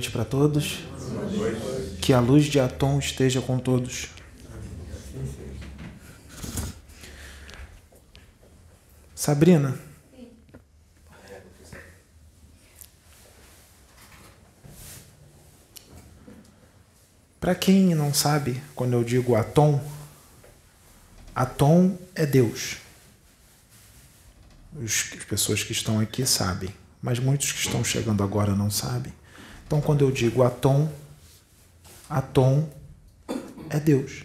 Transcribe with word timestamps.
Noite 0.00 0.12
para 0.12 0.24
todos. 0.24 0.78
Que 2.00 2.14
a 2.14 2.20
luz 2.20 2.46
de 2.46 2.58
Atom 2.58 2.98
esteja 2.98 3.42
com 3.42 3.58
todos. 3.58 4.08
Sabrina. 9.14 9.78
Para 17.38 17.54
quem 17.54 17.94
não 17.94 18.14
sabe, 18.14 18.62
quando 18.74 18.94
eu 18.94 19.04
digo 19.04 19.34
Atom, 19.34 19.84
Atom 21.34 21.98
é 22.14 22.24
Deus. 22.24 22.78
As 24.82 25.02
pessoas 25.28 25.62
que 25.62 25.72
estão 25.72 26.00
aqui 26.00 26.24
sabem, 26.24 26.74
mas 27.02 27.18
muitos 27.18 27.52
que 27.52 27.58
estão 27.58 27.84
chegando 27.84 28.22
agora 28.22 28.56
não 28.56 28.70
sabem. 28.70 29.19
Então, 29.70 29.80
quando 29.80 30.04
eu 30.04 30.10
digo 30.10 30.42
Atom, 30.42 30.88
Atom 32.08 32.68
é 33.68 33.78
Deus, 33.78 34.24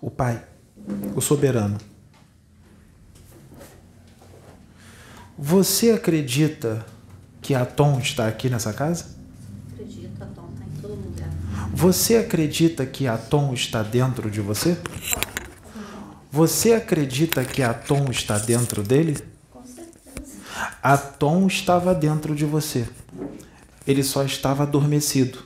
o 0.00 0.10
Pai, 0.10 0.42
o 1.14 1.20
soberano. 1.20 1.78
Você 5.38 5.92
acredita 5.92 6.84
que 7.40 7.54
Atom 7.54 8.00
está 8.00 8.26
aqui 8.26 8.50
nessa 8.50 8.72
casa? 8.72 9.14
Acredito, 9.72 10.24
Atom 10.24 10.48
está 10.54 10.64
em 10.66 10.80
todo 10.82 10.94
lugar. 10.96 11.30
Você 11.72 12.16
acredita 12.16 12.84
que 12.84 13.06
Atom 13.06 13.54
está 13.54 13.84
dentro 13.84 14.28
de 14.28 14.40
você? 14.40 14.76
Você 16.32 16.72
acredita 16.72 17.44
que 17.44 17.62
Atom 17.62 18.10
está 18.10 18.38
dentro 18.38 18.82
dele? 18.82 19.16
Com 19.52 19.64
certeza. 19.64 20.40
Atom 20.82 21.46
estava 21.46 21.94
dentro 21.94 22.34
de 22.34 22.44
você. 22.44 22.88
Ele 23.86 24.02
só 24.02 24.22
estava 24.24 24.62
adormecido. 24.62 25.38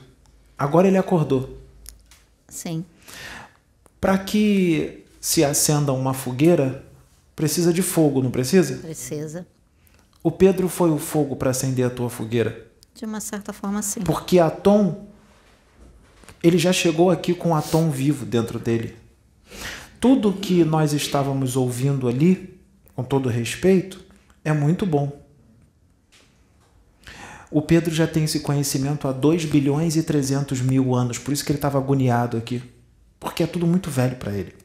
Agora 0.57 0.87
ele 0.87 0.97
acordou. 0.97 1.57
Sim. 2.47 2.85
Para 3.99 4.17
que 4.17 5.03
se 5.19 5.43
acenda 5.43 5.91
uma 5.91 6.13
fogueira, 6.13 6.85
precisa 7.35 7.73
de 7.73 7.81
fogo, 7.81 8.21
não 8.21 8.31
precisa? 8.31 8.77
Precisa. 8.77 9.47
O 10.23 10.31
Pedro 10.31 10.69
foi 10.69 10.89
o 10.91 10.97
fogo 10.97 11.35
para 11.35 11.51
acender 11.51 11.85
a 11.85 11.89
tua 11.89 12.09
fogueira. 12.09 12.65
De 12.93 13.05
uma 13.05 13.19
certa 13.19 13.51
forma, 13.51 13.81
sim. 13.81 14.01
Porque 14.01 14.39
Atom, 14.39 15.07
ele 16.41 16.57
já 16.57 16.71
chegou 16.71 17.09
aqui 17.09 17.33
com 17.33 17.55
Atom 17.55 17.89
vivo 17.89 18.25
dentro 18.25 18.57
dele. 18.57 18.95
Tudo 19.99 20.31
que 20.33 20.63
nós 20.63 20.93
estávamos 20.93 21.55
ouvindo 21.55 22.07
ali, 22.07 22.59
com 22.95 23.03
todo 23.03 23.27
respeito, 23.27 24.03
é 24.43 24.53
muito 24.53 24.85
bom. 24.85 25.24
O 27.51 27.61
Pedro 27.61 27.93
já 27.93 28.07
tem 28.07 28.23
esse 28.23 28.39
conhecimento 28.39 29.07
há 29.07 29.11
2 29.11 29.45
bilhões 29.45 29.95
e 29.95 30.03
300 30.03 30.61
mil 30.61 30.95
anos, 30.95 31.17
por 31.17 31.33
isso 31.33 31.45
que 31.45 31.51
ele 31.51 31.57
estava 31.57 31.77
agoniado 31.77 32.37
aqui. 32.37 32.63
Porque 33.19 33.43
é 33.43 33.47
tudo 33.47 33.65
muito 33.65 33.89
velho 33.89 34.15
para 34.17 34.31
ele. 34.31 34.55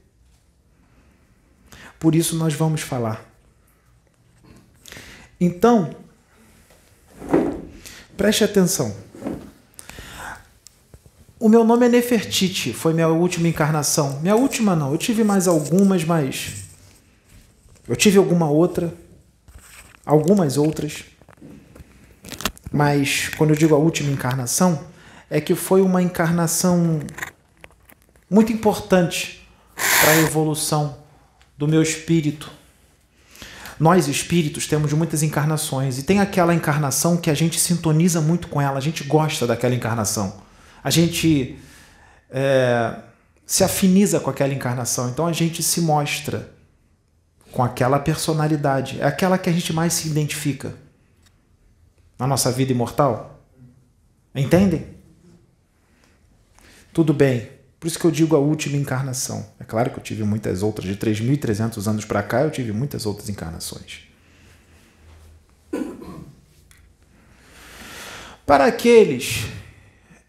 Por 1.99 2.15
isso 2.15 2.37
nós 2.37 2.55
vamos 2.55 2.81
falar. 2.81 3.25
Então, 5.41 5.95
preste 8.17 8.45
atenção. 8.45 8.95
O 11.39 11.49
meu 11.49 11.65
nome 11.65 11.87
é 11.87 11.89
Nefertiti, 11.89 12.75
foi 12.75 12.93
minha 12.93 13.09
última 13.09 13.49
encarnação. 13.49 14.21
Minha 14.21 14.37
última 14.37 14.77
não, 14.77 14.93
eu 14.93 14.99
tive 14.99 15.25
mais 15.25 15.49
algumas, 15.49 16.05
mas. 16.05 16.65
Eu 17.89 17.97
tive 17.97 18.19
alguma 18.19 18.51
outra, 18.51 18.93
algumas 20.05 20.59
outras. 20.59 21.05
Mas 22.71 23.29
quando 23.37 23.51
eu 23.51 23.57
digo 23.57 23.75
a 23.75 23.79
última 23.79 24.11
encarnação, 24.11 24.85
é 25.29 25.41
que 25.41 25.55
foi 25.55 25.81
uma 25.83 26.03
encarnação 26.03 27.01
muito 28.29 28.53
importante 28.53 29.49
para 30.01 30.13
a 30.13 30.17
evolução 30.19 30.97
do 31.57 31.67
meu 31.67 31.83
espírito. 31.83 32.51
Nós 33.79 34.09
espíritos 34.09 34.67
temos 34.67 34.93
muitas 34.93 35.23
encarnações 35.23 35.99
e 35.99 36.03
tem 36.03 36.21
aquela 36.21 36.55
encarnação 36.55 37.17
que 37.17 37.31
a 37.31 37.35
gente 37.35 37.59
sintoniza 37.59 38.21
muito 38.21 38.49
com 38.49 38.61
ela, 38.61 38.79
a 38.79 38.83
gente 38.83 39.05
gosta 39.05 39.47
daquela 39.47 39.75
encarnação 39.75 40.41
a 40.83 40.91
gente 40.91 41.59
é, 42.31 42.95
se 43.47 43.63
afiniza 43.63 44.19
com 44.21 44.31
aquela 44.31 44.53
encarnação, 44.53 45.11
então 45.11 45.27
a 45.27 45.33
gente 45.33 45.63
se 45.63 45.81
mostra 45.81 46.51
com 47.53 47.63
aquela 47.63 47.99
personalidade, 47.99 49.01
é 49.01 49.05
aquela 49.05 49.37
que 49.37 49.51
a 49.51 49.53
gente 49.53 49.73
mais 49.73 49.93
se 49.93 50.09
identifica 50.09 50.75
na 52.21 52.27
nossa 52.27 52.53
vida 52.53 52.71
imortal. 52.71 53.41
Entendem? 54.35 54.87
Tudo 56.93 57.15
bem. 57.15 57.49
Por 57.81 57.87
isso 57.87 57.99
que 57.99 58.05
eu 58.05 58.11
digo 58.11 58.37
a 58.37 58.39
última 58.39 58.77
encarnação. 58.77 59.47
É 59.59 59.65
claro 59.65 59.91
que 59.91 59.99
eu 59.99 60.03
tive 60.03 60.23
muitas 60.23 60.63
outras, 60.63 60.87
de 60.87 60.97
3.300 60.97 61.89
anos 61.89 62.05
para 62.05 62.23
cá, 62.23 62.43
eu 62.43 62.51
tive 62.51 62.73
muitas 62.73 63.07
outras 63.07 63.31
encarnações. 63.31 64.03
Para 68.45 68.67
aqueles 68.67 69.47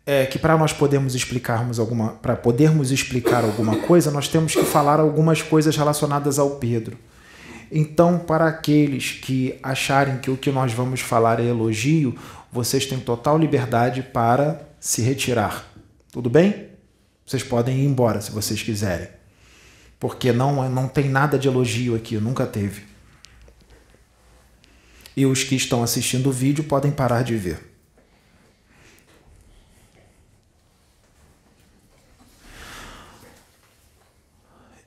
é 0.05 0.25
que 0.25 0.39
para 0.39 0.57
nós 0.57 0.71
podermos 0.71 1.13
explicarmos 1.13 1.77
alguma, 1.77 2.13
para 2.13 2.37
podermos 2.37 2.91
explicar 2.91 3.43
alguma 3.43 3.77
coisa, 3.81 4.09
nós 4.11 4.29
temos 4.29 4.53
que 4.53 4.63
falar 4.63 4.99
algumas 4.99 5.41
coisas 5.41 5.75
relacionadas 5.75 6.39
ao 6.39 6.51
Pedro. 6.51 6.97
Então, 7.71 8.19
para 8.19 8.47
aqueles 8.47 9.11
que 9.11 9.57
acharem 9.63 10.17
que 10.17 10.29
o 10.29 10.35
que 10.35 10.51
nós 10.51 10.73
vamos 10.73 10.99
falar 10.99 11.39
é 11.39 11.45
elogio, 11.45 12.13
vocês 12.51 12.85
têm 12.85 12.99
total 12.99 13.37
liberdade 13.37 14.03
para 14.03 14.67
se 14.77 15.01
retirar. 15.01 15.65
Tudo 16.11 16.29
bem? 16.29 16.67
Vocês 17.25 17.43
podem 17.43 17.79
ir 17.79 17.85
embora 17.85 18.19
se 18.19 18.29
vocês 18.29 18.61
quiserem. 18.61 19.07
Porque 19.97 20.33
não, 20.33 20.69
não 20.69 20.87
tem 20.89 21.07
nada 21.07 21.39
de 21.39 21.47
elogio 21.47 21.95
aqui, 21.95 22.17
nunca 22.17 22.45
teve. 22.45 22.83
E 25.15 25.25
os 25.25 25.43
que 25.43 25.55
estão 25.55 25.81
assistindo 25.81 26.27
o 26.27 26.33
vídeo 26.33 26.65
podem 26.65 26.91
parar 26.91 27.23
de 27.23 27.37
ver. 27.37 27.71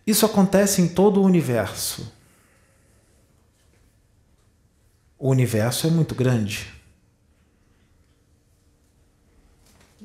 Isso 0.07 0.27
acontece 0.27 0.83
em 0.83 0.89
todo 0.89 1.23
o 1.23 1.25
universo. 1.25 2.13
O 5.25 5.31
universo 5.31 5.87
é 5.87 5.91
muito 5.91 6.15
grande. 6.15 6.71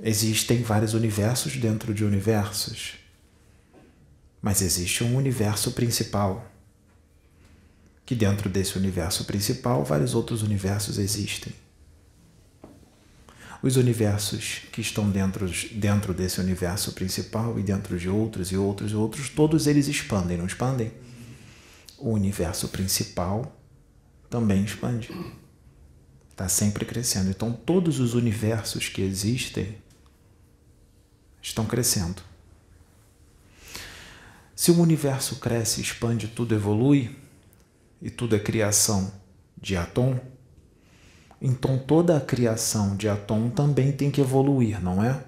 Existem 0.02 0.64
vários 0.64 0.94
universos 0.94 1.58
dentro 1.58 1.94
de 1.94 2.06
universos. 2.06 2.94
Mas 4.42 4.62
existe 4.62 5.04
um 5.04 5.18
universo 5.18 5.74
principal. 5.74 6.50
Que 8.06 8.16
dentro 8.16 8.48
desse 8.50 8.78
universo 8.78 9.26
principal, 9.26 9.84
vários 9.84 10.16
outros 10.16 10.42
universos 10.42 10.98
existem. 10.98 11.52
Os 13.62 13.76
universos 13.76 14.62
que 14.72 14.80
estão 14.80 15.10
dentro, 15.10 15.52
dentro 15.74 16.14
desse 16.14 16.40
universo 16.40 16.94
principal 16.94 17.60
e 17.60 17.62
dentro 17.62 18.00
de 18.00 18.08
outros 18.08 18.54
e 18.54 18.56
outros 18.56 18.94
e 18.94 18.96
outros, 18.96 19.28
todos 19.28 19.68
eles 19.68 19.90
expandem, 19.90 20.38
não 20.38 20.46
expandem? 20.46 20.94
O 21.98 22.12
universo 22.12 22.70
principal 22.70 23.59
também 24.30 24.64
expande. 24.64 25.10
Está 26.30 26.48
sempre 26.48 26.86
crescendo. 26.86 27.30
Então, 27.30 27.52
todos 27.52 28.00
os 28.00 28.14
universos 28.14 28.88
que 28.88 29.02
existem 29.02 29.76
estão 31.42 31.66
crescendo. 31.66 32.22
Se 34.56 34.72
o 34.72 34.80
universo 34.80 35.38
cresce, 35.38 35.82
expande, 35.82 36.28
tudo 36.28 36.54
evolui, 36.54 37.16
e 38.02 38.10
tudo 38.10 38.36
é 38.36 38.40
criação 38.40 39.12
de 39.58 39.76
Atom, 39.76 40.20
então 41.42 41.78
toda 41.78 42.18
a 42.18 42.22
criação 42.22 42.96
de 42.96 43.08
Atom 43.08 43.50
também 43.50 43.92
tem 43.92 44.10
que 44.12 44.22
evoluir, 44.22 44.82
não 44.82 45.04
é? 45.04 45.24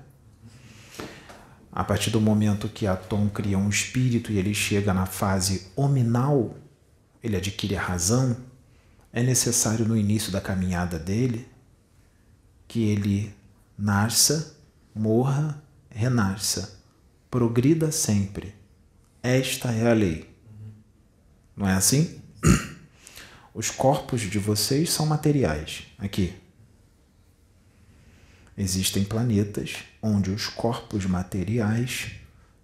A 1.71 1.83
partir 1.83 2.09
do 2.09 2.19
momento 2.19 2.67
que 2.67 2.85
Atom 2.85 3.29
cria 3.29 3.57
um 3.57 3.69
espírito 3.69 4.31
e 4.31 4.37
ele 4.37 4.53
chega 4.53 4.93
na 4.93 5.05
fase 5.05 5.67
hominal, 5.75 6.55
ele 7.23 7.37
adquire 7.37 7.77
a 7.77 7.81
razão, 7.81 8.35
é 9.13 9.21
necessário 9.21 9.85
no 9.85 9.97
início 9.97 10.31
da 10.31 10.39
caminhada 10.39 10.97
dele 10.97 11.47
que 12.67 12.83
ele 12.83 13.33
nasça, 13.77 14.57
morra, 14.95 15.61
renasça, 15.89 16.79
progrida 17.29 17.91
sempre. 17.91 18.55
Esta 19.21 19.71
é 19.71 19.91
a 19.91 19.93
lei. 19.93 20.29
Não 21.55 21.67
é 21.67 21.73
assim? 21.73 22.21
Os 23.53 23.69
corpos 23.69 24.21
de 24.21 24.39
vocês 24.39 24.89
são 24.89 25.05
materiais. 25.05 25.83
Aqui. 25.97 26.33
Existem 28.57 29.03
planetas 29.03 29.77
onde 30.01 30.29
os 30.29 30.47
corpos 30.47 31.05
materiais 31.05 32.11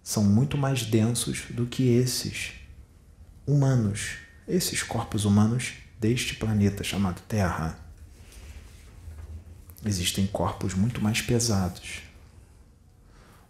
são 0.02 0.22
muito 0.22 0.56
mais 0.56 0.84
densos 0.84 1.46
do 1.50 1.66
que 1.66 1.88
esses 1.88 2.52
humanos, 3.46 4.18
esses 4.46 4.82
corpos 4.82 5.24
humanos 5.24 5.74
deste 6.00 6.34
planeta 6.34 6.84
chamado 6.84 7.20
Terra. 7.28 7.78
Existem 9.84 10.26
corpos 10.26 10.74
muito 10.74 11.00
mais 11.00 11.20
pesados. 11.20 12.02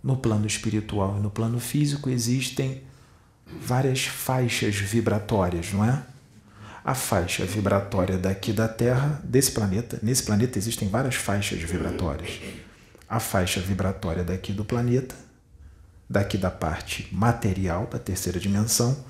No 0.03 0.17
plano 0.17 0.47
espiritual 0.47 1.19
e 1.19 1.21
no 1.21 1.31
plano 1.31 1.59
físico 1.59 2.09
existem 2.09 2.83
várias 3.61 4.05
faixas 4.05 4.77
vibratórias, 4.77 5.73
não 5.73 5.85
é? 5.85 6.03
A 6.85 6.95
faixa 6.95 7.45
vibratória 7.45 8.17
daqui 8.17 8.53
da 8.53 8.69
Terra, 8.69 9.21
desse 9.25 9.53
planeta, 9.53 9.99
nesse 10.03 10.23
planeta 10.23 10.59
existem 10.59 10.89
várias 10.89 11.17
faixas 11.17 11.61
vibratórias. 11.61 12.41
A 13.09 13.19
faixa 13.21 13.61
vibratória 13.61 14.23
daqui 14.23 14.53
do 14.53 14.65
planeta, 14.65 15.15
daqui 16.09 16.39
da 16.39 16.51
parte 16.51 17.09
material 17.13 17.87
da 17.87 17.99
terceira 17.99 18.39
dimensão, 18.39 19.05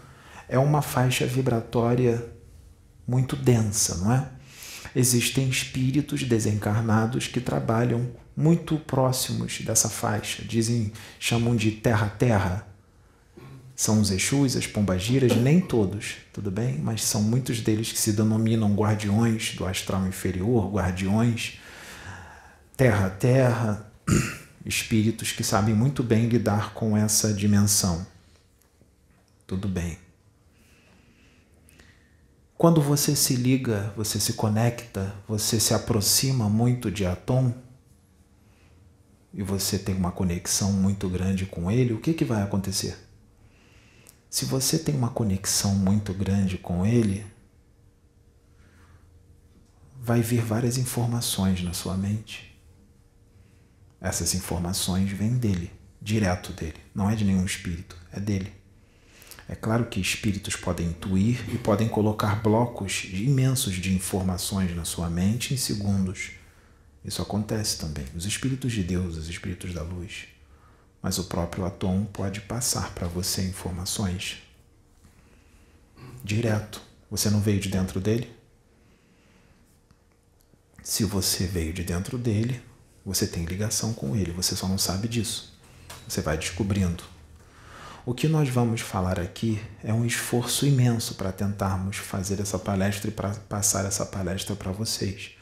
é 0.48 0.58
uma 0.58 0.82
faixa 0.82 1.26
vibratória 1.26 2.37
muito 3.08 3.34
densa, 3.34 3.96
não 3.96 4.12
é? 4.12 4.28
Existem 4.94 5.48
espíritos 5.48 6.22
desencarnados 6.22 7.26
que 7.26 7.40
trabalham 7.40 8.10
muito 8.36 8.76
próximos 8.78 9.60
dessa 9.62 9.88
faixa, 9.88 10.44
dizem, 10.44 10.92
chamam 11.18 11.56
de 11.56 11.70
terra-terra. 11.72 12.66
São 13.74 14.00
os 14.00 14.10
Exus, 14.10 14.56
as 14.56 14.66
Pombagiras, 14.66 15.36
nem 15.36 15.60
todos, 15.60 16.16
tudo 16.32 16.50
bem? 16.50 16.78
Mas 16.78 17.02
são 17.04 17.22
muitos 17.22 17.60
deles 17.60 17.92
que 17.92 17.98
se 17.98 18.12
denominam 18.12 18.74
guardiões 18.74 19.54
do 19.54 19.66
astral 19.66 20.06
inferior, 20.06 20.70
guardiões 20.70 21.58
terra-terra, 22.76 23.90
espíritos 24.64 25.32
que 25.32 25.42
sabem 25.42 25.74
muito 25.74 26.02
bem 26.02 26.28
lidar 26.28 26.74
com 26.74 26.96
essa 26.96 27.32
dimensão. 27.32 28.06
Tudo 29.46 29.66
bem. 29.66 30.07
Quando 32.58 32.82
você 32.82 33.14
se 33.14 33.36
liga, 33.36 33.92
você 33.96 34.18
se 34.18 34.32
conecta, 34.32 35.14
você 35.28 35.60
se 35.60 35.72
aproxima 35.72 36.48
muito 36.48 36.90
de 36.90 37.06
Atom 37.06 37.54
e 39.32 39.44
você 39.44 39.78
tem 39.78 39.94
uma 39.94 40.10
conexão 40.10 40.72
muito 40.72 41.08
grande 41.08 41.46
com 41.46 41.70
ele, 41.70 41.92
o 41.92 42.00
que, 42.00 42.12
que 42.12 42.24
vai 42.24 42.42
acontecer? 42.42 42.98
Se 44.28 44.44
você 44.44 44.76
tem 44.76 44.96
uma 44.96 45.08
conexão 45.08 45.72
muito 45.76 46.12
grande 46.12 46.58
com 46.58 46.84
ele, 46.84 47.24
vai 49.96 50.20
vir 50.20 50.40
várias 50.40 50.76
informações 50.76 51.62
na 51.62 51.72
sua 51.72 51.96
mente. 51.96 52.60
Essas 54.00 54.34
informações 54.34 55.08
vêm 55.12 55.38
dele, 55.38 55.70
direto 56.02 56.52
dele, 56.52 56.80
não 56.92 57.08
é 57.08 57.14
de 57.14 57.24
nenhum 57.24 57.44
espírito, 57.44 57.96
é 58.10 58.18
dele. 58.18 58.57
É 59.48 59.54
claro 59.54 59.86
que 59.86 59.98
espíritos 59.98 60.56
podem 60.56 60.88
intuir 60.88 61.42
e 61.52 61.56
podem 61.56 61.88
colocar 61.88 62.42
blocos 62.42 63.04
imensos 63.04 63.76
de 63.76 63.94
informações 63.94 64.76
na 64.76 64.84
sua 64.84 65.08
mente 65.08 65.54
em 65.54 65.56
segundos. 65.56 66.32
Isso 67.02 67.22
acontece 67.22 67.78
também. 67.78 68.04
Os 68.14 68.26
espíritos 68.26 68.72
de 68.72 68.82
Deus, 68.82 69.16
os 69.16 69.28
espíritos 69.28 69.72
da 69.72 69.82
luz. 69.82 70.26
Mas 71.00 71.16
o 71.16 71.24
próprio 71.24 71.64
Atom 71.64 72.04
pode 72.04 72.42
passar 72.42 72.92
para 72.92 73.08
você 73.08 73.42
informações 73.42 74.42
direto. 76.22 76.82
Você 77.10 77.30
não 77.30 77.40
veio 77.40 77.58
de 77.58 77.70
dentro 77.70 78.00
dele? 78.00 78.30
Se 80.82 81.04
você 81.04 81.46
veio 81.46 81.72
de 81.72 81.82
dentro 81.82 82.18
dele, 82.18 82.60
você 83.02 83.26
tem 83.26 83.46
ligação 83.46 83.94
com 83.94 84.14
ele, 84.14 84.32
você 84.32 84.54
só 84.54 84.68
não 84.68 84.76
sabe 84.76 85.08
disso. 85.08 85.58
Você 86.06 86.20
vai 86.20 86.36
descobrindo 86.36 87.02
o 88.08 88.14
que 88.14 88.26
nós 88.26 88.48
vamos 88.48 88.80
falar 88.80 89.20
aqui 89.20 89.60
é 89.84 89.92
um 89.92 90.02
esforço 90.02 90.64
imenso 90.64 91.14
para 91.16 91.30
tentarmos 91.30 91.98
fazer 91.98 92.40
essa 92.40 92.58
palestra 92.58 93.10
e 93.10 93.12
para 93.12 93.34
passar 93.34 93.84
essa 93.84 94.06
palestra 94.06 94.56
para 94.56 94.72
vocês, 94.72 95.32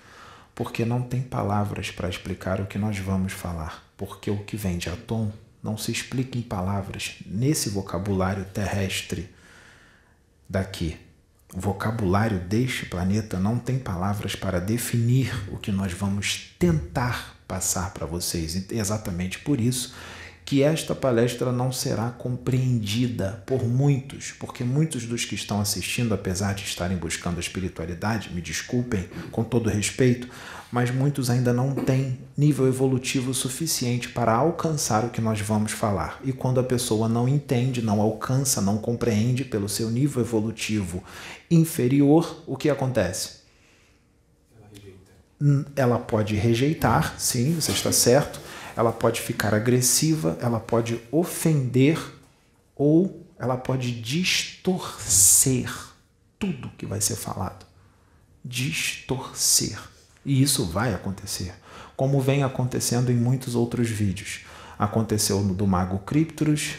porque 0.53 0.85
não 0.85 1.01
tem 1.01 1.23
palavras 1.23 1.93
para 1.93 2.09
explicar 2.09 2.61
o 2.61 2.67
que 2.67 2.77
nós 2.77 2.99
vamos 2.99 3.33
falar, 3.33 3.85
porque 3.97 4.33
o 4.33 4.43
que 4.43 4.57
vem 4.57 4.79
de 4.79 4.89
Atom 4.89 5.31
não 5.63 5.79
se 5.79 5.93
explica 5.93 6.37
em 6.37 6.43
palavras 6.43 7.19
nesse 7.25 7.71
vocabulário 7.71 8.45
terrestre 8.47 9.33
daqui. 10.49 10.97
O 11.55 11.61
vocabulário 11.61 12.41
deste 12.41 12.87
planeta 12.87 13.39
não 13.39 13.61
tem 13.61 13.79
palavras 13.79 14.35
para 14.35 14.61
definir 14.61 15.33
o 15.53 15.57
que 15.57 15.71
nós 15.71 15.93
vamos 15.93 16.53
tentar 16.59 17.37
passar 17.47 17.95
para 17.95 18.07
vocês. 18.07 18.57
E 18.57 18.67
exatamente 18.75 19.39
por 19.39 19.61
isso 19.61 19.95
que 20.47 20.63
esta 20.63 20.95
palestra 20.95 21.51
não 21.51 21.73
será 21.73 22.09
compreendida 22.09 23.43
por 23.45 23.65
muitos, 23.65 24.31
porque 24.39 24.63
muitos 24.63 25.05
dos 25.05 25.25
que 25.25 25.35
estão 25.35 25.61
assistindo, 25.61 26.15
apesar 26.15 26.55
de 26.55 26.63
estarem 26.63 26.97
buscando 26.97 27.39
a 27.39 27.41
espiritualidade, 27.41 28.33
me 28.33 28.41
desculpem 28.41 29.09
com 29.33 29.43
todo 29.43 29.69
respeito, 29.69 30.29
mas 30.71 30.93
muitos 30.93 31.31
ainda 31.31 31.53
não 31.53 31.75
têm 31.75 32.21
nível 32.37 32.69
evolutivo 32.69 33.35
suficiente 33.35 34.11
para 34.11 34.33
alcançar 34.33 35.05
o 35.05 35.11
que 35.11 35.21
nós 35.21 35.41
vamos 35.41 35.73
falar. 35.73 36.21
E 36.25 36.33
quando 36.33 36.61
a 36.61 36.65
pessoa 36.65 37.09
não 37.09 37.29
entende, 37.29 37.83
não 37.83 38.01
alcança, 38.01 38.61
não 38.61 38.79
compreende 38.79 39.45
pelo 39.45 39.69
seu 39.69 39.91
nível 39.91 40.23
evolutivo 40.23 41.03
inferior, 41.51 42.45
o 42.47 42.57
que 42.57 42.71
acontece? 42.71 43.41
Ela 45.75 45.99
pode 45.99 46.37
rejeitar, 46.37 47.19
sim, 47.19 47.57
você 47.57 47.73
está 47.73 47.91
certo 47.91 48.46
ela 48.77 48.93
pode 48.93 49.23
ficar 49.23 49.55
agressiva, 49.55 50.37
ela 50.41 50.61
pode 50.61 51.01
ofender 51.11 51.99
ou 52.77 53.27
ela 53.39 53.57
pode 53.57 53.91
distorcer 54.01 55.73
tudo 56.39 56.71
que 56.77 56.85
vai 56.85 57.01
ser 57.01 57.17
falado. 57.17 57.65
Distorcer. 58.45 59.79
E 60.25 60.43
isso 60.43 60.65
vai 60.67 60.93
acontecer, 60.93 61.55
como 61.97 62.21
vem 62.21 62.43
acontecendo 62.43 63.11
em 63.11 63.17
muitos 63.17 63.55
outros 63.55 63.89
vídeos. 63.89 64.41
Aconteceu 64.79 65.41
no 65.41 65.55
do 65.55 65.67
Mago 65.67 66.01
Criptorus, 66.01 66.75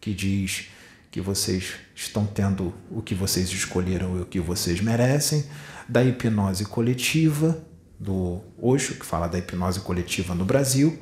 que 0.00 0.12
diz 0.12 0.68
que 1.10 1.20
vocês 1.20 1.74
estão 1.94 2.26
tendo 2.26 2.74
o 2.90 3.00
que 3.00 3.14
vocês 3.14 3.48
escolheram 3.48 4.18
e 4.18 4.20
o 4.20 4.26
que 4.26 4.38
vocês 4.38 4.80
merecem, 4.80 5.44
da 5.88 6.04
hipnose 6.04 6.66
coletiva, 6.66 7.62
do 7.98 8.40
Osho, 8.60 8.94
que 8.94 9.06
fala 9.06 9.26
da 9.26 9.38
hipnose 9.38 9.80
coletiva 9.80 10.34
no 10.34 10.44
Brasil, 10.44 10.98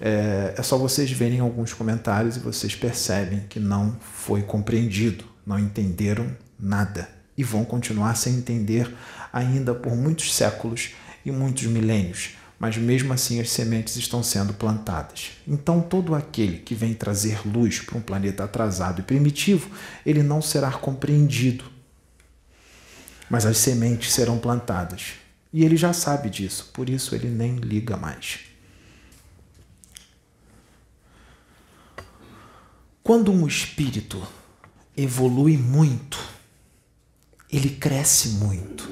é, 0.00 0.54
é 0.56 0.62
só 0.62 0.78
vocês 0.78 1.10
verem 1.10 1.40
alguns 1.40 1.72
comentários 1.72 2.36
e 2.36 2.40
vocês 2.40 2.74
percebem 2.74 3.44
que 3.48 3.58
não 3.58 3.96
foi 4.00 4.42
compreendido, 4.42 5.24
não 5.46 5.58
entenderam 5.58 6.30
nada 6.58 7.08
e 7.36 7.44
vão 7.44 7.64
continuar 7.64 8.16
sem 8.16 8.34
entender 8.34 8.92
ainda 9.32 9.74
por 9.74 9.94
muitos 9.94 10.34
séculos 10.34 10.90
e 11.24 11.30
muitos 11.30 11.64
milênios, 11.64 12.36
mas 12.58 12.76
mesmo 12.76 13.12
assim 13.12 13.40
as 13.40 13.50
sementes 13.50 13.96
estão 13.96 14.22
sendo 14.22 14.54
plantadas. 14.54 15.30
Então, 15.46 15.80
todo 15.80 16.14
aquele 16.14 16.58
que 16.58 16.74
vem 16.74 16.94
trazer 16.94 17.40
luz 17.46 17.80
para 17.80 17.96
um 17.96 18.00
planeta 18.00 18.44
atrasado 18.44 19.00
e 19.00 19.04
primitivo, 19.04 19.70
ele 20.04 20.22
não 20.22 20.42
será 20.42 20.72
compreendido. 20.72 21.64
Mas 23.30 23.46
as 23.46 23.58
sementes 23.58 24.12
serão 24.12 24.38
plantadas. 24.38 25.12
E 25.52 25.64
ele 25.64 25.76
já 25.76 25.92
sabe 25.92 26.28
disso, 26.28 26.70
por 26.72 26.88
isso 26.88 27.14
ele 27.14 27.28
nem 27.28 27.56
liga 27.56 27.96
mais. 27.96 28.47
Quando 33.08 33.32
um 33.32 33.46
espírito 33.46 34.22
evolui 34.94 35.56
muito, 35.56 36.18
ele 37.50 37.70
cresce 37.70 38.28
muito, 38.32 38.86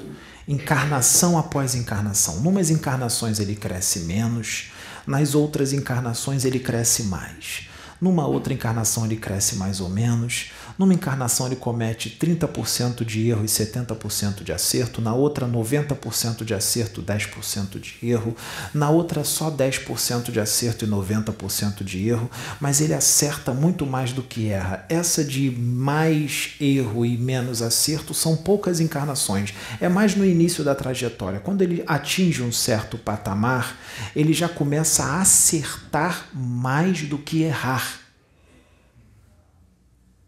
encarnação 0.47 1.37
após 1.37 1.75
encarnação. 1.75 2.39
Numas 2.39 2.71
encarnações 2.71 3.39
ele 3.39 3.55
cresce 3.55 3.99
menos, 3.99 4.71
nas 5.05 5.35
outras 5.35 5.71
encarnações 5.71 6.45
ele 6.45 6.57
cresce 6.57 7.03
mais. 7.03 7.67
Numa 8.01 8.25
outra 8.25 8.51
encarnação 8.55 9.05
ele 9.05 9.17
cresce 9.17 9.55
mais 9.55 9.79
ou 9.79 9.87
menos, 9.87 10.51
numa 10.77 10.93
encarnação 10.93 11.47
ele 11.47 11.55
comete 11.55 12.17
30% 12.19 13.03
de 13.03 13.29
erro 13.29 13.43
e 13.43 13.47
70% 13.47 14.43
de 14.43 14.51
acerto, 14.51 15.01
na 15.01 15.13
outra 15.13 15.47
90% 15.47 16.43
de 16.43 16.53
acerto, 16.53 17.01
10% 17.01 17.79
de 17.79 17.95
erro, 18.03 18.35
na 18.73 18.89
outra 18.89 19.23
só 19.23 19.49
10% 19.49 20.31
de 20.31 20.39
acerto 20.39 20.85
e 20.85 20.87
90% 20.87 21.83
de 21.83 22.07
erro, 22.07 22.29
mas 22.59 22.81
ele 22.81 22.93
acerta 22.93 23.53
muito 23.53 23.85
mais 23.85 24.11
do 24.11 24.21
que 24.21 24.49
erra. 24.49 24.85
Essa 24.89 25.23
de 25.23 25.49
mais 25.51 26.51
erro 26.59 27.05
e 27.05 27.17
menos 27.17 27.61
acerto 27.61 28.13
são 28.13 28.35
poucas 28.35 28.79
encarnações, 28.79 29.53
é 29.81 29.89
mais 29.89 30.15
no 30.15 30.25
início 30.25 30.63
da 30.63 30.75
trajetória. 30.75 31.39
Quando 31.39 31.61
ele 31.61 31.83
atinge 31.87 32.43
um 32.43 32.51
certo 32.51 32.97
patamar, 32.97 33.77
ele 34.15 34.33
já 34.33 34.47
começa 34.47 35.03
a 35.03 35.21
acertar 35.21 36.27
mais 36.33 37.01
do 37.03 37.17
que 37.17 37.41
errar 37.41 38.06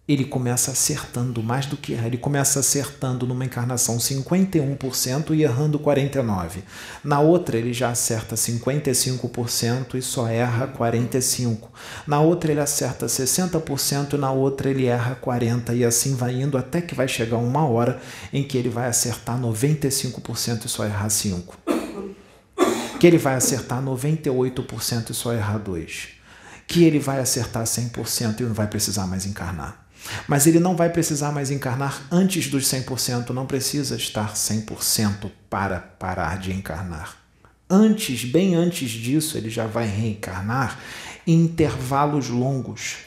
ele 0.10 0.26
começa 0.26 0.72
acertando 0.72 1.44
mais 1.44 1.68
do 1.68 1.78
que 1.78 1.94
errar. 1.94 2.08
Ele 2.08 2.18
começa 2.18 2.60
acertando 2.60 3.28
numa 3.28 3.46
encarnação 3.46 3.98
51% 3.98 5.36
e 5.36 5.44
errando 5.44 5.78
49%. 5.78 6.64
Na 7.04 7.20
outra, 7.20 7.56
ele 7.56 7.72
já 7.72 7.92
acerta 7.92 8.34
55% 8.34 9.94
e 9.94 10.02
só 10.02 10.28
erra 10.28 10.68
45%. 10.68 11.60
Na 12.08 12.20
outra, 12.20 12.52
ele 12.52 12.60
acerta 12.60 13.06
60% 13.06 14.14
e 14.14 14.18
na 14.18 14.32
outra, 14.32 14.72
ele 14.72 14.88
erra 14.88 15.16
40%. 15.16 15.76
E 15.76 15.86
assim 15.86 16.16
vai 16.16 16.34
indo 16.34 16.58
até 16.58 16.82
que 16.82 16.96
vai 16.96 17.08
chegar 17.08 17.38
uma 17.38 17.68
hora 17.68 18.02
em 18.34 18.42
que 18.42 18.58
ele 18.58 18.70
vai 18.70 18.88
acertar 18.88 19.40
95% 19.40 20.66
e 20.66 20.70
só 20.70 20.86
errar 20.86 21.08
5%. 21.08 21.44
que 23.00 23.06
ele 23.06 23.20
vai 23.20 23.36
acertar 23.36 23.82
98% 23.82 25.12
e 25.12 25.14
só 25.14 25.34
errar 25.34 25.60
2%, 25.60 26.10
que 26.68 26.84
ele 26.84 26.98
vai 26.98 27.20
acertar 27.20 27.64
100% 27.64 28.40
e 28.40 28.44
não 28.44 28.54
vai 28.54 28.68
precisar 28.68 29.06
mais 29.06 29.28
encarnar. 29.28 29.89
Mas 30.28 30.48
ele 30.48 30.60
não 30.60 30.76
vai 30.76 30.90
precisar 30.90 31.32
mais 31.32 31.52
encarnar 31.52 32.02
antes 32.12 32.48
dos 32.48 32.66
100%, 32.66 33.30
não 33.30 33.46
precisa 33.46 33.96
estar 33.96 34.34
100% 34.34 35.32
para 35.50 35.80
parar 35.80 36.38
de 36.40 36.52
encarnar. 36.52 37.18
Antes, 37.70 38.26
bem 38.26 38.56
antes 38.56 38.90
disso, 38.90 39.38
ele 39.38 39.50
já 39.50 39.68
vai 39.68 39.86
reencarnar 39.86 40.80
em 41.28 41.44
intervalos 41.44 42.30
longos. 42.30 42.98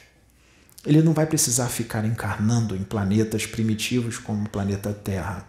Ele 0.86 1.02
não 1.02 1.12
vai 1.12 1.26
precisar 1.26 1.66
ficar 1.66 2.04
encarnando 2.04 2.76
em 2.76 2.84
planetas 2.84 3.46
primitivos 3.46 4.18
como 4.18 4.44
o 4.44 4.48
planeta 4.48 4.92
Terra. 4.92 5.46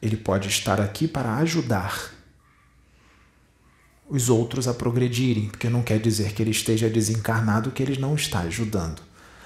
Ele 0.00 0.16
pode 0.16 0.48
estar 0.48 0.80
aqui 0.80 1.08
para 1.08 1.36
ajudar 1.36 2.12
os 4.08 4.28
outros 4.28 4.68
a 4.68 4.74
progredirem, 4.74 5.48
porque 5.48 5.68
não 5.68 5.82
quer 5.82 5.98
dizer 5.98 6.32
que 6.32 6.42
ele 6.42 6.50
esteja 6.50 6.90
desencarnado 6.90 7.70
que 7.70 7.82
ele 7.82 7.98
não 7.98 8.14
está 8.14 8.40
ajudando. 8.40 9.02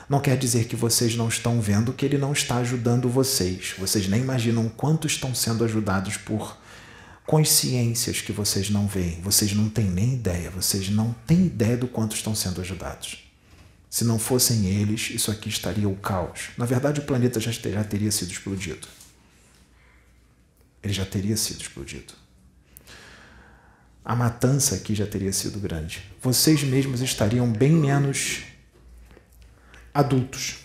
Não 0.09 0.21
quer 0.21 0.39
dizer 0.39 0.65
que 0.65 0.75
vocês 0.75 1.15
não 1.15 1.29
estão 1.29 1.61
vendo 1.61 1.93
que 1.93 2.05
ele 2.05 2.17
não 2.17 2.33
está 2.33 2.57
ajudando 2.57 3.11
vocês. 3.11 3.75
Vocês 3.79 4.09
nem 4.09 4.23
imaginam 4.23 4.69
quanto 4.69 5.07
estão 5.07 5.35
sendo 5.35 5.65
ajudados 5.65 6.17
por 6.17 6.57
consciências 7.27 8.23
que 8.23 8.33
vocês 8.33 8.71
não 8.71 8.87
veem. 8.87 9.21
Vocês 9.21 9.53
não 9.53 9.69
têm 9.69 9.85
nem 9.85 10.15
ideia. 10.15 10.51
Vocês 10.51 10.89
não 10.89 11.15
têm 11.27 11.47
ideia 11.47 11.77
do 11.77 11.87
quanto 11.87 12.17
estão 12.17 12.35
sendo 12.35 12.63
ajudados. 12.63 13.29
Se 13.91 14.03
não 14.03 14.19
fossem 14.19 14.67
eles, 14.67 15.11
isso 15.11 15.31
aqui 15.31 15.51
estaria 15.51 15.89
o 15.89 15.97
caos. 15.97 16.51
Na 16.57 16.65
verdade, 16.65 17.01
o 17.01 17.05
planeta 17.05 17.39
já, 17.39 17.51
já 17.51 17.85
teria 17.85 18.11
sido 18.11 18.33
explodido. 18.33 18.89
Ele 20.83 20.93
já 20.93 21.05
teria 21.05 21.37
sido 21.37 21.61
explodido. 21.61 22.15
A 24.03 24.17
matança 24.17 24.75
aqui 24.75 24.95
já 24.95 25.07
teria 25.07 25.35
sido 25.35 25.59
grande. 25.59 26.03
Vocês 26.23 26.63
mesmos 26.63 27.03
estariam 27.03 27.51
bem 27.51 27.73
menos 27.73 28.48
adultos. 29.93 30.59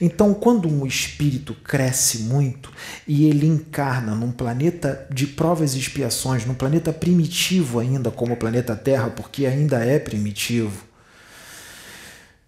Então, 0.00 0.32
quando 0.32 0.68
um 0.68 0.86
espírito 0.86 1.54
cresce 1.54 2.20
muito 2.20 2.72
e 3.06 3.26
ele 3.26 3.46
encarna 3.46 4.14
num 4.14 4.32
planeta 4.32 5.06
de 5.12 5.26
provas 5.26 5.74
e 5.74 5.78
expiações, 5.78 6.46
num 6.46 6.54
planeta 6.54 6.92
primitivo 6.92 7.78
ainda, 7.78 8.10
como 8.10 8.32
o 8.32 8.36
planeta 8.36 8.74
Terra, 8.74 9.10
porque 9.10 9.46
ainda 9.46 9.84
é 9.84 9.98
primitivo, 9.98 10.84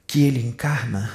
que 0.06 0.22
ele 0.22 0.40
encarna, 0.40 1.12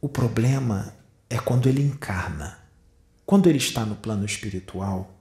o 0.00 0.08
problema 0.08 0.94
é 1.28 1.38
quando 1.38 1.68
ele 1.68 1.82
encarna. 1.82 2.58
Quando 3.24 3.48
ele 3.48 3.58
está 3.58 3.84
no 3.84 3.96
plano 3.96 4.24
espiritual, 4.24 5.15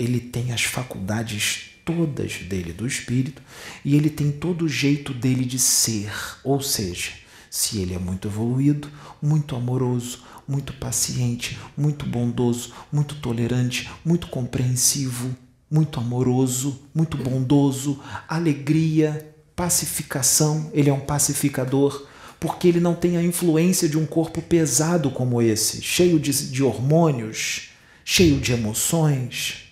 ele 0.00 0.18
tem 0.18 0.52
as 0.52 0.62
faculdades 0.62 1.70
todas 1.84 2.38
dele 2.38 2.72
do 2.72 2.86
espírito 2.86 3.42
e 3.84 3.94
ele 3.94 4.08
tem 4.08 4.32
todo 4.32 4.64
o 4.64 4.68
jeito 4.68 5.12
dele 5.12 5.44
de 5.44 5.58
ser, 5.58 6.10
ou 6.42 6.60
seja, 6.60 7.10
se 7.50 7.78
ele 7.78 7.94
é 7.94 7.98
muito 7.98 8.28
evoluído, 8.28 8.88
muito 9.20 9.54
amoroso, 9.54 10.22
muito 10.48 10.72
paciente, 10.72 11.58
muito 11.76 12.06
bondoso, 12.06 12.72
muito 12.90 13.16
tolerante, 13.16 13.90
muito 14.04 14.28
compreensivo, 14.28 15.36
muito 15.70 16.00
amoroso, 16.00 16.80
muito 16.94 17.16
bondoso, 17.16 18.00
alegria, 18.26 19.34
pacificação, 19.54 20.70
ele 20.72 20.88
é 20.88 20.92
um 20.92 21.00
pacificador, 21.00 22.06
porque 22.38 22.66
ele 22.66 22.80
não 22.80 22.94
tem 22.94 23.16
a 23.16 23.22
influência 23.22 23.88
de 23.88 23.98
um 23.98 24.06
corpo 24.06 24.40
pesado 24.40 25.10
como 25.10 25.42
esse, 25.42 25.82
cheio 25.82 26.18
de, 26.18 26.50
de 26.50 26.62
hormônios, 26.62 27.70
cheio 28.04 28.40
de 28.40 28.52
emoções. 28.52 29.69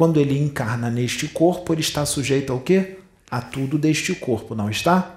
Quando 0.00 0.18
ele 0.18 0.38
encarna 0.38 0.88
neste 0.88 1.28
corpo, 1.28 1.74
ele 1.74 1.82
está 1.82 2.06
sujeito 2.06 2.54
ao 2.54 2.60
quê? 2.60 3.00
A 3.30 3.42
tudo 3.42 3.76
deste 3.76 4.14
corpo, 4.14 4.54
não 4.54 4.70
está? 4.70 5.14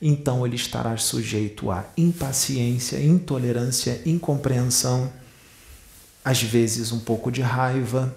Então 0.00 0.46
ele 0.46 0.54
estará 0.54 0.96
sujeito 0.96 1.72
a 1.72 1.84
impaciência, 1.96 3.02
intolerância, 3.02 4.00
incompreensão, 4.06 5.12
às 6.24 6.40
vezes 6.40 6.92
um 6.92 7.00
pouco 7.00 7.32
de 7.32 7.42
raiva. 7.42 8.16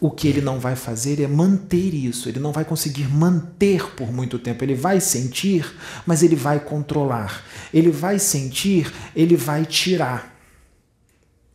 O 0.00 0.08
que 0.08 0.28
ele 0.28 0.40
não 0.40 0.60
vai 0.60 0.76
fazer 0.76 1.20
é 1.20 1.26
manter 1.26 1.92
isso, 1.92 2.28
ele 2.28 2.38
não 2.38 2.52
vai 2.52 2.64
conseguir 2.64 3.08
manter 3.08 3.90
por 3.96 4.12
muito 4.12 4.38
tempo. 4.38 4.62
Ele 4.62 4.76
vai 4.76 5.00
sentir, 5.00 5.68
mas 6.06 6.22
ele 6.22 6.36
vai 6.36 6.60
controlar. 6.60 7.44
Ele 7.74 7.90
vai 7.90 8.20
sentir, 8.20 8.88
ele 9.16 9.34
vai 9.34 9.66
tirar 9.66 10.37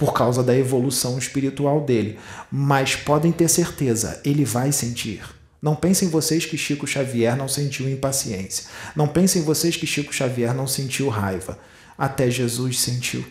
por 0.04 0.12
causa 0.12 0.44
da 0.44 0.54
evolução 0.54 1.18
espiritual 1.18 1.80
dele. 1.80 2.20
Mas 2.52 2.94
podem 2.94 3.32
ter 3.32 3.48
certeza, 3.48 4.20
ele 4.26 4.44
vai 4.44 4.70
sentir. 4.74 5.24
Não 5.62 5.78
pensem 5.78 6.10
vocês 6.10 6.46
que 6.46 6.58
Chico 6.58 6.86
Xavier 6.86 7.38
não 7.38 7.48
sentiu 7.48 7.90
impaciência. 7.90 8.66
Não 8.98 9.08
pensem 9.08 9.44
vocês 9.44 9.78
que 9.78 9.88
Chico 9.88 10.14
Xavier 10.14 10.54
não 10.54 10.68
sentiu 10.68 11.08
raiva. 11.08 11.58
Até 11.98 12.30
Jesus 12.30 12.82
sentiu. 12.82 13.24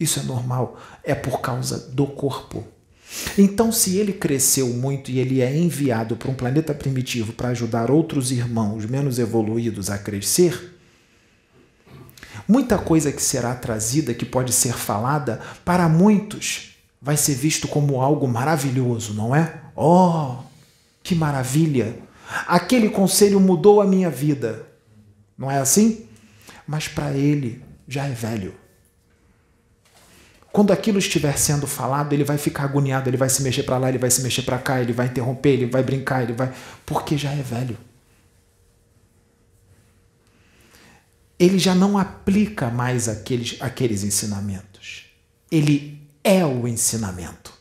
Isso 0.00 0.18
é 0.18 0.24
normal, 0.24 0.76
é 1.04 1.14
por 1.14 1.40
causa 1.40 1.78
do 1.78 2.08
corpo. 2.08 2.66
Então, 3.38 3.70
se 3.70 3.96
ele 3.96 4.12
cresceu 4.12 4.70
muito 4.70 5.12
e 5.12 5.20
ele 5.20 5.40
é 5.40 5.56
enviado 5.56 6.16
para 6.16 6.32
um 6.32 6.34
planeta 6.34 6.74
primitivo 6.74 7.32
para 7.32 7.50
ajudar 7.50 7.92
outros 7.92 8.32
irmãos 8.32 8.84
menos 8.84 9.20
evoluídos 9.20 9.88
a 9.88 9.96
crescer, 9.96 10.75
Muita 12.48 12.78
coisa 12.78 13.10
que 13.10 13.22
será 13.22 13.54
trazida, 13.54 14.14
que 14.14 14.24
pode 14.24 14.52
ser 14.52 14.72
falada, 14.74 15.40
para 15.64 15.88
muitos 15.88 16.76
vai 17.00 17.16
ser 17.16 17.34
visto 17.34 17.68
como 17.68 18.00
algo 18.00 18.26
maravilhoso, 18.26 19.14
não 19.14 19.34
é? 19.34 19.60
Oh, 19.74 20.36
que 21.02 21.14
maravilha! 21.14 21.98
Aquele 22.46 22.88
conselho 22.88 23.38
mudou 23.38 23.80
a 23.80 23.86
minha 23.86 24.10
vida. 24.10 24.66
Não 25.38 25.50
é 25.50 25.58
assim? 25.58 26.06
Mas 26.66 26.88
para 26.88 27.12
ele 27.12 27.62
já 27.86 28.06
é 28.06 28.10
velho. 28.10 28.54
Quando 30.52 30.72
aquilo 30.72 30.98
estiver 30.98 31.36
sendo 31.36 31.66
falado, 31.66 32.12
ele 32.12 32.24
vai 32.24 32.38
ficar 32.38 32.64
agoniado, 32.64 33.10
ele 33.10 33.16
vai 33.16 33.28
se 33.28 33.42
mexer 33.42 33.62
para 33.62 33.76
lá, 33.76 33.90
ele 33.90 33.98
vai 33.98 34.10
se 34.10 34.22
mexer 34.22 34.42
para 34.42 34.58
cá, 34.58 34.80
ele 34.80 34.92
vai 34.92 35.06
interromper, 35.06 35.50
ele 35.50 35.66
vai 35.66 35.82
brincar, 35.82 36.22
ele 36.22 36.32
vai. 36.32 36.50
Porque 36.86 37.18
já 37.18 37.30
é 37.30 37.42
velho. 37.42 37.76
Ele 41.38 41.58
já 41.58 41.74
não 41.74 41.98
aplica 41.98 42.70
mais 42.70 43.08
aqueles, 43.08 43.56
aqueles 43.60 44.02
ensinamentos. 44.02 45.04
Ele 45.50 46.00
é 46.24 46.44
o 46.44 46.66
ensinamento. 46.66 47.56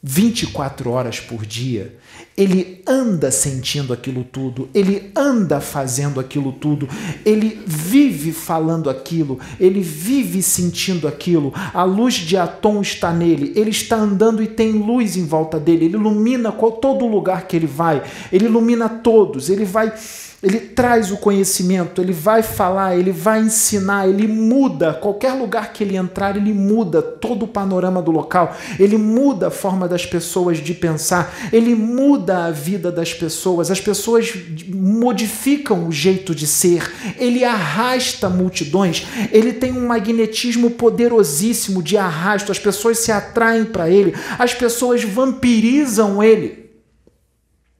24 0.00 0.90
horas 0.90 1.18
por 1.18 1.44
dia, 1.44 1.98
ele 2.36 2.82
anda 2.86 3.32
sentindo 3.32 3.92
aquilo 3.92 4.22
tudo, 4.22 4.68
ele 4.72 5.10
anda 5.14 5.60
fazendo 5.60 6.20
aquilo 6.20 6.52
tudo, 6.52 6.88
ele 7.26 7.60
vive 7.66 8.30
falando 8.30 8.88
aquilo, 8.88 9.40
ele 9.58 9.80
vive 9.80 10.40
sentindo 10.40 11.08
aquilo. 11.08 11.52
A 11.74 11.82
luz 11.82 12.14
de 12.14 12.36
Atom 12.36 12.80
está 12.80 13.12
nele, 13.12 13.52
ele 13.56 13.70
está 13.70 13.96
andando 13.96 14.40
e 14.40 14.46
tem 14.46 14.70
luz 14.70 15.16
em 15.16 15.26
volta 15.26 15.58
dele, 15.58 15.86
ele 15.86 15.94
ilumina 15.94 16.52
todo 16.52 17.04
lugar 17.04 17.48
que 17.48 17.56
ele 17.56 17.66
vai, 17.66 18.00
ele 18.30 18.44
ilumina 18.44 18.88
todos, 18.88 19.50
ele 19.50 19.64
vai 19.64 19.92
ele 20.40 20.60
traz 20.60 21.10
o 21.10 21.16
conhecimento, 21.16 22.00
ele 22.00 22.12
vai 22.12 22.42
falar, 22.42 22.96
ele 22.96 23.10
vai 23.10 23.40
ensinar, 23.40 24.08
ele 24.08 24.28
muda. 24.28 24.92
Qualquer 24.92 25.32
lugar 25.32 25.72
que 25.72 25.82
ele 25.82 25.96
entrar, 25.96 26.36
ele 26.36 26.54
muda 26.54 27.02
todo 27.02 27.42
o 27.42 27.48
panorama 27.48 28.00
do 28.00 28.12
local, 28.12 28.56
ele 28.78 28.96
muda 28.96 29.48
a 29.48 29.50
forma 29.50 29.88
das 29.88 30.06
pessoas 30.06 30.58
de 30.58 30.74
pensar, 30.74 31.34
ele 31.52 31.74
muda 31.74 32.44
a 32.44 32.50
vida 32.52 32.92
das 32.92 33.12
pessoas, 33.12 33.68
as 33.68 33.80
pessoas 33.80 34.32
modificam 34.68 35.88
o 35.88 35.92
jeito 35.92 36.32
de 36.32 36.46
ser, 36.46 36.88
ele 37.18 37.44
arrasta 37.44 38.28
multidões, 38.28 39.08
ele 39.32 39.52
tem 39.52 39.72
um 39.72 39.88
magnetismo 39.88 40.70
poderosíssimo 40.70 41.82
de 41.82 41.96
arrasto, 41.96 42.52
as 42.52 42.60
pessoas 42.60 42.98
se 42.98 43.10
atraem 43.10 43.64
para 43.64 43.90
ele, 43.90 44.14
as 44.38 44.54
pessoas 44.54 45.02
vampirizam 45.02 46.22
ele. 46.22 46.67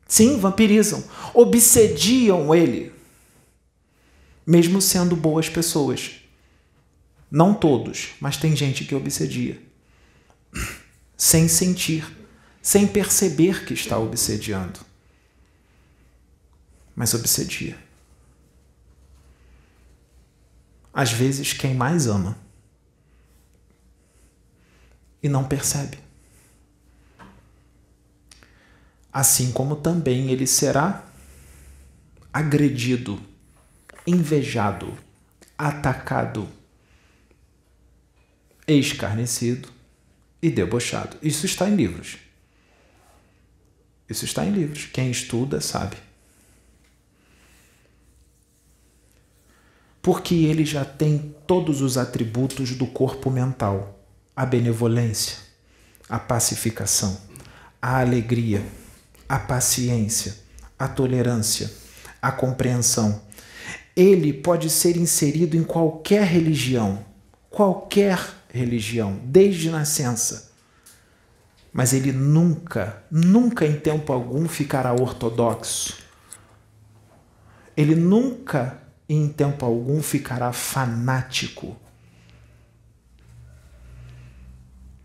Sim, 0.09 0.38
vampirizam, 0.38 1.05
obsediam 1.35 2.55
ele, 2.55 2.91
mesmo 4.47 4.81
sendo 4.81 5.15
boas 5.15 5.50
pessoas. 5.50 6.23
Não 7.31 7.53
todos, 7.53 8.15
mas 8.19 8.38
tem 8.38 8.57
gente 8.57 8.87
que 8.87 8.95
obsedia, 8.95 9.62
sem 11.15 11.47
sentir, 11.47 12.11
sem 12.62 12.87
perceber 12.87 13.67
que 13.67 13.75
está 13.75 13.99
obsediando. 13.99 14.81
Mas 16.97 17.12
obsedia. 17.12 17.77
Às 20.91 21.12
vezes, 21.12 21.53
quem 21.53 21.75
mais 21.75 22.07
ama 22.07 22.38
e 25.23 25.29
não 25.29 25.45
percebe 25.45 26.08
assim 29.19 29.51
como 29.51 29.75
também 29.75 30.31
ele 30.31 30.47
será 30.47 31.05
agredido, 32.33 33.21
invejado, 34.07 34.97
atacado 35.59 36.49
escarnecido 38.65 39.71
e 40.41 40.49
debochado. 40.49 41.17
Isso 41.21 41.47
está 41.47 41.69
em 41.69 41.75
livros. 41.75 42.19
Isso 44.09 44.25
está 44.25 44.47
em 44.47 44.53
livros. 44.53 44.85
Quem 44.85 45.11
estuda 45.11 45.61
sabe. 45.61 45.97
Porque 50.01 50.37
ele 50.37 50.65
já 50.65 50.85
tem 50.85 51.35
todos 51.45 51.81
os 51.81 51.99
atributos 51.99 52.77
do 52.77 52.87
corpo 52.87 53.31
mental: 53.33 53.99
a 54.37 54.47
benevolência, 54.47 55.39
a 56.09 56.21
pacificação, 56.21 57.21
a 57.83 57.99
alegria, 57.99 58.65
a 59.28 59.38
paciência, 59.38 60.37
a 60.78 60.88
tolerância, 60.88 61.70
a 62.23 62.32
compreensão. 62.32 63.23
Ele 63.94 64.32
pode 64.32 64.70
ser 64.70 64.97
inserido 64.97 65.56
em 65.56 65.64
qualquer 65.64 66.25
religião, 66.25 67.04
qualquer 67.50 68.18
religião, 68.49 69.20
desde 69.25 69.70
nascença. 69.70 70.52
Mas 71.73 71.92
ele 71.92 72.12
nunca, 72.12 73.02
nunca 73.11 73.66
em 73.66 73.78
tempo 73.78 74.12
algum 74.12 74.49
ficará 74.49 74.92
ortodoxo. 74.92 75.99
Ele 77.76 77.94
nunca 77.94 78.80
em 79.08 79.28
tempo 79.28 79.64
algum 79.64 80.02
ficará 80.02 80.52
fanático. 80.52 81.76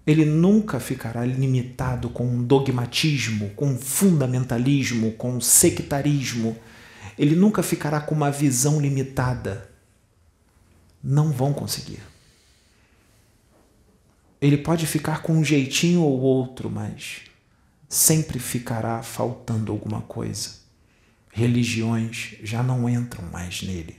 Ele 0.06 0.26
nunca 0.26 0.80
ficará 0.80 1.26
limitado 1.26 2.10
com 2.10 2.26
um 2.26 2.44
dogmatismo, 2.44 3.52
com 3.52 3.68
um 3.68 3.78
fundamentalismo, 3.78 5.14
com 5.14 5.36
um 5.36 5.42
sectarismo. 5.42 6.58
Ele 7.18 7.36
nunca 7.36 7.64
ficará 7.64 8.02
com 8.02 8.14
uma 8.14 8.30
visão 8.30 8.82
limitada. 8.82 9.70
Não 11.02 11.32
vão 11.32 11.54
conseguir. 11.54 12.02
Ele 14.42 14.58
pode 14.58 14.86
ficar 14.86 15.22
com 15.22 15.34
um 15.34 15.44
jeitinho 15.44 16.02
ou 16.02 16.20
outro, 16.20 16.70
mas 16.70 17.22
sempre 17.88 18.40
ficará 18.40 19.02
faltando 19.02 19.72
alguma 19.72 20.02
coisa. 20.02 20.64
Religiões 21.32 22.36
já 22.44 22.62
não 22.62 22.90
entram 22.90 23.24
mais 23.32 23.62
nele. 23.62 23.98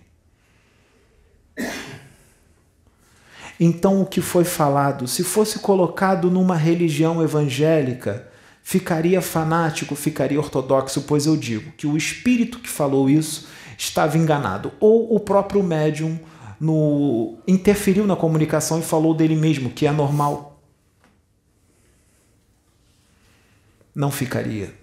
Então, 3.58 4.02
o 4.02 4.06
que 4.06 4.20
foi 4.20 4.44
falado, 4.44 5.06
se 5.06 5.23
fosse 5.23 5.58
colocado 5.58 6.30
numa 6.30 6.56
religião 6.56 7.23
evangélica, 7.23 8.28
ficaria 8.62 9.20
fanático, 9.20 9.94
ficaria 9.94 10.38
ortodoxo, 10.38 11.02
pois 11.02 11.26
eu 11.26 11.37
digo 11.37 11.70
que 11.73 11.87
o 11.87 11.96
espírito 11.96 12.58
que 12.58 12.68
falou 12.68 13.08
isso 13.08 13.46
estava 13.78 14.16
enganado, 14.18 14.73
ou 14.80 15.14
o 15.14 15.20
próprio 15.20 15.62
médium 15.62 16.18
no, 16.58 17.37
interferiu 17.46 18.06
na 18.06 18.16
comunicação 18.16 18.78
e 18.80 18.82
falou 18.82 19.14
dele 19.14 19.37
mesmo, 19.37 19.70
que 19.70 19.87
é 19.87 19.92
normal. 19.92 20.61
Não 23.94 24.11
ficaria. 24.11 24.75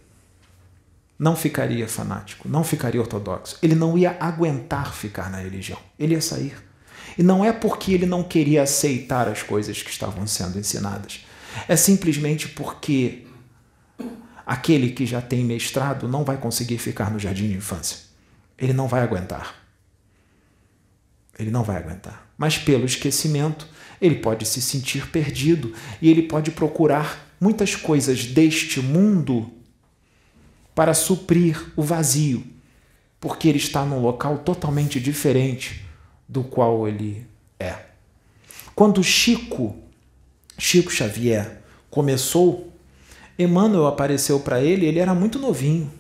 Não 1.20 1.36
ficaria 1.36 1.88
fanático, 1.88 2.48
não 2.50 2.64
ficaria 2.64 3.00
ortodoxo. 3.00 3.58
Ele 3.62 3.76
não 3.76 3.98
ia 3.98 4.18
aguentar 4.20 4.94
ficar 4.94 5.30
na 5.30 5.38
religião. 5.38 5.78
Ele 6.00 6.16
ia 6.16 6.22
sair. 6.22 6.71
E 7.18 7.24
não 7.24 7.44
é 7.44 7.52
porque 7.52 7.94
ele 7.94 8.06
não 8.06 8.24
queria 8.24 8.64
aceitar 8.64 9.28
as 9.28 9.44
coisas 9.44 9.82
que 9.82 9.90
estavam 9.90 10.26
sendo 10.26 10.58
ensinadas. 10.60 11.26
É 11.68 11.76
simplesmente 11.76 12.48
porque 12.50 13.26
aquele 14.46 14.92
que 14.92 15.06
já 15.06 15.22
tem 15.22 15.44
mestrado 15.44 16.08
não 16.08 16.24
vai 16.24 16.38
conseguir 16.38 16.78
ficar 16.78 17.12
no 17.12 17.20
jardim 17.20 17.50
de 17.50 17.56
infância. 17.56 17.98
Ele 18.58 18.74
não 18.74 18.88
vai 18.88 19.02
aguentar. 19.02 19.56
Ele 21.38 21.52
não 21.52 21.64
vai 21.64 21.78
aguentar. 21.78 22.30
Mas 22.38 22.58
pelo 22.58 22.86
esquecimento, 22.86 23.68
ele 24.00 24.16
pode 24.16 24.46
se 24.46 24.62
sentir 24.62 25.08
perdido 25.08 25.74
e 26.02 26.10
ele 26.10 26.24
pode 26.24 26.52
procurar 26.52 27.28
muitas 27.40 27.76
coisas 27.76 28.26
deste 28.26 28.80
mundo 28.80 29.52
para 30.74 30.94
suprir 30.94 31.72
o 31.76 31.82
vazio, 31.82 32.44
porque 33.20 33.48
ele 33.48 33.58
está 33.58 33.84
num 33.84 34.00
local 34.00 34.40
totalmente 34.40 35.00
diferente 35.00 35.86
do 36.32 36.46
qual 36.46 36.88
ele 36.88 37.28
é. 37.60 37.76
Quando 38.74 39.04
Chico, 39.04 39.76
Chico 40.58 40.90
Xavier, 40.90 41.62
começou, 41.90 42.72
Emmanuel 43.38 43.86
apareceu 43.86 44.40
para 44.40 44.62
ele, 44.62 44.86
ele 44.86 45.00
era 45.00 45.14
muito 45.14 45.38
novinho. 45.38 45.92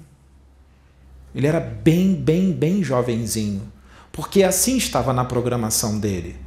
Ele 1.35 1.47
era 1.47 1.59
bem, 1.59 2.15
bem, 2.15 2.53
bem 2.53 2.81
jovenzinho, 2.81 3.61
porque 4.09 4.41
assim 4.41 4.77
estava 4.77 5.11
na 5.11 5.25
programação 5.25 5.99
dele. 5.99 6.37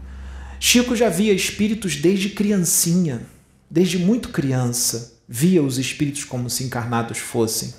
Chico 0.59 0.97
já 0.97 1.11
via 1.11 1.35
espíritos 1.35 1.97
desde 1.97 2.31
criancinha, 2.31 3.27
desde 3.71 3.99
muito 3.99 4.31
criança, 4.31 5.19
via 5.29 5.63
os 5.63 5.77
espíritos 5.77 6.25
como 6.25 6.49
se 6.49 6.65
encarnados 6.65 7.19
fossem 7.19 7.75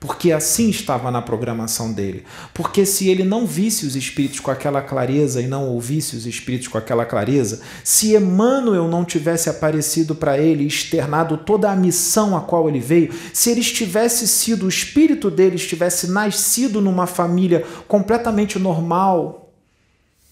porque 0.00 0.30
assim 0.30 0.70
estava 0.70 1.10
na 1.10 1.20
programação 1.20 1.92
dele. 1.92 2.24
Porque 2.54 2.86
se 2.86 3.08
ele 3.08 3.24
não 3.24 3.46
visse 3.46 3.84
os 3.84 3.96
espíritos 3.96 4.38
com 4.38 4.50
aquela 4.50 4.80
clareza 4.80 5.42
e 5.42 5.48
não 5.48 5.68
ouvisse 5.68 6.14
os 6.14 6.24
espíritos 6.24 6.68
com 6.68 6.78
aquela 6.78 7.04
clareza, 7.04 7.60
se 7.82 8.14
Emmanuel 8.14 8.86
não 8.86 9.04
tivesse 9.04 9.50
aparecido 9.50 10.14
para 10.14 10.38
ele 10.38 10.62
e 10.64 10.68
externado 10.68 11.36
toda 11.36 11.70
a 11.70 11.76
missão 11.76 12.36
a 12.36 12.40
qual 12.40 12.68
ele 12.68 12.78
veio, 12.78 13.12
se 13.32 13.50
ele 13.50 13.60
tivesse 13.60 14.28
sido, 14.28 14.66
o 14.66 14.68
espírito 14.68 15.30
dele 15.30 15.56
estivesse 15.56 16.08
nascido 16.08 16.80
numa 16.80 17.06
família 17.06 17.64
completamente 17.88 18.58
normal, 18.58 19.52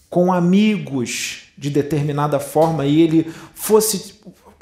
com 0.09 0.31
amigos 0.31 1.43
de 1.57 1.69
determinada 1.69 2.39
forma, 2.39 2.85
e 2.85 3.01
ele 3.01 3.33
fosse 3.53 4.15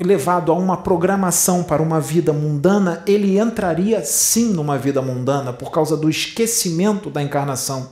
levado 0.03 0.51
a 0.51 0.55
uma 0.55 0.77
programação 0.77 1.63
para 1.63 1.81
uma 1.81 2.01
vida 2.01 2.33
mundana, 2.33 3.01
ele 3.07 3.39
entraria 3.39 4.03
sim 4.03 4.51
numa 4.51 4.77
vida 4.77 5.01
mundana 5.01 5.53
por 5.53 5.71
causa 5.71 5.95
do 5.95 6.09
esquecimento 6.09 7.09
da 7.09 7.21
encarnação. 7.21 7.89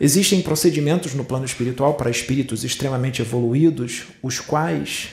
Existem 0.00 0.42
procedimentos 0.42 1.14
no 1.14 1.24
plano 1.24 1.44
espiritual 1.44 1.94
para 1.94 2.10
espíritos 2.10 2.64
extremamente 2.64 3.22
evoluídos, 3.22 4.04
os 4.22 4.38
quais 4.40 5.10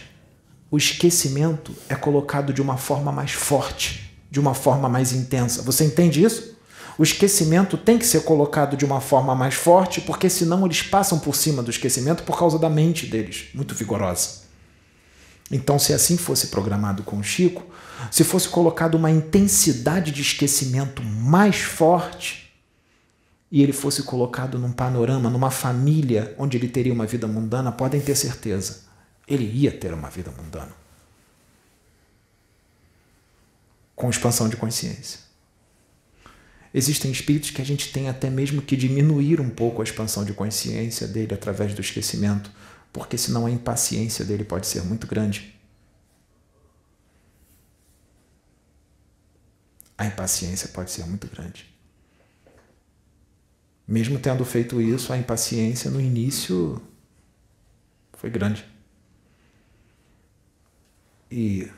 o 0.69 0.77
esquecimento 0.77 1.73
é 1.89 1.95
colocado 1.95 2.53
de 2.53 2.61
uma 2.61 2.77
forma 2.77 3.11
mais 3.11 3.31
forte, 3.31 4.11
de 4.29 4.39
uma 4.39 4.53
forma 4.53 4.87
mais 4.87 5.13
intensa. 5.13 5.61
Você 5.63 5.83
entende 5.85 6.23
isso? 6.23 6.57
O 6.97 7.03
esquecimento 7.03 7.77
tem 7.77 7.97
que 7.97 8.05
ser 8.05 8.23
colocado 8.23 8.77
de 8.77 8.85
uma 8.85 9.01
forma 9.01 9.33
mais 9.33 9.55
forte, 9.55 10.01
porque 10.01 10.29
senão 10.29 10.65
eles 10.65 10.83
passam 10.83 11.19
por 11.19 11.35
cima 11.35 11.63
do 11.63 11.71
esquecimento 11.71 12.23
por 12.23 12.37
causa 12.37 12.59
da 12.59 12.69
mente 12.69 13.05
deles, 13.05 13.45
muito 13.53 13.73
vigorosa. 13.73 14.40
Então, 15.51 15.77
se 15.77 15.93
assim 15.93 16.15
fosse 16.15 16.47
programado 16.47 17.03
com 17.03 17.17
o 17.17 17.23
Chico, 17.23 17.63
se 18.09 18.23
fosse 18.23 18.47
colocado 18.47 18.95
uma 18.95 19.11
intensidade 19.11 20.11
de 20.11 20.21
esquecimento 20.21 21.03
mais 21.03 21.57
forte, 21.57 22.41
e 23.51 23.61
ele 23.61 23.73
fosse 23.73 24.03
colocado 24.03 24.57
num 24.57 24.71
panorama, 24.71 25.29
numa 25.29 25.51
família 25.51 26.33
onde 26.37 26.55
ele 26.55 26.69
teria 26.69 26.93
uma 26.93 27.05
vida 27.05 27.27
mundana, 27.27 27.69
podem 27.69 27.99
ter 27.99 28.15
certeza, 28.15 28.83
ele 29.27 29.43
ia 29.43 29.71
ter 29.71 29.93
uma 29.93 30.09
vida 30.09 30.31
mundana. 30.31 30.71
Com 33.93 34.09
expansão 34.09 34.47
de 34.47 34.55
consciência. 34.55 35.19
Existem 36.73 37.11
espíritos 37.11 37.51
que 37.51 37.61
a 37.61 37.65
gente 37.65 37.91
tem 37.91 38.07
até 38.07 38.29
mesmo 38.29 38.61
que 38.61 38.77
diminuir 38.77 39.41
um 39.41 39.49
pouco 39.49 39.81
a 39.81 39.83
expansão 39.83 40.23
de 40.23 40.31
consciência 40.31 41.05
dele 41.05 41.33
através 41.33 41.73
do 41.73 41.81
esquecimento 41.81 42.49
porque 42.93 43.17
senão 43.17 43.45
a 43.45 43.51
impaciência 43.51 44.25
dele 44.25 44.43
pode 44.43 44.67
ser 44.67 44.83
muito 44.83 45.07
grande. 45.07 45.55
A 49.97 50.05
impaciência 50.05 50.67
pode 50.69 50.91
ser 50.91 51.05
muito 51.05 51.27
grande. 51.27 51.71
Mesmo 53.87 54.19
tendo 54.19 54.43
feito 54.43 54.81
isso, 54.81 55.13
a 55.13 55.17
impaciência 55.17 55.89
no 55.89 56.01
início 56.01 56.81
foi 58.13 58.29
grande. 58.29 58.65
E 61.29 61.69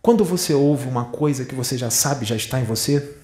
quando 0.00 0.24
você 0.24 0.54
ouve 0.54 0.86
uma 0.86 1.06
coisa 1.06 1.44
que 1.44 1.54
você 1.54 1.76
já 1.76 1.90
sabe, 1.90 2.24
já 2.24 2.36
está 2.36 2.58
em 2.60 2.64
você, 2.64 3.16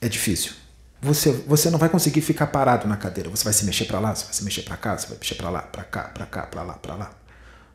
é 0.00 0.08
difícil 0.08 0.61
você, 1.02 1.32
você 1.32 1.68
não 1.68 1.80
vai 1.80 1.88
conseguir 1.88 2.20
ficar 2.20 2.46
parado 2.46 2.86
na 2.86 2.96
cadeira. 2.96 3.28
Você 3.28 3.42
vai 3.42 3.52
se 3.52 3.64
mexer 3.64 3.86
para 3.86 3.98
lá, 3.98 4.14
você 4.14 4.24
vai 4.24 4.34
se 4.34 4.44
mexer 4.44 4.62
para 4.62 4.76
cá, 4.76 4.96
você 4.96 5.08
vai 5.08 5.18
mexer 5.18 5.34
para 5.34 5.50
lá, 5.50 5.60
para 5.62 5.82
cá, 5.82 6.02
para 6.04 6.24
cá, 6.24 6.42
para 6.46 6.62
lá, 6.62 6.74
para 6.74 6.94
lá. 6.94 7.12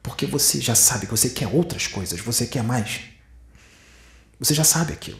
Porque 0.01 0.25
você 0.25 0.61
já 0.61 0.73
sabe 0.73 1.05
que 1.05 1.11
você 1.11 1.29
quer 1.31 1.47
outras 1.47 1.87
coisas, 1.87 2.21
você 2.21 2.47
quer 2.47 2.63
mais. 2.63 3.01
Você 4.39 4.53
já 4.53 4.63
sabe 4.63 4.93
aquilo. 4.93 5.19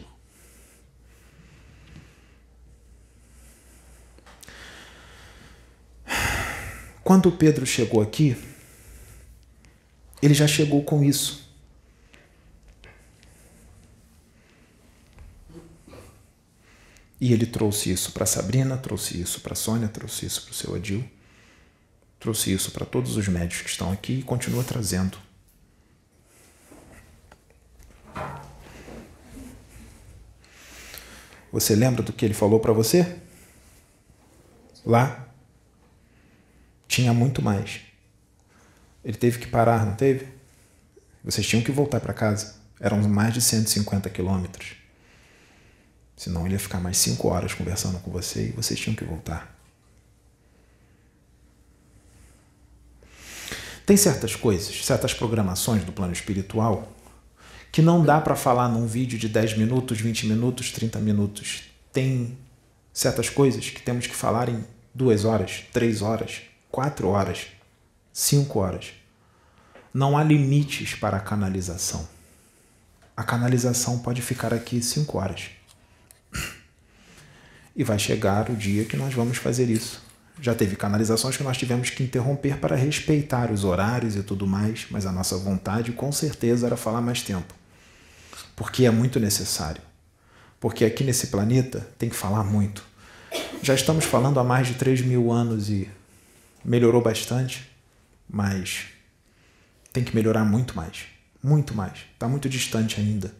Quando 7.04 7.30
Pedro 7.30 7.66
chegou 7.66 8.00
aqui, 8.00 8.34
ele 10.22 10.32
já 10.32 10.46
chegou 10.46 10.82
com 10.82 11.04
isso. 11.04 11.47
E 17.20 17.32
ele 17.32 17.46
trouxe 17.46 17.90
isso 17.90 18.12
para 18.12 18.26
Sabrina, 18.26 18.76
trouxe 18.76 19.20
isso 19.20 19.40
para 19.40 19.54
Sônia, 19.54 19.88
trouxe 19.88 20.26
isso 20.26 20.42
para 20.42 20.52
o 20.52 20.54
seu 20.54 20.74
Adil. 20.74 21.04
Trouxe 22.20 22.52
isso 22.52 22.70
para 22.72 22.84
todos 22.84 23.16
os 23.16 23.28
médios 23.28 23.62
que 23.62 23.68
estão 23.68 23.92
aqui 23.92 24.20
e 24.20 24.22
continua 24.22 24.64
trazendo. 24.64 25.18
Você 31.52 31.74
lembra 31.74 32.02
do 32.02 32.12
que 32.12 32.24
ele 32.24 32.34
falou 32.34 32.60
para 32.60 32.72
você? 32.72 33.16
Lá 34.84 35.28
tinha 36.86 37.12
muito 37.12 37.40
mais. 37.40 37.80
Ele 39.04 39.16
teve 39.16 39.38
que 39.38 39.46
parar, 39.46 39.86
não 39.86 39.94
teve? 39.94 40.28
Vocês 41.22 41.46
tinham 41.46 41.62
que 41.62 41.70
voltar 41.70 42.00
para 42.00 42.12
casa. 42.12 42.56
Eram 42.80 43.00
mais 43.08 43.34
de 43.34 43.40
150 43.40 44.10
quilômetros. 44.10 44.77
Senão 46.18 46.44
ele 46.44 46.56
ia 46.56 46.58
ficar 46.58 46.80
mais 46.80 46.98
cinco 46.98 47.28
horas 47.28 47.54
conversando 47.54 48.00
com 48.00 48.10
você 48.10 48.48
e 48.48 48.50
vocês 48.50 48.78
tinham 48.78 48.96
que 48.96 49.04
voltar. 49.04 49.56
Tem 53.86 53.96
certas 53.96 54.34
coisas, 54.34 54.84
certas 54.84 55.14
programações 55.14 55.84
do 55.84 55.92
plano 55.92 56.12
espiritual 56.12 56.92
que 57.70 57.80
não 57.80 58.04
dá 58.04 58.20
para 58.20 58.34
falar 58.34 58.68
num 58.68 58.84
vídeo 58.84 59.16
de 59.16 59.28
10 59.28 59.56
minutos, 59.56 60.00
20 60.00 60.26
minutos, 60.26 60.72
30 60.72 60.98
minutos. 60.98 61.62
Tem 61.92 62.36
certas 62.92 63.30
coisas 63.30 63.70
que 63.70 63.80
temos 63.80 64.08
que 64.08 64.14
falar 64.14 64.48
em 64.48 64.64
duas 64.92 65.24
horas, 65.24 65.64
três 65.72 66.02
horas, 66.02 66.42
quatro 66.68 67.08
horas, 67.08 67.46
cinco 68.12 68.58
horas. 68.58 68.86
Não 69.94 70.18
há 70.18 70.24
limites 70.24 70.96
para 70.96 71.16
a 71.16 71.20
canalização. 71.20 72.08
A 73.16 73.22
canalização 73.22 74.00
pode 74.00 74.20
ficar 74.20 74.52
aqui 74.52 74.82
cinco 74.82 75.18
horas. 75.18 75.57
E 77.78 77.84
vai 77.84 77.96
chegar 77.96 78.50
o 78.50 78.56
dia 78.56 78.84
que 78.84 78.96
nós 78.96 79.14
vamos 79.14 79.38
fazer 79.38 79.70
isso. 79.70 80.02
Já 80.40 80.52
teve 80.52 80.74
canalizações 80.74 81.36
que 81.36 81.44
nós 81.44 81.56
tivemos 81.56 81.90
que 81.90 82.02
interromper 82.02 82.58
para 82.58 82.74
respeitar 82.74 83.52
os 83.52 83.62
horários 83.62 84.16
e 84.16 84.22
tudo 84.24 84.48
mais, 84.48 84.88
mas 84.90 85.06
a 85.06 85.12
nossa 85.12 85.38
vontade 85.38 85.92
com 85.92 86.10
certeza 86.10 86.66
era 86.66 86.76
falar 86.76 87.00
mais 87.00 87.22
tempo. 87.22 87.54
Porque 88.56 88.84
é 88.84 88.90
muito 88.90 89.20
necessário. 89.20 89.80
Porque 90.58 90.84
aqui 90.84 91.04
nesse 91.04 91.28
planeta 91.28 91.88
tem 91.96 92.08
que 92.08 92.16
falar 92.16 92.42
muito. 92.42 92.84
Já 93.62 93.74
estamos 93.74 94.04
falando 94.04 94.40
há 94.40 94.44
mais 94.44 94.66
de 94.66 94.74
3 94.74 95.02
mil 95.02 95.30
anos 95.30 95.70
e 95.70 95.88
melhorou 96.64 97.00
bastante, 97.00 97.70
mas 98.28 98.86
tem 99.92 100.02
que 100.02 100.16
melhorar 100.16 100.44
muito 100.44 100.76
mais. 100.76 101.04
Muito 101.40 101.74
mais. 101.74 102.00
Está 102.12 102.26
muito 102.26 102.48
distante 102.48 103.00
ainda 103.00 103.32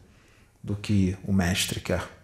do 0.63 0.77
que 0.77 1.17
o 1.25 1.33
mestre 1.33 1.81
quer. 1.81 2.18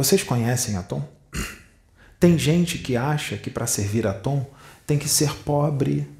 Vocês 0.00 0.22
conhecem 0.22 0.78
Atom? 0.78 1.06
Tem 2.18 2.38
gente 2.38 2.78
que 2.78 2.96
acha 2.96 3.36
que 3.36 3.50
para 3.50 3.66
servir 3.66 4.06
Atom 4.06 4.50
tem 4.86 4.98
que 4.98 5.06
ser 5.06 5.30
pobre, 5.40 6.10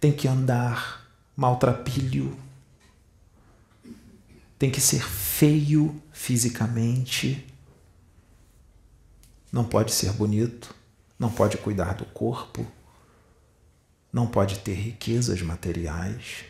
tem 0.00 0.10
que 0.10 0.26
andar 0.26 1.06
maltrapilho, 1.36 2.34
tem 4.58 4.70
que 4.70 4.80
ser 4.80 5.02
feio 5.02 6.02
fisicamente, 6.10 7.46
não 9.52 9.64
pode 9.64 9.92
ser 9.92 10.10
bonito, 10.14 10.74
não 11.18 11.30
pode 11.30 11.58
cuidar 11.58 11.92
do 11.92 12.06
corpo, 12.06 12.66
não 14.10 14.26
pode 14.26 14.60
ter 14.60 14.72
riquezas 14.72 15.42
materiais. 15.42 16.47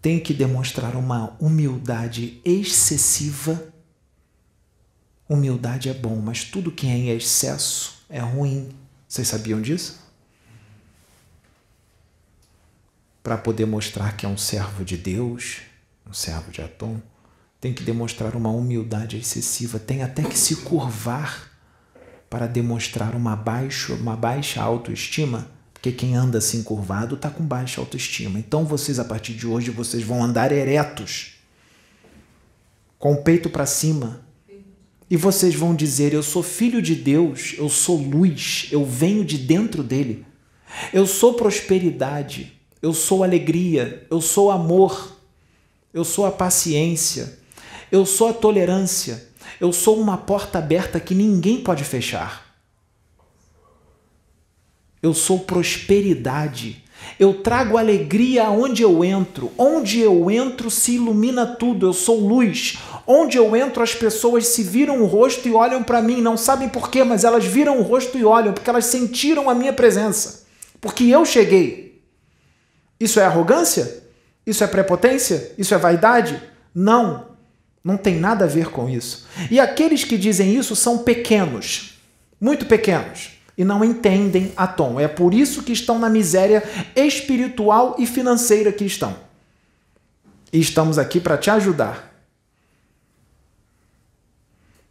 Tem 0.00 0.18
que 0.18 0.32
demonstrar 0.32 0.96
uma 0.96 1.36
humildade 1.38 2.40
excessiva. 2.44 3.72
Humildade 5.28 5.88
é 5.88 5.94
bom, 5.94 6.16
mas 6.16 6.44
tudo 6.44 6.72
que 6.72 6.86
é 6.86 6.90
em 6.90 7.10
excesso 7.10 8.02
é 8.08 8.18
ruim. 8.20 8.70
Vocês 9.06 9.28
sabiam 9.28 9.60
disso? 9.60 10.00
Para 13.22 13.36
poder 13.36 13.66
mostrar 13.66 14.16
que 14.16 14.24
é 14.24 14.28
um 14.28 14.38
servo 14.38 14.84
de 14.84 14.96
Deus, 14.96 15.58
um 16.06 16.12
servo 16.12 16.50
de 16.50 16.62
Atom, 16.62 17.00
tem 17.60 17.74
que 17.74 17.82
demonstrar 17.82 18.34
uma 18.34 18.48
humildade 18.48 19.18
excessiva, 19.18 19.78
tem 19.78 20.02
até 20.02 20.22
que 20.22 20.38
se 20.38 20.56
curvar 20.56 21.50
para 22.30 22.46
demonstrar 22.46 23.14
uma 23.14 23.36
baixa, 23.36 23.92
uma 23.92 24.16
baixa 24.16 24.62
autoestima, 24.62 25.50
porque 25.80 25.92
quem 25.92 26.14
anda 26.14 26.36
assim 26.36 26.62
curvado 26.62 27.14
está 27.14 27.30
com 27.30 27.42
baixa 27.42 27.80
autoestima. 27.80 28.38
Então 28.38 28.66
vocês 28.66 28.98
a 28.98 29.04
partir 29.04 29.32
de 29.32 29.46
hoje 29.46 29.70
vocês 29.70 30.02
vão 30.02 30.22
andar 30.22 30.52
eretos, 30.52 31.36
com 32.98 33.14
o 33.14 33.22
peito 33.22 33.48
para 33.48 33.64
cima, 33.64 34.20
e 35.08 35.16
vocês 35.16 35.54
vão 35.54 35.74
dizer: 35.74 36.12
Eu 36.12 36.22
sou 36.22 36.42
filho 36.42 36.82
de 36.82 36.94
Deus, 36.94 37.54
eu 37.56 37.70
sou 37.70 37.96
luz, 37.96 38.68
eu 38.70 38.84
venho 38.84 39.24
de 39.24 39.38
dentro 39.38 39.82
dele. 39.82 40.26
Eu 40.92 41.06
sou 41.06 41.32
prosperidade, 41.32 42.52
eu 42.82 42.92
sou 42.92 43.24
alegria, 43.24 44.06
eu 44.10 44.20
sou 44.20 44.50
amor, 44.50 45.16
eu 45.94 46.04
sou 46.04 46.26
a 46.26 46.30
paciência, 46.30 47.38
eu 47.90 48.04
sou 48.04 48.28
a 48.28 48.34
tolerância, 48.34 49.28
eu 49.58 49.72
sou 49.72 49.98
uma 49.98 50.18
porta 50.18 50.58
aberta 50.58 51.00
que 51.00 51.14
ninguém 51.14 51.62
pode 51.62 51.84
fechar. 51.84 52.49
Eu 55.02 55.14
sou 55.14 55.40
prosperidade. 55.40 56.84
Eu 57.18 57.34
trago 57.34 57.76
alegria 57.76 58.44
aonde 58.44 58.82
eu 58.82 59.04
entro. 59.04 59.50
Onde 59.56 60.00
eu 60.00 60.30
entro 60.30 60.70
se 60.70 60.96
ilumina 60.96 61.46
tudo. 61.46 61.86
Eu 61.86 61.92
sou 61.92 62.20
luz. 62.20 62.78
Onde 63.06 63.36
eu 63.36 63.56
entro, 63.56 63.82
as 63.82 63.94
pessoas 63.94 64.46
se 64.46 64.62
viram 64.62 65.02
o 65.02 65.06
rosto 65.06 65.48
e 65.48 65.52
olham 65.52 65.82
para 65.82 66.02
mim. 66.02 66.20
Não 66.20 66.36
sabem 66.36 66.68
porquê, 66.68 67.02
mas 67.02 67.24
elas 67.24 67.44
viram 67.44 67.78
o 67.78 67.82
rosto 67.82 68.18
e 68.18 68.24
olham, 68.24 68.52
porque 68.52 68.68
elas 68.68 68.86
sentiram 68.86 69.48
a 69.48 69.54
minha 69.54 69.72
presença. 69.72 70.46
Porque 70.80 71.04
eu 71.04 71.24
cheguei. 71.24 72.02
Isso 72.98 73.18
é 73.18 73.24
arrogância? 73.24 74.02
Isso 74.46 74.62
é 74.62 74.66
prepotência? 74.66 75.52
Isso 75.56 75.74
é 75.74 75.78
vaidade? 75.78 76.40
Não. 76.74 77.30
Não 77.82 77.96
tem 77.96 78.16
nada 78.16 78.44
a 78.44 78.48
ver 78.48 78.70
com 78.70 78.88
isso. 78.88 79.26
E 79.50 79.58
aqueles 79.58 80.04
que 80.04 80.18
dizem 80.18 80.54
isso 80.54 80.76
são 80.76 80.98
pequenos, 80.98 81.98
muito 82.38 82.66
pequenos, 82.66 83.30
e 83.60 83.64
não 83.64 83.84
entendem 83.84 84.54
a 84.56 84.66
tom. 84.66 84.98
É 84.98 85.06
por 85.06 85.34
isso 85.34 85.62
que 85.62 85.70
estão 85.70 85.98
na 85.98 86.08
miséria 86.08 86.64
espiritual 86.96 87.94
e 87.98 88.06
financeira 88.06 88.72
que 88.72 88.86
estão. 88.86 89.14
E 90.50 90.58
estamos 90.58 90.96
aqui 90.96 91.20
para 91.20 91.36
te 91.36 91.50
ajudar. 91.50 92.10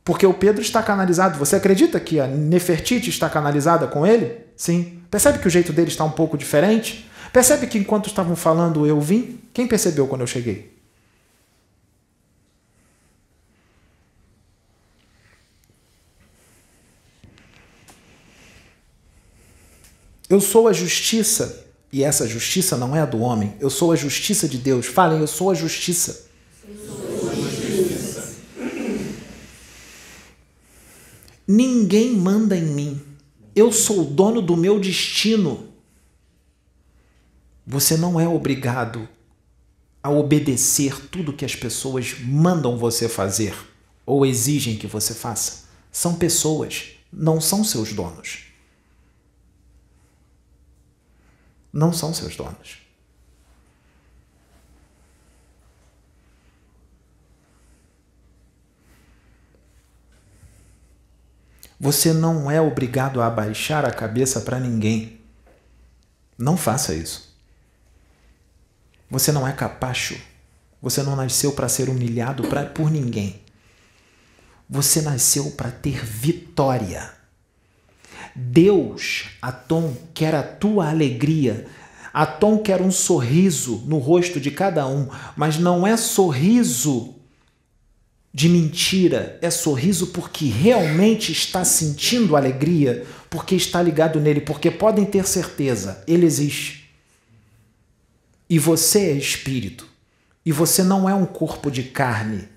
Porque 0.03 0.23
o 0.23 0.35
Pedro 0.35 0.61
está 0.61 0.83
canalizado. 0.83 1.39
Você 1.39 1.55
acredita 1.55 1.99
que 1.99 2.19
a 2.19 2.27
Nefertiti 2.27 3.09
está 3.09 3.27
canalizada 3.27 3.87
com 3.87 4.05
ele? 4.05 4.37
Sim. 4.55 5.01
Percebe 5.09 5.39
que 5.39 5.47
o 5.47 5.51
jeito 5.51 5.73
dele 5.73 5.89
está 5.89 6.03
um 6.03 6.11
pouco 6.11 6.37
diferente? 6.37 7.09
Percebe 7.33 7.65
que 7.65 7.79
enquanto 7.79 8.05
estavam 8.05 8.35
falando 8.35 8.85
eu 8.85 9.01
vim? 9.01 9.39
Quem 9.51 9.65
percebeu 9.65 10.05
quando 10.05 10.21
eu 10.21 10.27
cheguei? 10.27 10.78
Eu 20.29 20.39
sou 20.39 20.67
a 20.67 20.73
justiça, 20.73 21.65
e 21.91 22.03
essa 22.03 22.27
justiça 22.27 22.77
não 22.77 22.95
é 22.95 23.01
a 23.01 23.05
do 23.05 23.19
homem, 23.19 23.55
eu 23.59 23.69
sou 23.69 23.91
a 23.91 23.95
justiça 23.95 24.47
de 24.47 24.59
Deus. 24.59 24.85
Falem, 24.85 25.19
eu 25.19 25.27
sou 25.27 25.49
a 25.49 25.55
justiça. 25.55 26.29
Ninguém 31.47 32.15
manda 32.15 32.55
em 32.55 32.61
mim. 32.61 33.01
Eu 33.55 33.71
sou 33.71 34.01
o 34.01 34.05
dono 34.05 34.39
do 34.39 34.55
meu 34.55 34.79
destino. 34.79 35.67
Você 37.65 37.97
não 37.97 38.19
é 38.19 38.27
obrigado 38.27 39.09
a 40.03 40.11
obedecer 40.11 41.07
tudo 41.07 41.33
que 41.33 41.43
as 41.43 41.55
pessoas 41.55 42.19
mandam 42.19 42.77
você 42.77 43.09
fazer 43.09 43.55
ou 44.05 44.27
exigem 44.27 44.77
que 44.77 44.85
você 44.85 45.15
faça. 45.15 45.63
São 45.91 46.15
pessoas, 46.15 46.91
não 47.11 47.41
são 47.41 47.63
seus 47.63 47.93
donos. 47.93 48.48
Não 51.71 51.93
são 51.93 52.13
seus 52.13 52.35
donos. 52.35 52.79
Você 61.79 62.11
não 62.11 62.51
é 62.51 62.59
obrigado 62.59 63.21
a 63.21 63.27
abaixar 63.27 63.85
a 63.85 63.91
cabeça 63.91 64.41
para 64.41 64.59
ninguém. 64.59 65.21
Não 66.37 66.57
faça 66.57 66.93
isso. 66.93 67.33
Você 69.09 69.31
não 69.31 69.47
é 69.47 69.53
capacho. 69.53 70.19
Você 70.81 71.01
não 71.03 71.15
nasceu 71.15 71.53
para 71.53 71.69
ser 71.69 71.89
humilhado 71.89 72.43
pra, 72.49 72.65
por 72.65 72.91
ninguém. 72.91 73.41
Você 74.69 75.01
nasceu 75.01 75.51
para 75.51 75.71
ter 75.71 76.05
vitória. 76.05 77.18
Deus, 78.39 79.25
Atom, 79.41 79.95
quer 80.13 80.33
a 80.33 80.43
tua 80.43 80.89
alegria. 80.89 81.67
Atom 82.13 82.57
quer 82.57 82.81
um 82.81 82.91
sorriso 82.91 83.83
no 83.85 83.97
rosto 83.97 84.39
de 84.39 84.51
cada 84.51 84.87
um, 84.87 85.07
mas 85.35 85.57
não 85.57 85.85
é 85.85 85.95
sorriso 85.95 87.15
de 88.33 88.47
mentira 88.47 89.39
é 89.41 89.49
sorriso 89.49 90.07
porque 90.07 90.45
realmente 90.45 91.31
está 91.31 91.65
sentindo 91.65 92.35
alegria, 92.35 93.05
porque 93.29 93.55
está 93.55 93.81
ligado 93.81 94.19
nele, 94.19 94.41
porque 94.41 94.69
podem 94.69 95.05
ter 95.05 95.27
certeza, 95.27 96.03
ele 96.07 96.25
existe. 96.25 96.89
E 98.49 98.57
você 98.57 99.11
é 99.11 99.13
espírito. 99.13 99.87
E 100.45 100.51
você 100.51 100.83
não 100.83 101.07
é 101.07 101.13
um 101.13 101.25
corpo 101.25 101.69
de 101.69 101.83
carne. 101.83 102.47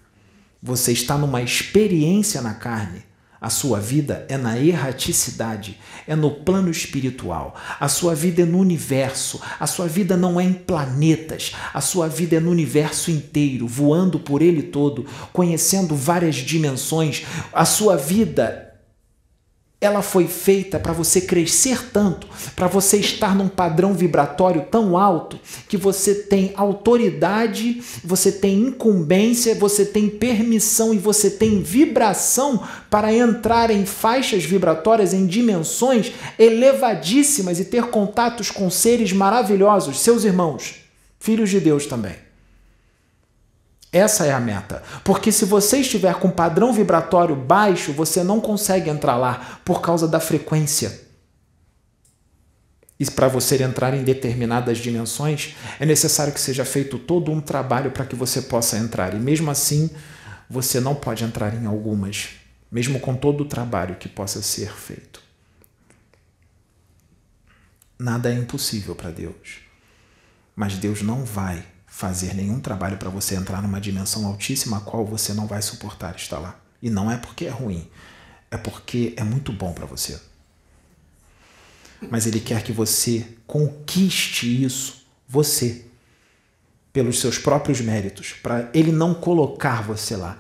Você 0.63 0.93
está 0.93 1.19
numa 1.19 1.43
experiência 1.43 2.41
na 2.41 2.55
carne. 2.55 3.03
A 3.43 3.51
sua 3.51 3.81
vida 3.81 4.25
é 4.29 4.39
na 4.39 4.57
erraticidade, 4.57 5.77
é 6.07 6.15
no 6.15 6.31
plano 6.31 6.71
espiritual. 6.71 7.57
A 7.81 7.89
sua 7.89 8.15
vida 8.15 8.43
é 8.43 8.45
no 8.45 8.59
universo. 8.59 9.41
A 9.59 9.67
sua 9.67 9.89
vida 9.89 10.17
não 10.17 10.41
é 10.41 10.45
em 10.45 10.53
planetas. 10.53 11.53
A 11.75 11.81
sua 11.81 12.07
vida 12.07 12.37
é 12.37 12.41
no 12.41 12.53
universo 12.53 13.11
inteiro, 13.11 13.67
voando 13.67 14.21
por 14.21 14.43
ele 14.43 14.63
todo, 14.63 15.05
conhecendo 15.33 15.97
várias 15.97 16.37
dimensões. 16.37 17.25
A 17.53 17.65
sua 17.65 17.97
vida 17.97 18.72
ela 19.83 20.01
foi 20.01 20.29
feita 20.29 20.79
para 20.79 20.93
você 20.93 21.21
crescer 21.21 21.91
tanto, 21.93 22.29
para 22.55 22.69
você 22.69 22.99
estar 22.99 23.35
num 23.35 23.49
padrão 23.49 23.93
vibratório 23.93 24.65
tão 24.71 24.97
alto 24.97 25.39
que 25.69 25.77
você 25.77 26.15
tem 26.15 26.53
autoridade, 26.55 27.83
você 28.05 28.31
tem 28.31 28.61
incumbência, 28.61 29.57
você 29.57 29.85
tem 29.85 30.09
permissão 30.09 30.95
e 30.95 30.99
você 30.99 31.29
tem 31.29 31.61
vibração 31.61 32.63
para 32.89 33.13
entrar 33.13 33.73
em 33.73 33.85
faixas 33.85 34.45
vibratórias, 34.45 35.13
em 35.13 35.27
dimensões 35.27 36.13
elevadíssimas 36.39 37.59
e 37.59 37.65
ter 37.65 37.87
contatos 37.87 38.53
com 38.53 38.71
seres 38.71 39.13
maravilhosos, 39.13 39.99
seus 39.99 40.23
irmãos, 40.23 40.77
filhos 41.19 41.51
de 41.51 41.59
Deus 41.59 41.87
também. 41.87 42.32
Essa 43.93 44.25
é 44.25 44.33
a 44.33 44.41
meta. 44.41 44.83
Porque 45.05 45.31
se 45.31 45.45
você 45.45 45.81
estiver 45.81 46.15
com 46.15 46.31
padrão 46.31 46.73
vibratório 46.73 47.37
baixo, 47.37 47.93
você 47.93 48.25
não 48.25 48.41
consegue 48.41 48.89
entrar 48.89 49.17
lá 49.17 49.61
por 49.65 49.83
causa 49.83 50.09
da 50.09 50.19
frequência. 50.19 51.03
E 52.99 53.05
para 53.11 53.29
você 53.29 53.63
entrar 53.63 53.93
em 53.95 54.03
determinadas 54.03 54.79
dimensões, 54.79 55.57
é 55.79 55.85
necessário 55.85 56.33
que 56.33 56.41
seja 56.41 56.65
feito 56.65 56.99
todo 56.99 57.31
um 57.31 57.41
trabalho 57.41 57.91
para 57.91 58.07
que 58.07 58.17
você 58.17 58.41
possa 58.41 58.79
entrar. 58.79 59.13
E 59.13 59.19
mesmo 59.19 59.51
assim, 59.51 59.91
você 60.49 60.81
não 60.81 60.95
pode 60.95 61.23
entrar 61.25 61.53
em 61.55 61.67
algumas, 61.67 62.31
mesmo 62.71 62.99
com 62.99 63.15
todo 63.15 63.43
o 63.43 63.49
trabalho 63.49 63.97
que 63.97 64.09
possa 64.09 64.41
ser 64.41 64.73
feito. 64.73 65.21
Nada 67.99 68.33
é 68.33 68.35
impossível 68.35 68.95
para 68.95 69.11
Deus. 69.11 69.61
Mas 70.57 70.77
Deus 70.77 71.03
não 71.03 71.25
vai 71.25 71.72
fazer 71.93 72.35
nenhum 72.35 72.59
trabalho 72.59 72.97
para 72.97 73.11
você 73.11 73.35
entrar 73.35 73.61
numa 73.61 73.79
dimensão 73.79 74.27
altíssima 74.27 74.79
a 74.79 74.81
qual 74.81 75.05
você 75.05 75.35
não 75.35 75.47
vai 75.47 75.61
suportar 75.61 76.17
estar 76.17 76.39
lá. 76.39 76.59
E 76.81 76.89
não 76.89 77.11
é 77.11 77.19
porque 77.19 77.45
é 77.45 77.51
ruim, 77.51 77.87
é 78.51 78.57
porque 78.57 79.13
é 79.15 79.23
muito 79.23 79.53
bom 79.53 79.75
para 79.75 79.85
você. 79.85 80.19
Mas 82.11 82.27
ele 82.27 82.41
quer 82.41 82.65
que 82.65 82.73
você 82.73 83.27
conquiste 83.47 84.65
isso, 84.65 85.05
você, 85.29 85.85
pelos 86.95 87.21
seus 87.21 87.37
próprios 87.37 87.83
méritos, 87.83 88.33
para 88.43 88.71
ele 88.73 88.91
não 88.91 89.13
colocar 89.13 89.83
você 89.83 90.17
lá. 90.17 90.39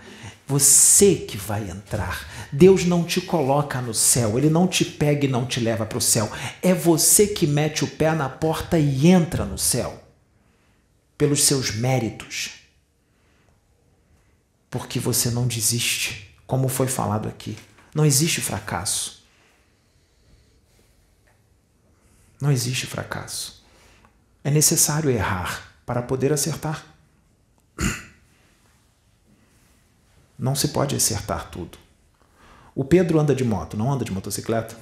Você 0.48 1.14
que 1.14 1.36
vai 1.36 1.68
entrar. 1.68 2.26
Deus 2.50 2.86
não 2.86 3.04
te 3.04 3.20
coloca 3.20 3.80
no 3.82 3.92
céu, 3.92 4.38
ele 4.38 4.48
não 4.48 4.66
te 4.66 4.86
pega 4.86 5.26
e 5.26 5.30
não 5.30 5.44
te 5.44 5.60
leva 5.60 5.84
para 5.84 5.98
o 5.98 6.00
céu. 6.00 6.32
É 6.62 6.72
você 6.72 7.26
que 7.26 7.46
mete 7.46 7.84
o 7.84 7.88
pé 7.88 8.10
na 8.12 8.30
porta 8.30 8.78
e 8.78 9.06
entra 9.06 9.44
no 9.44 9.58
céu 9.58 10.01
pelos 11.22 11.44
seus 11.44 11.70
méritos. 11.70 12.50
Porque 14.68 14.98
você 14.98 15.30
não 15.30 15.46
desiste, 15.46 16.34
como 16.48 16.66
foi 16.66 16.88
falado 16.88 17.28
aqui. 17.28 17.56
Não 17.94 18.04
existe 18.04 18.40
fracasso. 18.40 19.24
Não 22.40 22.50
existe 22.50 22.88
fracasso. 22.88 23.64
É 24.42 24.50
necessário 24.50 25.10
errar 25.10 25.72
para 25.86 26.02
poder 26.02 26.32
acertar. 26.32 26.84
Não 30.36 30.56
se 30.56 30.68
pode 30.70 30.96
acertar 30.96 31.50
tudo. 31.50 31.78
O 32.74 32.84
Pedro 32.84 33.20
anda 33.20 33.32
de 33.32 33.44
moto, 33.44 33.76
não 33.76 33.92
anda 33.92 34.04
de 34.04 34.10
motocicleta? 34.10 34.76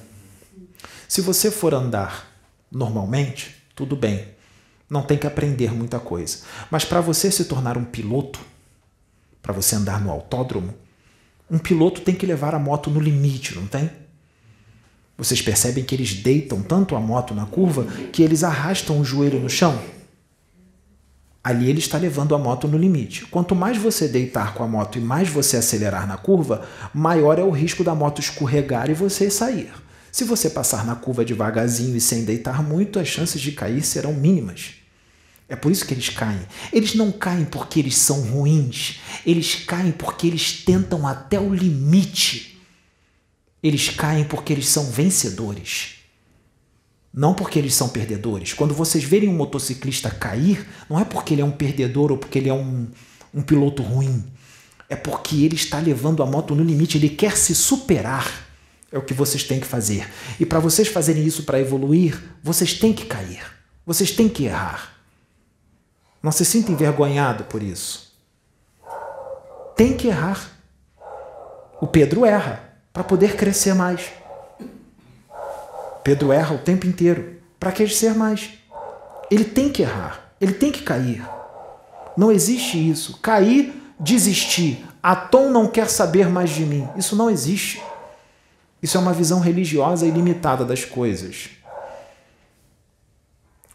Se 1.07 1.21
você 1.21 1.51
for 1.51 1.71
andar 1.71 2.27
normalmente, 2.71 3.63
tudo 3.75 3.95
bem 3.95 4.40
não 4.91 5.01
tem 5.01 5.17
que 5.17 5.25
aprender 5.25 5.73
muita 5.73 5.99
coisa. 5.99 6.39
Mas 6.69 6.83
para 6.83 6.99
você 6.99 7.31
se 7.31 7.45
tornar 7.45 7.77
um 7.77 7.85
piloto, 7.85 8.41
para 9.41 9.53
você 9.53 9.73
andar 9.77 10.01
no 10.01 10.11
autódromo, 10.11 10.73
um 11.49 11.57
piloto 11.57 12.01
tem 12.01 12.13
que 12.13 12.25
levar 12.25 12.53
a 12.53 12.59
moto 12.59 12.89
no 12.89 12.99
limite, 12.99 13.55
não 13.55 13.65
tem? 13.65 13.89
Vocês 15.17 15.41
percebem 15.41 15.85
que 15.85 15.95
eles 15.95 16.15
deitam 16.15 16.61
tanto 16.61 16.93
a 16.93 16.99
moto 16.99 17.33
na 17.33 17.45
curva 17.45 17.85
que 18.11 18.21
eles 18.21 18.43
arrastam 18.43 18.99
o 18.99 19.05
joelho 19.05 19.39
no 19.39 19.49
chão? 19.49 19.81
Ali 21.41 21.69
ele 21.69 21.79
está 21.79 21.97
levando 21.97 22.35
a 22.35 22.37
moto 22.37 22.67
no 22.67 22.77
limite. 22.77 23.25
Quanto 23.27 23.55
mais 23.55 23.77
você 23.77 24.09
deitar 24.09 24.53
com 24.53 24.61
a 24.61 24.67
moto 24.67 24.97
e 24.97 25.01
mais 25.01 25.29
você 25.29 25.55
acelerar 25.55 26.05
na 26.05 26.17
curva, 26.17 26.67
maior 26.93 27.39
é 27.39 27.43
o 27.43 27.49
risco 27.49 27.81
da 27.81 27.95
moto 27.95 28.19
escorregar 28.19 28.89
e 28.89 28.93
você 28.93 29.31
sair. 29.31 29.71
Se 30.11 30.25
você 30.25 30.49
passar 30.49 30.85
na 30.85 30.95
curva 30.95 31.23
devagarzinho 31.23 31.95
e 31.95 32.01
sem 32.01 32.25
deitar 32.25 32.61
muito, 32.61 32.99
as 32.99 33.07
chances 33.07 33.39
de 33.39 33.53
cair 33.53 33.81
serão 33.83 34.13
mínimas. 34.13 34.80
É 35.51 35.55
por 35.57 35.69
isso 35.69 35.85
que 35.85 35.93
eles 35.93 36.07
caem. 36.07 36.39
Eles 36.71 36.95
não 36.95 37.11
caem 37.11 37.43
porque 37.43 37.77
eles 37.77 37.97
são 37.97 38.21
ruins. 38.21 39.01
Eles 39.25 39.55
caem 39.55 39.91
porque 39.91 40.25
eles 40.25 40.63
tentam 40.63 41.05
até 41.05 41.37
o 41.37 41.53
limite. 41.53 42.57
Eles 43.61 43.89
caem 43.89 44.23
porque 44.23 44.53
eles 44.53 44.69
são 44.69 44.89
vencedores. 44.89 45.95
Não 47.13 47.33
porque 47.33 47.59
eles 47.59 47.73
são 47.73 47.89
perdedores. 47.89 48.53
Quando 48.53 48.73
vocês 48.73 49.03
verem 49.03 49.27
um 49.27 49.35
motociclista 49.35 50.09
cair, 50.09 50.65
não 50.89 50.97
é 50.97 51.03
porque 51.03 51.33
ele 51.33 51.41
é 51.41 51.45
um 51.45 51.51
perdedor 51.51 52.13
ou 52.13 52.17
porque 52.17 52.39
ele 52.39 52.47
é 52.47 52.53
um, 52.53 52.87
um 53.33 53.41
piloto 53.41 53.83
ruim. 53.83 54.23
É 54.87 54.95
porque 54.95 55.43
ele 55.43 55.55
está 55.55 55.79
levando 55.79 56.23
a 56.23 56.25
moto 56.25 56.55
no 56.55 56.63
limite, 56.63 56.97
ele 56.97 57.09
quer 57.09 57.35
se 57.35 57.53
superar. 57.53 58.47
É 58.89 58.97
o 58.97 59.01
que 59.01 59.13
vocês 59.13 59.43
têm 59.43 59.59
que 59.59 59.67
fazer. 59.67 60.09
E 60.39 60.45
para 60.45 60.59
vocês 60.59 60.87
fazerem 60.87 61.25
isso 61.25 61.43
para 61.43 61.59
evoluir, 61.59 62.17
vocês 62.41 62.73
têm 62.73 62.93
que 62.93 63.05
cair. 63.05 63.43
Vocês 63.85 64.11
têm 64.11 64.29
que 64.29 64.45
errar. 64.45 65.00
Não 66.21 66.31
se 66.31 66.45
sinta 66.45 66.71
envergonhado 66.71 67.45
por 67.45 67.63
isso. 67.63 68.13
Tem 69.75 69.95
que 69.97 70.07
errar. 70.07 70.51
O 71.79 71.87
Pedro 71.87 72.25
erra 72.25 72.61
para 72.93 73.03
poder 73.03 73.35
crescer 73.35 73.73
mais. 73.73 74.11
Pedro 76.03 76.31
erra 76.31 76.55
o 76.55 76.59
tempo 76.59 76.85
inteiro 76.85 77.37
para 77.59 77.71
crescer 77.71 78.13
mais. 78.13 78.51
Ele 79.31 79.45
tem 79.45 79.71
que 79.71 79.81
errar, 79.81 80.31
ele 80.39 80.53
tem 80.53 80.71
que 80.71 80.83
cair. 80.83 81.27
Não 82.15 82.31
existe 82.31 82.77
isso. 82.77 83.17
Cair, 83.19 83.73
desistir. 83.99 84.85
Atom 85.01 85.49
não 85.49 85.67
quer 85.67 85.89
saber 85.89 86.29
mais 86.29 86.49
de 86.51 86.65
mim. 86.65 86.87
Isso 86.95 87.15
não 87.15 87.29
existe. 87.29 87.81
Isso 88.81 88.97
é 88.97 88.99
uma 88.99 89.13
visão 89.13 89.39
religiosa 89.39 90.05
e 90.05 90.11
limitada 90.11 90.65
das 90.65 90.83
coisas 90.83 91.60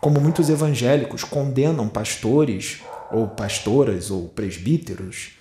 como 0.06 0.20
muitos 0.20 0.48
evangélicos 0.48 1.24
condenam 1.24 1.88
pastores 1.88 2.78
ou 3.10 3.26
pastoras 3.26 4.08
ou 4.08 4.28
presbíteros 4.28 5.32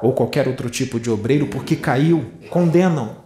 ou 0.00 0.12
qualquer 0.12 0.46
outro 0.46 0.70
tipo 0.70 1.00
de 1.00 1.10
obreiro 1.10 1.48
porque 1.48 1.74
caiu, 1.74 2.30
condenam. 2.50 3.16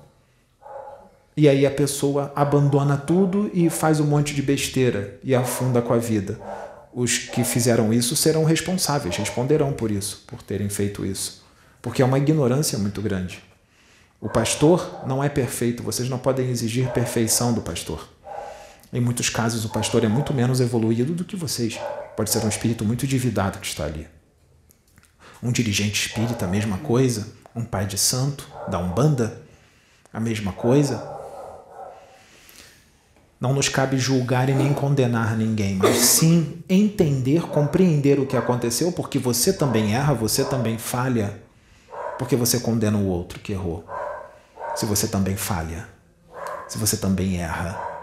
E 1.36 1.50
aí 1.50 1.66
a 1.66 1.70
pessoa 1.70 2.32
abandona 2.34 2.96
tudo 2.96 3.50
e 3.52 3.68
faz 3.68 4.00
um 4.00 4.06
monte 4.06 4.34
de 4.34 4.40
besteira 4.40 5.20
e 5.22 5.34
afunda 5.34 5.82
com 5.82 5.92
a 5.92 5.98
vida. 5.98 6.40
Os 6.94 7.18
que 7.18 7.44
fizeram 7.44 7.92
isso 7.92 8.16
serão 8.16 8.42
responsáveis, 8.42 9.18
responderão 9.18 9.70
por 9.70 9.90
isso, 9.90 10.24
por 10.26 10.40
terem 10.40 10.70
feito 10.70 11.04
isso. 11.04 11.44
Porque 11.82 12.00
é 12.00 12.06
uma 12.06 12.16
ignorância 12.16 12.78
muito 12.78 13.02
grande. 13.02 13.42
O 14.18 14.30
pastor 14.30 15.02
não 15.06 15.22
é 15.22 15.28
perfeito, 15.28 15.82
vocês 15.82 16.08
não 16.08 16.16
podem 16.16 16.48
exigir 16.48 16.88
perfeição 16.88 17.52
do 17.52 17.60
pastor. 17.60 18.13
Em 18.94 19.00
muitos 19.00 19.28
casos, 19.28 19.64
o 19.64 19.70
pastor 19.70 20.04
é 20.04 20.08
muito 20.08 20.32
menos 20.32 20.60
evoluído 20.60 21.14
do 21.14 21.24
que 21.24 21.34
vocês. 21.34 21.80
Pode 22.16 22.30
ser 22.30 22.44
um 22.44 22.48
espírito 22.48 22.84
muito 22.84 23.08
dividado 23.08 23.58
que 23.58 23.66
está 23.66 23.84
ali. 23.84 24.06
Um 25.42 25.50
dirigente 25.50 26.06
espírita, 26.06 26.44
a 26.44 26.48
mesma 26.48 26.78
coisa. 26.78 27.26
Um 27.56 27.64
pai 27.64 27.86
de 27.86 27.98
santo, 27.98 28.48
da 28.68 28.78
Umbanda, 28.78 29.42
a 30.12 30.20
mesma 30.20 30.52
coisa. 30.52 31.02
Não 33.40 33.52
nos 33.52 33.68
cabe 33.68 33.98
julgar 33.98 34.48
e 34.48 34.54
nem 34.54 34.72
condenar 34.72 35.36
ninguém, 35.36 35.74
mas 35.74 35.96
sim 35.96 36.62
entender, 36.68 37.42
compreender 37.48 38.20
o 38.20 38.26
que 38.26 38.36
aconteceu, 38.36 38.92
porque 38.92 39.18
você 39.18 39.52
também 39.52 39.92
erra, 39.92 40.14
você 40.14 40.44
também 40.44 40.78
falha, 40.78 41.42
porque 42.16 42.36
você 42.36 42.60
condena 42.60 42.96
o 42.96 43.08
outro 43.08 43.40
que 43.40 43.52
errou. 43.52 43.84
Se 44.76 44.86
você 44.86 45.08
também 45.08 45.36
falha, 45.36 45.88
se 46.68 46.78
você 46.78 46.96
também 46.96 47.38
erra 47.40 47.93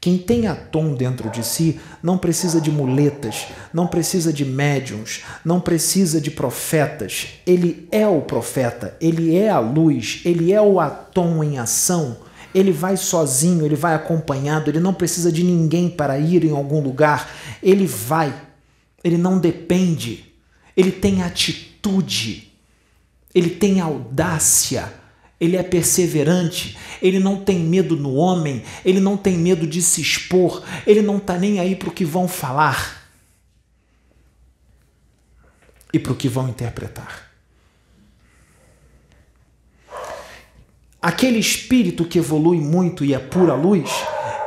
Quem 0.00 0.18
tem 0.18 0.46
Atom 0.46 0.94
dentro 0.94 1.30
de 1.30 1.44
si 1.44 1.80
não 2.02 2.16
precisa 2.16 2.60
de 2.60 2.70
muletas, 2.70 3.46
não 3.72 3.86
precisa 3.86 4.32
de 4.32 4.44
médiums, 4.44 5.24
não 5.44 5.60
precisa 5.60 6.20
de 6.20 6.30
profetas. 6.30 7.28
Ele 7.46 7.88
é 7.90 8.06
o 8.06 8.20
profeta, 8.20 8.96
ele 9.00 9.34
é 9.34 9.50
a 9.50 9.58
luz, 9.58 10.20
ele 10.24 10.52
é 10.52 10.60
o 10.60 10.78
Atom 10.78 11.42
em 11.42 11.58
ação. 11.58 12.18
Ele 12.54 12.72
vai 12.72 12.96
sozinho, 12.96 13.66
ele 13.66 13.74
vai 13.74 13.94
acompanhado, 13.94 14.70
ele 14.70 14.80
não 14.80 14.94
precisa 14.94 15.30
de 15.32 15.42
ninguém 15.42 15.90
para 15.90 16.18
ir 16.18 16.44
em 16.44 16.52
algum 16.52 16.80
lugar. 16.80 17.30
Ele 17.62 17.86
vai, 17.86 18.32
ele 19.02 19.18
não 19.18 19.38
depende, 19.38 20.32
ele 20.76 20.92
tem 20.92 21.22
atitude, 21.22 22.52
ele 23.34 23.50
tem 23.50 23.80
audácia 23.80 24.90
ele 25.40 25.56
é 25.56 25.62
perseverante, 25.62 26.76
ele 27.02 27.18
não 27.18 27.36
tem 27.36 27.58
medo 27.58 27.96
no 27.96 28.14
homem, 28.14 28.62
ele 28.84 29.00
não 29.00 29.16
tem 29.16 29.36
medo 29.36 29.66
de 29.66 29.82
se 29.82 30.00
expor, 30.00 30.62
ele 30.86 31.02
não 31.02 31.18
está 31.18 31.36
nem 31.36 31.60
aí 31.60 31.76
para 31.76 31.88
o 31.88 31.92
que 31.92 32.04
vão 32.04 32.26
falar 32.26 33.06
e 35.92 35.98
para 35.98 36.12
o 36.12 36.16
que 36.16 36.28
vão 36.28 36.48
interpretar. 36.48 37.26
Aquele 41.00 41.38
espírito 41.38 42.04
que 42.04 42.18
evolui 42.18 42.58
muito 42.58 43.04
e 43.04 43.14
é 43.14 43.18
pura 43.18 43.54
luz, 43.54 43.90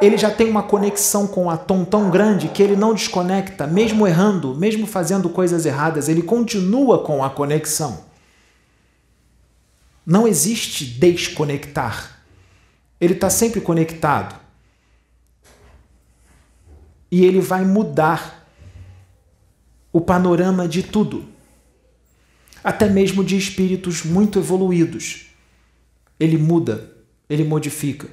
ele 0.01 0.17
já 0.17 0.31
tem 0.31 0.49
uma 0.49 0.63
conexão 0.63 1.27
com 1.27 1.45
o 1.45 1.49
Atom 1.49 1.85
tão 1.85 2.09
grande 2.09 2.47
que 2.47 2.63
ele 2.63 2.75
não 2.75 2.93
desconecta, 2.93 3.67
mesmo 3.67 4.07
errando, 4.07 4.55
mesmo 4.55 4.87
fazendo 4.87 5.29
coisas 5.29 5.65
erradas, 5.65 6.09
ele 6.09 6.21
continua 6.21 7.03
com 7.03 7.23
a 7.23 7.29
conexão. 7.29 8.08
Não 10.09 10.27
existe 10.27 10.85
desconectar. 10.85 12.23
Ele 12.99 13.13
está 13.13 13.29
sempre 13.29 13.61
conectado. 13.61 14.39
E 17.11 17.23
ele 17.23 17.39
vai 17.39 17.63
mudar 17.63 18.49
o 19.93 20.01
panorama 20.01 20.67
de 20.67 20.81
tudo, 20.81 21.25
até 22.63 22.89
mesmo 22.89 23.23
de 23.23 23.37
espíritos 23.37 24.03
muito 24.03 24.39
evoluídos. 24.39 25.27
Ele 26.19 26.39
muda, 26.39 26.91
ele 27.29 27.43
modifica. 27.43 28.07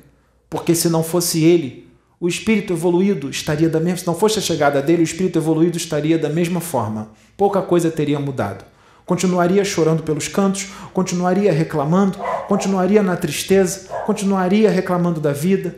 Porque 0.50 0.74
se 0.74 0.90
não 0.90 1.02
fosse 1.02 1.44
ele, 1.44 1.88
o 2.20 2.28
espírito 2.28 2.74
evoluído 2.74 3.30
estaria 3.30 3.70
da 3.70 3.80
mesma, 3.80 3.98
se 3.98 4.06
não 4.06 4.14
fosse 4.14 4.38
a 4.38 4.42
chegada 4.42 4.82
dele, 4.82 5.00
o 5.00 5.04
espírito 5.04 5.38
evoluído 5.38 5.78
estaria 5.78 6.18
da 6.18 6.28
mesma 6.28 6.60
forma. 6.60 7.12
Pouca 7.38 7.62
coisa 7.62 7.90
teria 7.90 8.20
mudado 8.20 8.75
continuaria 9.06 9.64
chorando 9.64 10.02
pelos 10.02 10.26
cantos, 10.26 10.64
continuaria 10.92 11.52
reclamando, 11.52 12.18
continuaria 12.48 13.02
na 13.02 13.16
tristeza, 13.16 13.88
continuaria 14.04 14.68
reclamando 14.68 15.20
da 15.20 15.32
vida, 15.32 15.76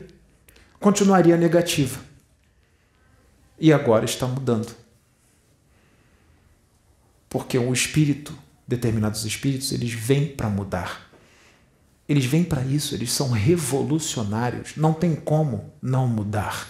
continuaria 0.80 1.36
negativa. 1.36 2.00
E 3.60 3.70
agora 3.70 4.06
está 4.06 4.26
mudando. 4.26 4.74
Porque 7.28 7.58
o 7.58 7.70
espírito, 7.72 8.32
determinados 8.66 9.26
espíritos, 9.26 9.72
eles 9.72 9.92
vêm 9.92 10.28
para 10.28 10.48
mudar. 10.48 11.10
Eles 12.08 12.24
vêm 12.24 12.42
para 12.42 12.62
isso, 12.62 12.94
eles 12.94 13.12
são 13.12 13.30
revolucionários, 13.30 14.72
não 14.76 14.94
tem 14.94 15.14
como 15.14 15.70
não 15.82 16.08
mudar. 16.08 16.68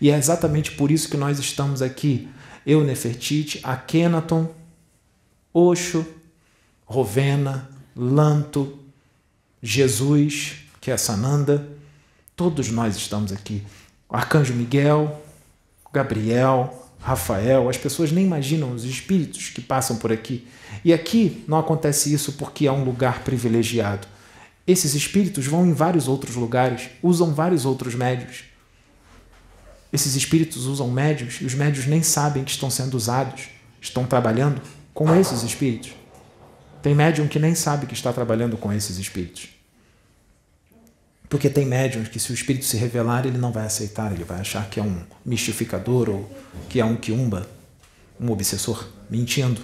E 0.00 0.10
é 0.10 0.18
exatamente 0.18 0.72
por 0.72 0.90
isso 0.90 1.08
que 1.08 1.16
nós 1.16 1.38
estamos 1.38 1.80
aqui, 1.80 2.28
eu, 2.66 2.82
Nefertiti, 2.82 3.60
Akhenaton, 3.62 4.52
Osho, 5.58 6.06
Rovena, 6.84 7.70
Lanto, 7.96 8.78
Jesus, 9.62 10.56
que 10.82 10.90
é 10.90 10.98
Sananda, 10.98 11.66
todos 12.36 12.68
nós 12.68 12.94
estamos 12.94 13.32
aqui. 13.32 13.62
Arcanjo 14.06 14.52
Miguel, 14.52 15.18
Gabriel, 15.90 16.90
Rafael, 17.00 17.70
as 17.70 17.78
pessoas 17.78 18.12
nem 18.12 18.26
imaginam 18.26 18.70
os 18.70 18.84
espíritos 18.84 19.48
que 19.48 19.62
passam 19.62 19.96
por 19.96 20.12
aqui. 20.12 20.46
E 20.84 20.92
aqui 20.92 21.42
não 21.48 21.58
acontece 21.58 22.12
isso 22.12 22.34
porque 22.34 22.66
é 22.66 22.72
um 22.72 22.84
lugar 22.84 23.24
privilegiado. 23.24 24.06
Esses 24.66 24.94
espíritos 24.94 25.46
vão 25.46 25.66
em 25.66 25.72
vários 25.72 26.06
outros 26.06 26.36
lugares, 26.36 26.90
usam 27.02 27.32
vários 27.32 27.64
outros 27.64 27.94
médios. 27.94 28.44
Esses 29.90 30.16
espíritos 30.16 30.66
usam 30.66 30.90
médios 30.90 31.38
e 31.40 31.46
os 31.46 31.54
médios 31.54 31.86
nem 31.86 32.02
sabem 32.02 32.44
que 32.44 32.50
estão 32.50 32.68
sendo 32.68 32.94
usados, 32.94 33.48
estão 33.80 34.04
trabalhando 34.04 34.60
com 34.96 35.14
esses 35.14 35.42
espíritos. 35.42 35.90
Tem 36.80 36.94
médium 36.94 37.28
que 37.28 37.38
nem 37.38 37.54
sabe 37.54 37.86
que 37.86 37.92
está 37.92 38.14
trabalhando 38.14 38.56
com 38.56 38.72
esses 38.72 38.96
espíritos. 38.96 39.50
Porque 41.28 41.50
tem 41.50 41.66
médiums 41.66 42.08
que, 42.08 42.18
se 42.18 42.30
o 42.30 42.34
espírito 42.34 42.64
se 42.64 42.78
revelar, 42.78 43.26
ele 43.26 43.36
não 43.36 43.52
vai 43.52 43.66
aceitar, 43.66 44.10
ele 44.10 44.24
vai 44.24 44.40
achar 44.40 44.70
que 44.70 44.80
é 44.80 44.82
um 44.82 45.02
mistificador 45.24 46.08
ou 46.08 46.30
que 46.70 46.80
é 46.80 46.84
um 46.84 46.96
quiumba, 46.96 47.46
um 48.18 48.30
obsessor, 48.30 48.88
mentindo. 49.10 49.60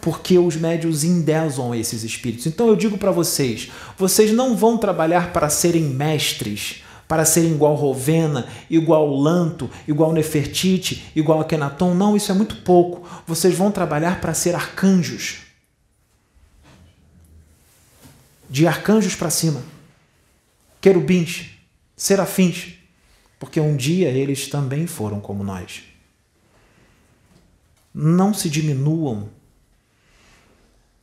Porque 0.00 0.36
os 0.36 0.56
médios 0.56 1.04
endeuam 1.04 1.72
esses 1.72 2.02
espíritos. 2.02 2.46
Então 2.46 2.66
eu 2.66 2.74
digo 2.74 2.98
para 2.98 3.12
vocês: 3.12 3.70
vocês 3.96 4.32
não 4.32 4.56
vão 4.56 4.76
trabalhar 4.76 5.32
para 5.32 5.48
serem 5.48 5.84
mestres, 5.84 6.81
para 7.12 7.26
serem 7.26 7.52
igual 7.52 7.74
Rovena, 7.74 8.48
igual 8.70 9.14
Lanto, 9.14 9.70
igual 9.86 10.14
Nefertiti, 10.14 11.12
igual 11.14 11.42
Akenaton. 11.42 11.92
Não, 11.92 12.16
isso 12.16 12.32
é 12.32 12.34
muito 12.34 12.56
pouco. 12.62 13.06
Vocês 13.26 13.54
vão 13.54 13.70
trabalhar 13.70 14.18
para 14.18 14.32
ser 14.32 14.54
arcanjos. 14.54 15.40
De 18.48 18.66
arcanjos 18.66 19.14
para 19.14 19.28
cima. 19.28 19.62
Querubins, 20.80 21.50
serafins. 21.94 22.76
Porque 23.38 23.60
um 23.60 23.76
dia 23.76 24.08
eles 24.08 24.48
também 24.48 24.86
foram 24.86 25.20
como 25.20 25.44
nós. 25.44 25.82
Não 27.92 28.32
se 28.32 28.48
diminuam. 28.48 29.28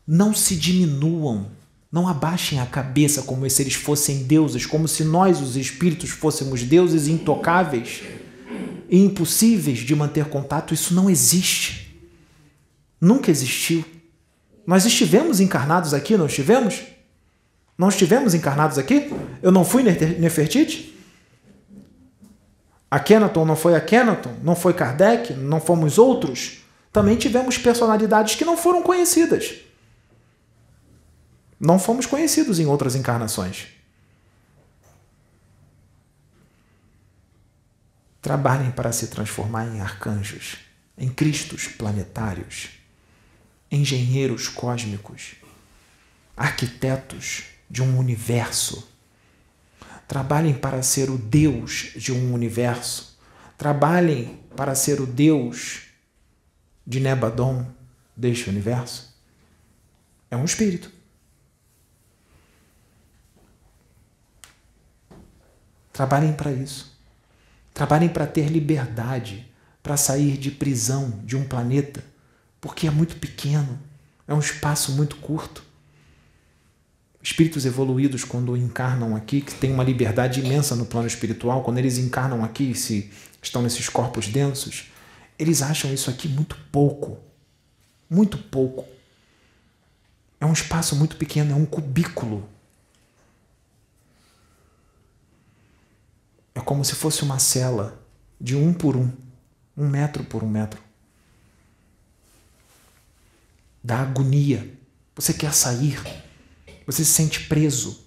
Não 0.08 0.34
se 0.34 0.56
diminuam 0.56 1.52
não 1.91 2.08
abaixem 2.08 2.60
a 2.60 2.65
cabeça 2.65 3.23
como 3.23 3.49
se 3.49 3.62
eles 3.63 3.73
fossem 3.73 4.23
deuses, 4.23 4.65
como 4.65 4.88
se 4.88 5.04
nós, 5.04 5.41
os 5.41 5.56
espíritos, 5.56 6.12
fôssemos 6.12 6.63
deuses 6.63 7.08
intocáveis 7.08 8.04
e 8.88 8.99
impossíveis 8.99 9.80
de 9.80 9.95
manter 9.95 10.25
contato. 10.25 10.73
Isso 10.73 10.93
não 10.93 11.10
existe. 11.10 11.99
Nunca 13.02 13.32
existiu. 13.32 13.84
Nós 14.67 14.86
estivemos 14.86 15.39
encarnados 15.39 15.93
aqui, 15.93 16.15
não 16.15 16.28
estivemos? 16.28 16.82
Não 17.75 17.89
estivemos 17.89 18.36
encarnados 18.36 18.78
aqui? 18.78 19.12
Eu 19.41 19.52
não 19.52 19.65
fui 19.65 19.82
Nefertiti? 19.82 20.95
Akhenaton 22.91 23.45
não 23.45 23.56
foi 23.56 23.73
Akhenaton? 23.75 24.34
Não 24.43 24.56
foi 24.56 24.73
Kardec? 24.73 25.34
Não 25.34 25.60
fomos 25.60 25.97
outros? 25.97 26.60
Também 26.91 27.15
tivemos 27.15 27.58
personalidades 27.58 28.36
que 28.36 28.45
não 28.45 28.58
foram 28.58 28.84
conhecidas. 28.84 29.68
Não 31.60 31.78
fomos 31.78 32.06
conhecidos 32.06 32.60
em 32.60 32.65
outras 32.65 32.95
encarnações. 32.95 33.67
Trabalhem 38.22 38.72
para 38.72 38.91
se 38.91 39.08
transformar 39.08 39.67
em 39.67 39.82
arcanjos, 39.82 40.58
em 40.98 41.10
cristos 41.10 41.67
planetários, 41.67 42.69
engenheiros 43.69 44.48
cósmicos, 44.48 45.36
arquitetos 46.36 47.43
de 47.69 47.82
um 47.82 47.98
universo. 47.98 48.88
Trabalhem 50.08 50.54
para 50.54 50.82
ser 50.82 51.10
o 51.10 51.17
Deus 51.17 51.91
de 51.95 52.12
um 52.12 52.34
universo. 52.34 53.17
Trabalhem 53.58 54.39
para 54.56 54.76
ser 54.76 55.02
o 55.02 55.06
Deus 55.06 55.84
de 56.86 57.00
Nebadon 57.00 57.65
deste 58.15 58.50
universo. 58.50 59.14
É 60.32 60.38
um 60.38 60.45
espírito. 60.45 60.99
Trabalhem 66.00 66.32
para 66.32 66.50
isso. 66.54 66.97
Trabalhem 67.74 68.08
para 68.08 68.26
ter 68.26 68.47
liberdade, 68.47 69.45
para 69.84 69.97
sair 69.97 70.38
de 70.38 70.50
prisão 70.50 71.20
de 71.26 71.36
um 71.36 71.43
planeta, 71.43 72.02
porque 72.62 72.88
é 72.88 72.89
muito 72.89 73.18
pequeno, 73.18 73.78
é 74.26 74.34
um 74.34 74.39
espaço 74.39 74.93
muito 74.93 75.18
curto. 75.18 75.62
Espíritos 77.22 77.66
evoluídos, 77.66 78.24
quando 78.24 78.56
encarnam 78.56 79.14
aqui, 79.14 79.41
que 79.41 79.54
têm 79.54 79.74
uma 79.74 79.84
liberdade 79.84 80.39
imensa 80.39 80.74
no 80.74 80.86
plano 80.86 81.06
espiritual, 81.06 81.64
quando 81.64 81.80
eles 81.80 81.97
encarnam 81.97 82.45
aqui, 82.45 82.74
se 82.74 83.12
estão 83.43 83.62
nesses 83.62 83.89
corpos 83.89 84.30
densos, 84.30 84.89
eles 85.38 85.62
acham 85.62 85.93
isso 85.93 86.10
aqui 86.10 86.30
muito 86.30 86.56
pouco. 86.72 87.18
Muito 88.10 88.38
pouco. 88.38 88.86
É 90.39 90.45
um 90.45 90.54
espaço 90.54 90.95
muito 90.95 91.18
pequeno, 91.18 91.52
é 91.52 91.56
um 91.56 91.66
cubículo 91.66 92.47
É 96.60 96.62
como 96.62 96.84
se 96.84 96.93
fosse 96.93 97.24
uma 97.24 97.39
cela 97.39 98.05
de 98.39 98.53
um 98.53 98.74
por 98.74 98.97
um, 98.97 99.10
um 99.78 99.88
metro 99.88 100.26
por 100.26 100.43
um 100.43 100.49
metro. 100.49 100.82
Da 103.82 104.01
agonia. 104.01 104.78
Você 105.16 105.34
quer 105.34 105.53
sair, 105.53 106.01
você 106.86 107.05
se 107.05 107.12
sente 107.14 107.47
preso. 107.47 108.05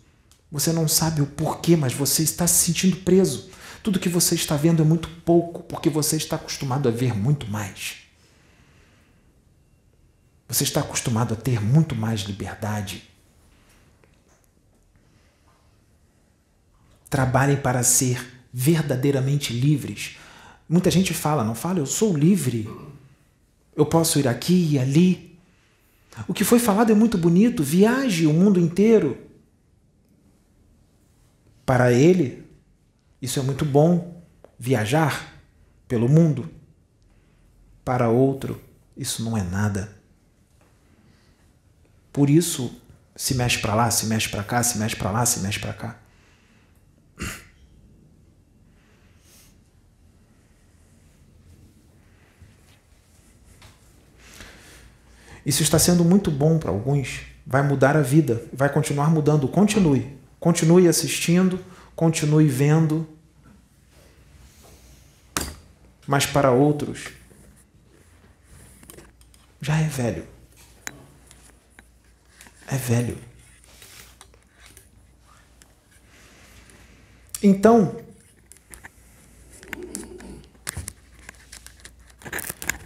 Você 0.50 0.70
não 0.70 0.86
sabe 0.86 1.22
o 1.22 1.26
porquê, 1.26 1.76
mas 1.76 1.94
você 1.94 2.22
está 2.22 2.46
se 2.46 2.66
sentindo 2.66 2.96
preso. 2.98 3.50
Tudo 3.82 3.98
que 3.98 4.10
você 4.10 4.34
está 4.34 4.54
vendo 4.54 4.82
é 4.82 4.84
muito 4.84 5.08
pouco, 5.24 5.62
porque 5.62 5.88
você 5.88 6.16
está 6.16 6.36
acostumado 6.36 6.90
a 6.90 6.92
ver 6.92 7.16
muito 7.16 7.46
mais. 7.46 8.02
Você 10.46 10.64
está 10.64 10.80
acostumado 10.80 11.32
a 11.32 11.38
ter 11.38 11.58
muito 11.58 11.94
mais 11.94 12.20
liberdade. 12.20 13.08
Trabalhem 17.08 17.56
para 17.56 17.82
ser 17.82 18.31
verdadeiramente 18.52 19.52
livres. 19.52 20.16
Muita 20.68 20.90
gente 20.90 21.14
fala, 21.14 21.44
não 21.44 21.54
fala, 21.54 21.78
eu 21.78 21.86
sou 21.86 22.16
livre. 22.16 22.68
Eu 23.74 23.86
posso 23.86 24.18
ir 24.18 24.28
aqui 24.28 24.70
e 24.72 24.78
ali. 24.78 25.38
O 26.28 26.34
que 26.34 26.44
foi 26.44 26.58
falado 26.58 26.92
é 26.92 26.94
muito 26.94 27.16
bonito. 27.16 27.62
Viaje 27.62 28.26
o 28.26 28.32
mundo 28.32 28.60
inteiro. 28.60 29.18
Para 31.64 31.92
ele, 31.92 32.44
isso 33.20 33.38
é 33.38 33.42
muito 33.42 33.64
bom. 33.64 34.22
Viajar 34.58 35.32
pelo 35.88 36.08
mundo. 36.08 36.50
Para 37.84 38.08
outro, 38.08 38.60
isso 38.96 39.24
não 39.24 39.36
é 39.36 39.42
nada. 39.42 39.96
Por 42.12 42.28
isso, 42.28 42.74
se 43.16 43.34
mexe 43.34 43.58
para 43.58 43.74
lá, 43.74 43.90
se 43.90 44.06
mexe 44.06 44.28
para 44.28 44.44
cá, 44.44 44.62
se 44.62 44.78
mexe 44.78 44.94
para 44.94 45.10
lá, 45.10 45.24
se 45.24 45.40
mexe 45.40 45.58
para 45.58 45.72
cá. 45.72 46.01
Isso 55.44 55.62
está 55.62 55.78
sendo 55.78 56.04
muito 56.04 56.30
bom 56.30 56.58
para 56.58 56.70
alguns. 56.70 57.22
Vai 57.46 57.62
mudar 57.62 57.96
a 57.96 58.02
vida, 58.02 58.44
vai 58.52 58.68
continuar 58.68 59.10
mudando. 59.10 59.48
Continue. 59.48 60.16
Continue 60.38 60.88
assistindo, 60.88 61.58
continue 61.94 62.48
vendo. 62.48 63.06
Mas 66.06 66.26
para 66.26 66.50
outros, 66.50 67.08
já 69.60 69.78
é 69.78 69.88
velho. 69.88 70.26
É 72.66 72.76
velho. 72.76 73.18
Então, 77.42 77.96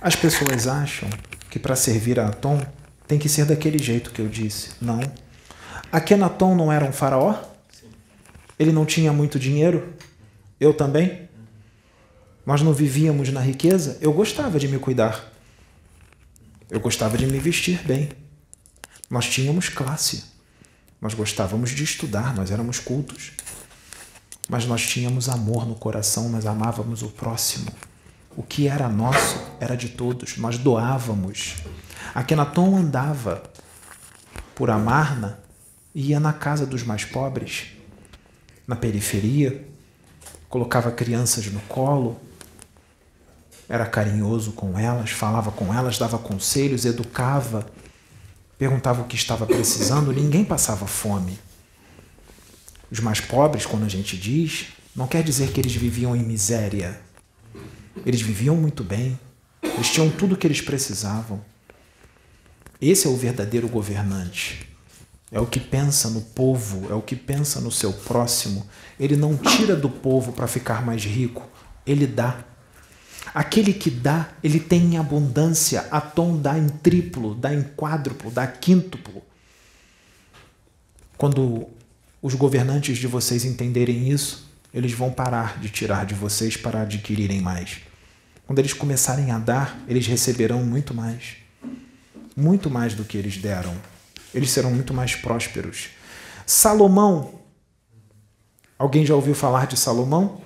as 0.00 0.16
pessoas 0.16 0.66
acham 0.66 1.08
que 1.56 1.60
para 1.60 1.74
servir 1.74 2.20
a 2.20 2.28
Atom 2.28 2.60
tem 3.08 3.18
que 3.18 3.30
ser 3.30 3.46
daquele 3.46 3.78
jeito 3.78 4.10
que 4.10 4.20
eu 4.20 4.28
disse. 4.28 4.72
Não. 4.78 5.00
Akenaton 5.90 6.54
não 6.54 6.70
era 6.70 6.84
um 6.84 6.92
faraó? 6.92 7.34
Ele 8.58 8.72
não 8.72 8.84
tinha 8.84 9.10
muito 9.10 9.38
dinheiro? 9.38 9.94
Eu 10.60 10.74
também? 10.74 11.30
Nós 12.44 12.60
não 12.60 12.74
vivíamos 12.74 13.30
na 13.30 13.40
riqueza? 13.40 13.96
Eu 14.02 14.12
gostava 14.12 14.58
de 14.58 14.68
me 14.68 14.78
cuidar. 14.78 15.32
Eu 16.68 16.78
gostava 16.78 17.16
de 17.16 17.26
me 17.26 17.38
vestir 17.38 17.82
bem. 17.86 18.10
Nós 19.08 19.26
tínhamos 19.26 19.70
classe. 19.70 20.24
Nós 21.00 21.14
gostávamos 21.14 21.70
de 21.70 21.82
estudar, 21.82 22.34
nós 22.34 22.50
éramos 22.50 22.78
cultos. 22.78 23.32
Mas 24.46 24.66
nós 24.66 24.86
tínhamos 24.86 25.26
amor 25.30 25.66
no 25.66 25.74
coração, 25.74 26.28
nós 26.28 26.44
amávamos 26.44 27.00
o 27.02 27.08
próximo. 27.08 27.72
O 28.36 28.42
que 28.42 28.68
era 28.68 28.88
nosso 28.88 29.40
era 29.58 29.74
de 29.74 29.88
todos, 29.88 30.36
nós 30.36 30.58
doávamos. 30.58 31.54
Akenaton 32.14 32.76
andava 32.76 33.42
por 34.54 34.68
Amarna 34.68 35.38
e 35.94 36.08
ia 36.08 36.20
na 36.20 36.32
casa 36.32 36.66
dos 36.66 36.82
mais 36.82 37.04
pobres, 37.04 37.68
na 38.66 38.76
periferia, 38.76 39.66
colocava 40.48 40.90
crianças 40.90 41.46
no 41.46 41.60
colo, 41.60 42.20
era 43.68 43.86
carinhoso 43.86 44.52
com 44.52 44.78
elas, 44.78 45.10
falava 45.10 45.50
com 45.50 45.72
elas, 45.72 45.98
dava 45.98 46.18
conselhos, 46.18 46.84
educava, 46.84 47.66
perguntava 48.58 49.02
o 49.02 49.06
que 49.06 49.16
estava 49.16 49.46
precisando, 49.46 50.12
ninguém 50.12 50.44
passava 50.44 50.86
fome. 50.86 51.38
Os 52.90 53.00
mais 53.00 53.20
pobres, 53.20 53.66
quando 53.66 53.84
a 53.84 53.88
gente 53.88 54.16
diz, 54.16 54.68
não 54.94 55.06
quer 55.06 55.22
dizer 55.22 55.50
que 55.50 55.60
eles 55.60 55.74
viviam 55.74 56.14
em 56.14 56.22
miséria, 56.22 57.00
eles 58.04 58.20
viviam 58.20 58.56
muito 58.56 58.84
bem, 58.84 59.18
eles 59.62 59.88
tinham 59.90 60.10
tudo 60.10 60.34
o 60.34 60.38
que 60.38 60.46
eles 60.46 60.60
precisavam. 60.60 61.42
Esse 62.80 63.06
é 63.06 63.10
o 63.10 63.16
verdadeiro 63.16 63.68
governante. 63.68 64.68
É 65.30 65.40
o 65.40 65.46
que 65.46 65.58
pensa 65.58 66.08
no 66.08 66.20
povo, 66.20 66.90
é 66.90 66.94
o 66.94 67.02
que 67.02 67.16
pensa 67.16 67.60
no 67.60 67.70
seu 67.70 67.92
próximo. 67.92 68.66
Ele 68.98 69.16
não 69.16 69.36
tira 69.36 69.74
do 69.74 69.90
povo 69.90 70.32
para 70.32 70.46
ficar 70.46 70.84
mais 70.84 71.04
rico, 71.04 71.46
ele 71.86 72.06
dá. 72.06 72.44
Aquele 73.34 73.72
que 73.72 73.90
dá, 73.90 74.30
ele 74.42 74.60
tem 74.60 74.94
em 74.94 74.98
abundância, 74.98 75.86
a 75.90 76.00
tom 76.00 76.36
dá 76.36 76.56
em 76.56 76.68
triplo, 76.68 77.34
dá 77.34 77.52
em 77.52 77.62
quádruplo, 77.62 78.30
dá 78.30 78.46
quíntuplo. 78.46 79.22
Quando 81.18 81.66
os 82.22 82.34
governantes 82.34 82.96
de 82.96 83.06
vocês 83.06 83.44
entenderem 83.44 84.08
isso, 84.10 84.48
eles 84.76 84.92
vão 84.92 85.10
parar 85.10 85.58
de 85.58 85.70
tirar 85.70 86.04
de 86.04 86.14
vocês 86.14 86.54
para 86.54 86.82
adquirirem 86.82 87.40
mais. 87.40 87.78
Quando 88.46 88.58
eles 88.58 88.74
começarem 88.74 89.30
a 89.30 89.38
dar, 89.38 89.78
eles 89.88 90.06
receberão 90.06 90.62
muito 90.62 90.92
mais. 90.92 91.36
Muito 92.36 92.68
mais 92.68 92.92
do 92.92 93.02
que 93.02 93.16
eles 93.16 93.38
deram. 93.38 93.74
Eles 94.34 94.50
serão 94.50 94.70
muito 94.70 94.92
mais 94.92 95.14
prósperos. 95.16 95.88
Salomão. 96.44 97.40
Alguém 98.78 99.06
já 99.06 99.14
ouviu 99.14 99.34
falar 99.34 99.66
de 99.66 99.78
Salomão? 99.78 100.42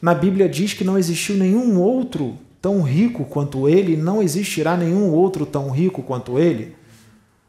Na 0.00 0.14
Bíblia 0.14 0.48
diz 0.48 0.72
que 0.72 0.82
não 0.82 0.96
existiu 0.96 1.36
nenhum 1.36 1.78
outro 1.78 2.38
tão 2.62 2.80
rico 2.80 3.26
quanto 3.26 3.68
ele, 3.68 3.94
não 3.94 4.22
existirá 4.22 4.74
nenhum 4.74 5.10
outro 5.10 5.44
tão 5.44 5.68
rico 5.68 6.02
quanto 6.02 6.38
ele. 6.38 6.74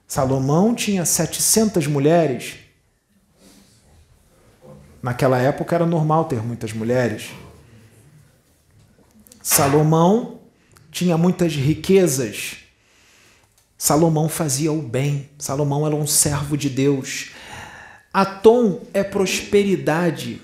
Salomão 0.05 0.75
tinha 0.75 1.05
700 1.05 1.87
mulheres, 1.87 2.55
Naquela 5.07 5.39
época 5.39 5.73
era 5.73 5.85
normal 5.85 6.25
ter 6.25 6.43
muitas 6.43 6.73
mulheres. 6.73 7.29
Salomão 9.41 10.41
tinha 10.91 11.17
muitas 11.17 11.55
riquezas. 11.55 12.57
Salomão 13.77 14.27
fazia 14.27 14.69
o 14.69 14.81
bem. 14.81 15.29
Salomão 15.39 15.87
era 15.87 15.95
um 15.95 16.05
servo 16.05 16.57
de 16.57 16.69
Deus. 16.69 17.29
Atom 18.11 18.81
é 18.93 19.01
prosperidade. 19.01 20.41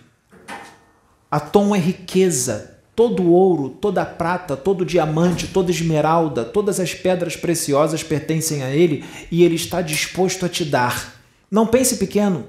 Atom 1.30 1.76
é 1.76 1.80
riqueza. 1.80 2.80
Todo 2.96 3.34
ouro, 3.34 3.68
toda 3.70 4.06
prata, 4.06 4.56
todo 4.56 4.86
diamante, 4.86 5.46
toda 5.46 5.72
esmeralda, 5.72 6.46
todas 6.46 6.80
as 6.80 6.94
pedras 6.94 7.36
preciosas 7.36 8.02
pertencem 8.02 8.64
a 8.64 8.70
ele 8.70 9.04
e 9.30 9.44
ele 9.44 9.56
está 9.56 9.82
disposto 9.82 10.46
a 10.46 10.50
te 10.50 10.64
dar. 10.64 11.16
Não 11.52 11.68
pense 11.68 11.98
pequeno. 11.98 12.48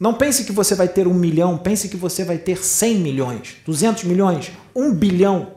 Não 0.00 0.14
pense 0.14 0.44
que 0.44 0.52
você 0.52 0.74
vai 0.74 0.88
ter 0.88 1.08
um 1.08 1.14
milhão, 1.14 1.58
pense 1.58 1.88
que 1.88 1.96
você 1.96 2.24
vai 2.24 2.38
ter 2.38 2.62
100 2.64 2.98
milhões, 2.98 3.56
200 3.66 4.04
milhões, 4.04 4.52
um 4.74 4.94
bilhão. 4.94 5.52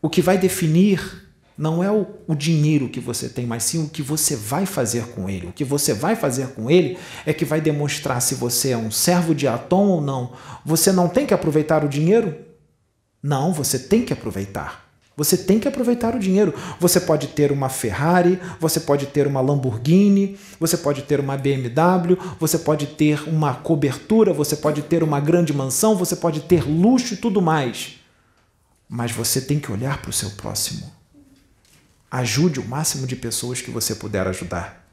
O 0.00 0.08
que 0.08 0.22
vai 0.22 0.38
definir 0.38 1.22
não 1.58 1.82
é 1.82 1.90
o, 1.90 2.06
o, 2.26 2.34
dinheiro 2.34 2.88
que 2.88 3.00
você 3.00 3.28
tem, 3.28 3.46
mas 3.46 3.64
sim 3.64 3.84
o 3.84 3.88
que 3.88 4.02
você 4.02 4.34
vai 4.34 4.66
fazer 4.66 5.06
com 5.08 5.28
ele. 5.28 5.48
O 5.48 5.52
que 5.52 5.64
você 5.64 5.92
vai 5.92 6.16
fazer 6.16 6.48
com 6.48 6.70
ele 6.70 6.98
é 7.26 7.32
que 7.32 7.44
vai 7.44 7.60
demonstrar 7.60 8.22
se 8.22 8.34
você 8.34 8.70
é 8.70 8.76
um 8.76 8.90
servo 8.90 9.34
de 9.34 9.46
Atom 9.46 9.88
ou 9.88 10.00
não. 10.00 10.32
Você 10.64 10.90
não 10.90 11.08
tem 11.08 11.26
que 11.26 11.34
aproveitar 11.34 11.84
o 11.84 11.88
dinheiro? 11.88 12.36
Não, 13.22 13.52
você 13.52 13.78
tem 13.78 14.04
que 14.04 14.12
aproveitar. 14.12 14.91
Você 15.22 15.36
tem 15.36 15.60
que 15.60 15.68
aproveitar 15.68 16.16
o 16.16 16.18
dinheiro. 16.18 16.52
Você 16.80 16.98
pode 17.00 17.28
ter 17.28 17.52
uma 17.52 17.68
Ferrari, 17.68 18.40
você 18.58 18.80
pode 18.80 19.06
ter 19.06 19.24
uma 19.24 19.40
Lamborghini, 19.40 20.36
você 20.58 20.76
pode 20.76 21.02
ter 21.02 21.20
uma 21.20 21.36
BMW, 21.36 22.18
você 22.40 22.58
pode 22.58 22.88
ter 22.88 23.22
uma 23.28 23.54
cobertura, 23.54 24.32
você 24.32 24.56
pode 24.56 24.82
ter 24.82 25.04
uma 25.04 25.20
grande 25.20 25.52
mansão, 25.52 25.94
você 25.94 26.16
pode 26.16 26.40
ter 26.40 26.68
luxo 26.68 27.14
e 27.14 27.16
tudo 27.16 27.40
mais. 27.40 28.00
Mas 28.88 29.12
você 29.12 29.40
tem 29.40 29.60
que 29.60 29.70
olhar 29.70 30.02
para 30.02 30.10
o 30.10 30.12
seu 30.12 30.30
próximo. 30.30 30.90
Ajude 32.10 32.58
o 32.58 32.66
máximo 32.66 33.06
de 33.06 33.14
pessoas 33.14 33.60
que 33.60 33.70
você 33.70 33.94
puder 33.94 34.26
ajudar. 34.26 34.84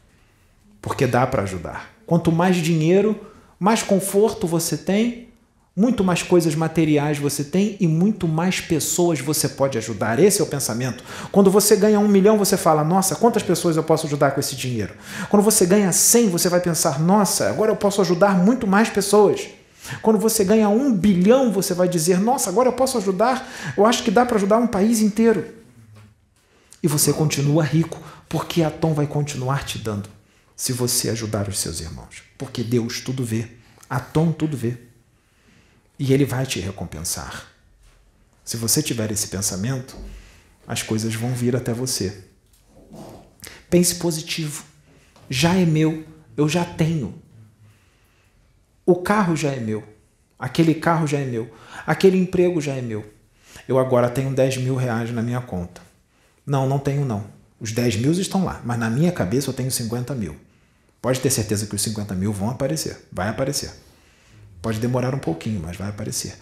Porque 0.80 1.08
dá 1.08 1.26
para 1.26 1.42
ajudar. 1.42 1.90
Quanto 2.06 2.32
mais 2.32 2.58
dinheiro, 2.58 3.20
mais 3.60 3.82
conforto 3.82 4.46
você 4.46 4.78
tem, 4.78 5.29
muito 5.80 6.04
mais 6.04 6.22
coisas 6.22 6.56
materiais 6.56 7.18
você 7.18 7.42
tem 7.42 7.78
e 7.80 7.88
muito 7.88 8.28
mais 8.28 8.60
pessoas 8.60 9.22
você 9.22 9.48
pode 9.48 9.78
ajudar. 9.78 10.20
Esse 10.20 10.42
é 10.42 10.44
o 10.44 10.48
pensamento. 10.48 11.02
Quando 11.32 11.50
você 11.50 11.74
ganha 11.74 11.98
um 12.02 12.08
milhão, 12.08 12.38
você 12.38 12.58
fala: 12.58 12.84
Nossa, 12.84 13.16
quantas 13.16 13.44
pessoas 13.44 13.78
eu 13.78 13.84
posso 13.84 14.06
ajudar 14.06 14.32
com 14.32 14.42
esse 14.42 14.58
dinheiro? 14.58 14.94
Quando 15.30 15.42
você 15.42 15.66
ganha 15.66 15.90
100, 15.94 16.32
você 16.32 16.50
vai 16.50 16.60
pensar: 16.60 17.00
Nossa, 17.00 17.48
agora 17.48 17.72
eu 17.72 17.78
posso 17.78 18.02
ajudar 18.02 18.38
muito 18.38 18.68
mais 18.68 18.90
pessoas. 18.90 19.48
Quando 20.02 20.20
você 20.20 20.44
ganha 20.44 20.68
um 20.68 20.94
bilhão, 20.94 21.50
você 21.50 21.74
vai 21.74 21.88
dizer: 21.88 22.20
Nossa, 22.20 22.50
agora 22.50 22.68
eu 22.68 22.74
posso 22.74 22.98
ajudar. 22.98 23.50
Eu 23.78 23.86
acho 23.86 24.04
que 24.04 24.12
dá 24.12 24.26
para 24.26 24.36
ajudar 24.36 24.58
um 24.58 24.68
país 24.68 25.00
inteiro. 25.00 25.46
E 26.84 26.90
você 26.90 27.14
continua 27.14 27.64
rico, 27.64 28.02
porque 28.28 28.64
a 28.64 28.70
Tom 28.70 28.94
vai 28.94 29.08
continuar 29.08 29.64
te 29.64 29.78
dando 29.78 30.10
se 30.58 30.74
você 30.74 31.10
ajudar 31.10 31.48
os 31.48 31.58
seus 31.58 31.80
irmãos. 31.80 32.22
Porque 32.38 32.64
Deus 32.64 33.00
tudo 33.00 33.24
vê. 33.24 33.48
A 33.90 34.02
Tom 34.02 34.34
tudo 34.34 34.58
vê. 34.58 34.89
E 36.00 36.14
ele 36.14 36.24
vai 36.24 36.46
te 36.46 36.62
recompensar. 36.62 37.46
Se 38.46 38.56
você 38.56 38.82
tiver 38.82 39.12
esse 39.12 39.28
pensamento, 39.28 39.96
as 40.66 40.82
coisas 40.82 41.14
vão 41.14 41.34
vir 41.34 41.56
até 41.56 41.74
você. 41.74 42.24
Pense 43.70 43.96
positivo. 43.96 44.64
Já 45.30 45.54
é 45.54 45.66
meu, 45.66 46.06
eu 46.38 46.48
já 46.48 46.64
tenho. 46.64 47.22
O 48.86 48.96
carro 48.96 49.36
já 49.36 49.52
é 49.52 49.60
meu. 49.60 49.84
Aquele 50.40 50.74
carro 50.74 51.06
já 51.06 51.20
é 51.20 51.26
meu. 51.26 51.54
Aquele 51.86 52.18
emprego 52.18 52.62
já 52.62 52.74
é 52.74 52.82
meu. 52.82 53.14
Eu 53.68 53.78
agora 53.78 54.10
tenho 54.10 54.34
10 54.34 54.58
mil 54.58 54.76
reais 54.76 55.12
na 55.12 55.22
minha 55.22 55.42
conta. 55.42 55.82
Não, 56.46 56.68
não 56.68 56.80
tenho 56.80 57.06
não. 57.06 57.28
Os 57.60 57.72
10 57.74 57.98
mil 57.98 58.12
estão 58.14 58.46
lá, 58.46 58.62
mas 58.64 58.80
na 58.80 58.90
minha 58.90 59.12
cabeça 59.12 59.50
eu 59.50 59.54
tenho 59.54 59.70
50 59.70 60.16
mil. 60.16 60.36
Pode 61.02 61.20
ter 61.20 61.30
certeza 61.30 61.68
que 61.68 61.76
os 61.76 61.82
50 61.82 62.16
mil 62.16 62.32
vão 62.32 62.50
aparecer. 62.50 63.08
Vai 63.12 63.28
aparecer. 63.28 63.72
Pode 64.62 64.80
demorar 64.80 65.14
um 65.16 65.20
pouquinho, 65.20 65.62
mas 65.64 65.78
vai 65.78 65.90
aparecer. 65.90 66.36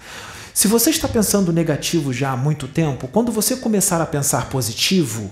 Se 0.53 0.67
você 0.67 0.89
está 0.89 1.07
pensando 1.07 1.53
negativo 1.53 2.11
já 2.11 2.31
há 2.31 2.37
muito 2.37 2.67
tempo, 2.67 3.07
quando 3.07 3.31
você 3.31 3.55
começar 3.55 4.01
a 4.01 4.05
pensar 4.07 4.49
positivo, 4.49 5.31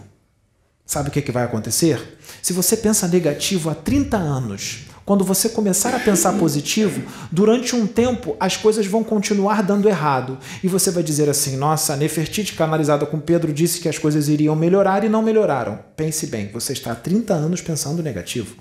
sabe 0.86 1.10
o 1.10 1.12
que, 1.12 1.22
que 1.22 1.32
vai 1.32 1.44
acontecer? 1.44 2.20
Se 2.44 2.54
você 2.54 2.78
pensa 2.78 3.08
negativo 3.08 3.72
há 3.72 3.74
30 3.74 4.18
anos, 4.18 4.86
quando 5.06 5.24
você 5.24 5.50
começar 5.50 5.96
a 5.96 6.00
pensar 6.00 6.34
positivo, 6.40 7.02
durante 7.32 7.76
um 7.76 7.86
tempo 7.88 8.36
as 8.40 8.58
coisas 8.58 8.86
vão 8.86 9.04
continuar 9.04 9.62
dando 9.64 9.88
errado. 9.88 10.38
E 10.64 10.68
você 10.68 10.92
vai 10.92 11.04
dizer 11.04 11.30
assim: 11.30 11.58
nossa, 11.58 11.94
a 11.94 11.98
Nefertiti 11.98 12.54
canalizada 12.54 13.06
com 13.06 13.20
Pedro 13.20 13.54
disse 13.54 13.80
que 13.80 13.90
as 13.90 13.98
coisas 13.98 14.28
iriam 14.28 14.56
melhorar 14.56 15.04
e 15.04 15.10
não 15.10 15.22
melhoraram. 15.22 15.80
Pense 15.96 16.28
bem, 16.28 16.52
você 16.52 16.74
está 16.74 16.92
há 16.92 16.96
30 16.96 17.34
anos 17.34 17.62
pensando 17.62 18.04
negativo. 18.04 18.56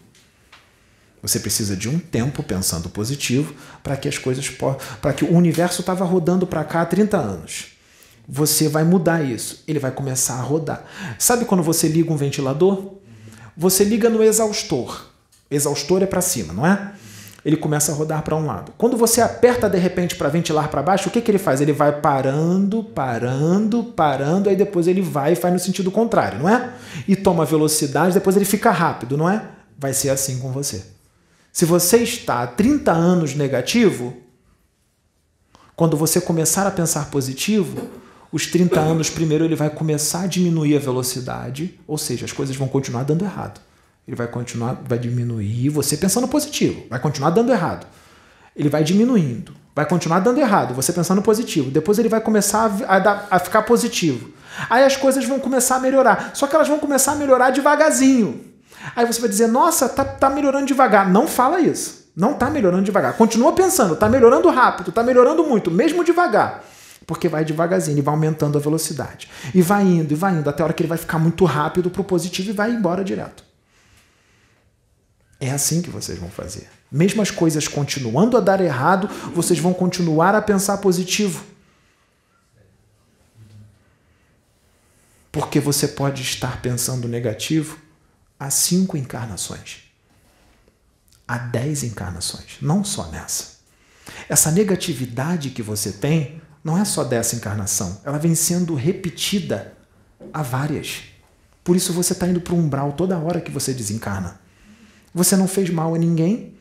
Você 1.24 1.40
precisa 1.40 1.74
de 1.74 1.88
um 1.88 1.98
tempo 1.98 2.42
pensando 2.42 2.90
positivo 2.90 3.54
para 3.82 3.96
que 3.96 4.06
as 4.06 4.18
coisas 4.18 4.46
para 5.00 5.12
que 5.14 5.24
o 5.24 5.34
universo 5.34 5.80
estava 5.80 6.04
rodando 6.04 6.46
para 6.46 6.62
cá 6.64 6.82
há 6.82 6.86
30 6.86 7.16
anos. 7.16 7.68
Você 8.28 8.68
vai 8.68 8.84
mudar 8.84 9.22
isso, 9.24 9.64
ele 9.66 9.78
vai 9.78 9.90
começar 9.90 10.34
a 10.34 10.42
rodar. 10.42 10.84
Sabe 11.18 11.46
quando 11.46 11.62
você 11.62 11.88
liga 11.88 12.12
um 12.12 12.16
ventilador? 12.16 12.96
Você 13.56 13.84
liga 13.84 14.10
no 14.10 14.22
exaustor. 14.22 15.06
Exaustor 15.50 16.02
é 16.02 16.06
para 16.06 16.20
cima, 16.20 16.52
não 16.52 16.66
é? 16.66 16.92
Ele 17.42 17.56
começa 17.56 17.90
a 17.90 17.94
rodar 17.94 18.22
para 18.22 18.36
um 18.36 18.44
lado. 18.44 18.72
Quando 18.76 18.98
você 18.98 19.22
aperta 19.22 19.68
de 19.68 19.78
repente 19.78 20.16
para 20.16 20.28
ventilar 20.28 20.68
para 20.68 20.82
baixo, 20.82 21.08
o 21.08 21.12
que, 21.12 21.22
que 21.22 21.30
ele 21.30 21.38
faz? 21.38 21.62
Ele 21.62 21.72
vai 21.72 22.02
parando, 22.02 22.84
parando, 22.84 23.82
parando, 23.82 24.50
aí 24.50 24.56
depois 24.56 24.86
ele 24.86 25.00
vai 25.00 25.32
e 25.32 25.36
faz 25.36 25.54
no 25.54 25.60
sentido 25.60 25.90
contrário, 25.90 26.38
não 26.38 26.50
é? 26.50 26.74
E 27.08 27.16
toma 27.16 27.46
velocidade, 27.46 28.12
depois 28.12 28.36
ele 28.36 28.44
fica 28.44 28.70
rápido, 28.70 29.16
não 29.16 29.28
é? 29.28 29.42
Vai 29.78 29.94
ser 29.94 30.10
assim 30.10 30.38
com 30.38 30.52
você. 30.52 30.93
Se 31.54 31.64
você 31.64 31.96
está 31.98 32.42
há 32.42 32.46
30 32.46 32.92
anos 32.92 33.34
negativo, 33.34 34.14
quando 35.74 35.96
você 35.96 36.20
começar 36.20 36.66
a 36.66 36.70
pensar 36.70 37.10
positivo, 37.10 37.88
os 38.30 38.46
30 38.46 38.78
anos 38.78 39.08
primeiro 39.08 39.42
ele 39.46 39.56
vai 39.56 39.70
começar 39.70 40.24
a 40.24 40.26
diminuir 40.26 40.76
a 40.76 40.80
velocidade, 40.80 41.80
ou 41.86 41.96
seja, 41.96 42.26
as 42.26 42.32
coisas 42.32 42.54
vão 42.54 42.68
continuar 42.68 43.04
dando 43.04 43.24
errado 43.24 43.58
ele 44.06 44.16
vai 44.16 44.26
continuar, 44.26 44.78
vai 44.86 44.98
diminuir, 44.98 45.70
você 45.70 45.96
pensando 45.96 46.28
positivo, 46.28 46.84
vai 46.90 47.00
continuar 47.00 47.30
dando 47.30 47.50
errado. 47.50 47.86
Ele 48.54 48.68
vai 48.68 48.84
diminuindo, 48.84 49.54
vai 49.74 49.86
continuar 49.86 50.20
dando 50.20 50.38
errado, 50.38 50.74
você 50.74 50.92
pensando 50.92 51.22
positivo. 51.22 51.70
Depois 51.70 51.98
ele 51.98 52.08
vai 52.08 52.20
começar 52.20 52.70
a, 52.86 52.98
dar, 52.98 53.26
a 53.30 53.38
ficar 53.38 53.62
positivo. 53.62 54.30
Aí 54.68 54.84
as 54.84 54.96
coisas 54.96 55.24
vão 55.24 55.40
começar 55.40 55.76
a 55.76 55.80
melhorar. 55.80 56.30
Só 56.34 56.46
que 56.46 56.54
elas 56.54 56.68
vão 56.68 56.78
começar 56.78 57.12
a 57.12 57.16
melhorar 57.16 57.50
devagarzinho. 57.50 58.53
Aí 58.94 59.06
você 59.06 59.20
vai 59.20 59.28
dizer, 59.28 59.46
nossa, 59.46 59.88
tá, 59.88 60.04
tá 60.04 60.28
melhorando 60.28 60.66
devagar. 60.66 61.08
Não 61.08 61.26
fala 61.26 61.60
isso. 61.60 62.04
Não 62.16 62.34
tá 62.34 62.48
melhorando 62.48 62.84
devagar. 62.84 63.16
Continua 63.16 63.52
pensando, 63.52 63.96
tá 63.96 64.08
melhorando 64.08 64.48
rápido, 64.48 64.92
tá 64.92 65.02
melhorando 65.02 65.44
muito, 65.44 65.70
mesmo 65.70 66.04
devagar. 66.04 66.64
Porque 67.06 67.28
vai 67.28 67.44
devagarzinho, 67.44 67.98
e 67.98 68.02
vai 68.02 68.14
aumentando 68.14 68.56
a 68.56 68.60
velocidade. 68.60 69.28
E 69.52 69.60
vai 69.60 69.82
indo, 69.82 70.12
e 70.12 70.14
vai 70.14 70.32
indo, 70.34 70.48
até 70.48 70.62
a 70.62 70.66
hora 70.66 70.72
que 70.72 70.82
ele 70.82 70.88
vai 70.88 70.98
ficar 70.98 71.18
muito 71.18 71.44
rápido 71.44 71.90
pro 71.90 72.04
positivo 72.04 72.50
e 72.50 72.52
vai 72.52 72.70
embora 72.70 73.02
direto. 73.02 73.44
É 75.40 75.50
assim 75.50 75.82
que 75.82 75.90
vocês 75.90 76.18
vão 76.18 76.30
fazer. 76.30 76.68
Mesmo 76.90 77.20
as 77.20 77.30
coisas 77.30 77.66
continuando 77.66 78.36
a 78.36 78.40
dar 78.40 78.60
errado, 78.60 79.08
vocês 79.34 79.58
vão 79.58 79.74
continuar 79.74 80.34
a 80.34 80.40
pensar 80.40 80.78
positivo. 80.78 81.44
Porque 85.32 85.58
você 85.58 85.88
pode 85.88 86.22
estar 86.22 86.62
pensando 86.62 87.08
negativo 87.08 87.76
há 88.38 88.50
cinco 88.50 88.96
encarnações, 88.96 89.82
há 91.26 91.38
dez 91.38 91.82
encarnações, 91.82 92.58
não 92.60 92.84
só 92.84 93.06
nessa. 93.08 93.54
Essa 94.28 94.50
negatividade 94.50 95.50
que 95.50 95.62
você 95.62 95.92
tem 95.92 96.40
não 96.62 96.78
é 96.78 96.84
só 96.84 97.04
dessa 97.04 97.36
encarnação, 97.36 98.00
ela 98.04 98.18
vem 98.18 98.34
sendo 98.34 98.74
repetida 98.74 99.76
há 100.32 100.42
várias. 100.42 101.02
Por 101.62 101.76
isso 101.76 101.92
você 101.92 102.12
está 102.12 102.26
indo 102.26 102.40
para 102.40 102.54
o 102.54 102.58
umbral 102.58 102.92
toda 102.92 103.18
hora 103.18 103.40
que 103.40 103.50
você 103.50 103.72
desencarna. 103.72 104.40
Você 105.14 105.36
não 105.36 105.46
fez 105.46 105.70
mal 105.70 105.94
a 105.94 105.98
ninguém, 105.98 106.54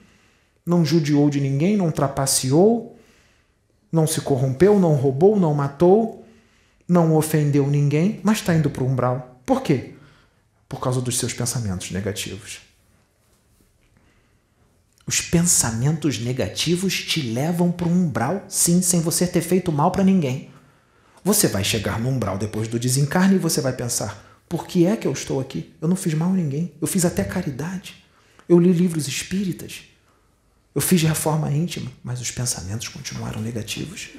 não 0.65 0.86
judiou 0.86 1.30
de 1.30 1.41
ninguém, 1.41 1.76
não 1.76 1.91
trapaceou, 1.91 2.97
não 3.91 4.07
se 4.07 4.21
corrompeu, 4.21 4.80
não 4.80 4.95
roubou, 4.95 5.39
não 5.39 5.53
matou, 5.53 6.26
não 6.88 7.15
ofendeu 7.15 7.67
ninguém, 7.67 8.19
mas 8.24 8.39
está 8.39 8.53
indo 8.53 8.69
para 8.69 8.84
o 8.84 8.88
umbral. 8.88 9.41
Por 9.45 9.61
quê? 9.61 9.92
Por 10.74 10.80
causa 10.80 10.99
dos 10.99 11.19
seus 11.19 11.34
pensamentos 11.34 11.91
negativos. 11.91 12.57
Os 15.05 15.21
pensamentos 15.21 16.17
negativos 16.17 16.99
te 16.99 17.21
levam 17.21 17.71
para 17.71 17.88
um 17.88 18.05
umbral, 18.05 18.43
sim, 18.49 18.82
sem 18.82 18.99
você 18.99 19.28
ter 19.28 19.41
feito 19.41 19.71
mal 19.71 19.91
para 19.91 20.03
ninguém. 20.03 20.49
Você 21.24 21.47
vai 21.47 21.63
chegar 21.63 21.99
no 21.99 22.09
umbral 22.09 22.39
depois 22.39 22.67
do 22.67 22.80
desencarne 22.80 23.36
e 23.36 23.38
você 23.38 23.61
vai 23.61 23.74
pensar: 23.74 24.41
por 24.49 24.65
que 24.65 24.88
é 24.88 24.97
que 24.97 25.05
eu 25.05 25.11
estou 25.11 25.39
aqui? 25.39 25.71
Eu 25.80 25.88
não 25.88 25.95
fiz 25.95 26.15
mal 26.15 26.32
a 26.32 26.34
ninguém, 26.34 26.74
eu 26.82 26.88
fiz 26.88 27.05
até 27.05 27.24
caridade. 27.24 28.03
Eu 28.49 28.57
li 28.57 28.74
livros 28.74 29.07
espíritas. 29.07 29.84
Eu 30.74 30.82
fiz 30.82 31.03
reforma 31.03 31.51
íntima, 31.51 31.91
mas 32.03 32.19
os 32.19 32.32
pensamentos 32.32 32.88
continuaram 32.88 33.39
negativos. 33.39 34.09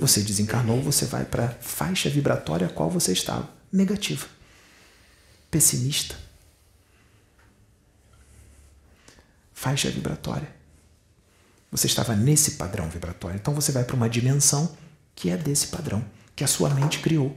Você 0.00 0.22
desencarnou, 0.22 0.80
você 0.80 1.04
vai 1.04 1.26
para 1.26 1.44
a 1.44 1.54
faixa 1.60 2.08
vibratória 2.08 2.68
a 2.68 2.70
qual 2.70 2.88
você 2.88 3.12
estava. 3.12 3.50
Negativa. 3.70 4.39
Pessimista. 5.50 6.14
Faixa 9.52 9.90
vibratória. 9.90 10.48
Você 11.70 11.86
estava 11.86 12.14
nesse 12.14 12.52
padrão 12.52 12.88
vibratório. 12.88 13.36
Então 13.36 13.54
você 13.54 13.72
vai 13.72 13.84
para 13.84 13.96
uma 13.96 14.08
dimensão 14.08 14.74
que 15.14 15.28
é 15.28 15.36
desse 15.36 15.66
padrão, 15.66 16.04
que 16.34 16.42
a 16.42 16.46
sua 16.46 16.70
mente 16.70 17.00
criou. 17.00 17.36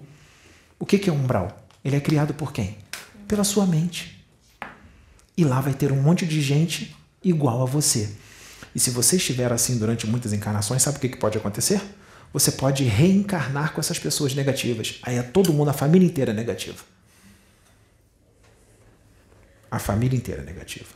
O 0.79 0.85
que 0.85 1.09
é 1.09 1.13
umbral? 1.13 1.67
Ele 1.83 1.95
é 1.95 1.99
criado 1.99 2.33
por 2.33 2.53
quem? 2.53 2.77
Pela 3.27 3.43
sua 3.43 3.65
mente. 3.65 4.25
E 5.35 5.43
lá 5.43 5.59
vai 5.59 5.73
ter 5.73 5.91
um 5.91 6.01
monte 6.01 6.25
de 6.25 6.41
gente 6.41 6.95
igual 7.23 7.61
a 7.61 7.65
você. 7.65 8.15
E 8.75 8.79
se 8.79 8.89
você 8.89 9.17
estiver 9.17 9.51
assim 9.51 9.77
durante 9.77 10.07
muitas 10.07 10.33
encarnações, 10.33 10.81
sabe 10.81 10.97
o 10.97 10.99
que 10.99 11.17
pode 11.17 11.37
acontecer? 11.37 11.81
Você 12.31 12.51
pode 12.51 12.83
reencarnar 12.83 13.73
com 13.73 13.79
essas 13.79 13.99
pessoas 13.99 14.33
negativas. 14.33 14.99
Aí 15.03 15.17
é 15.17 15.23
todo 15.23 15.53
mundo, 15.53 15.69
a 15.69 15.73
família 15.73 16.07
inteira 16.07 16.33
negativa. 16.33 16.92
A 19.73 19.79
família 19.79 20.15
inteira 20.15 20.43
negativa. 20.43 20.93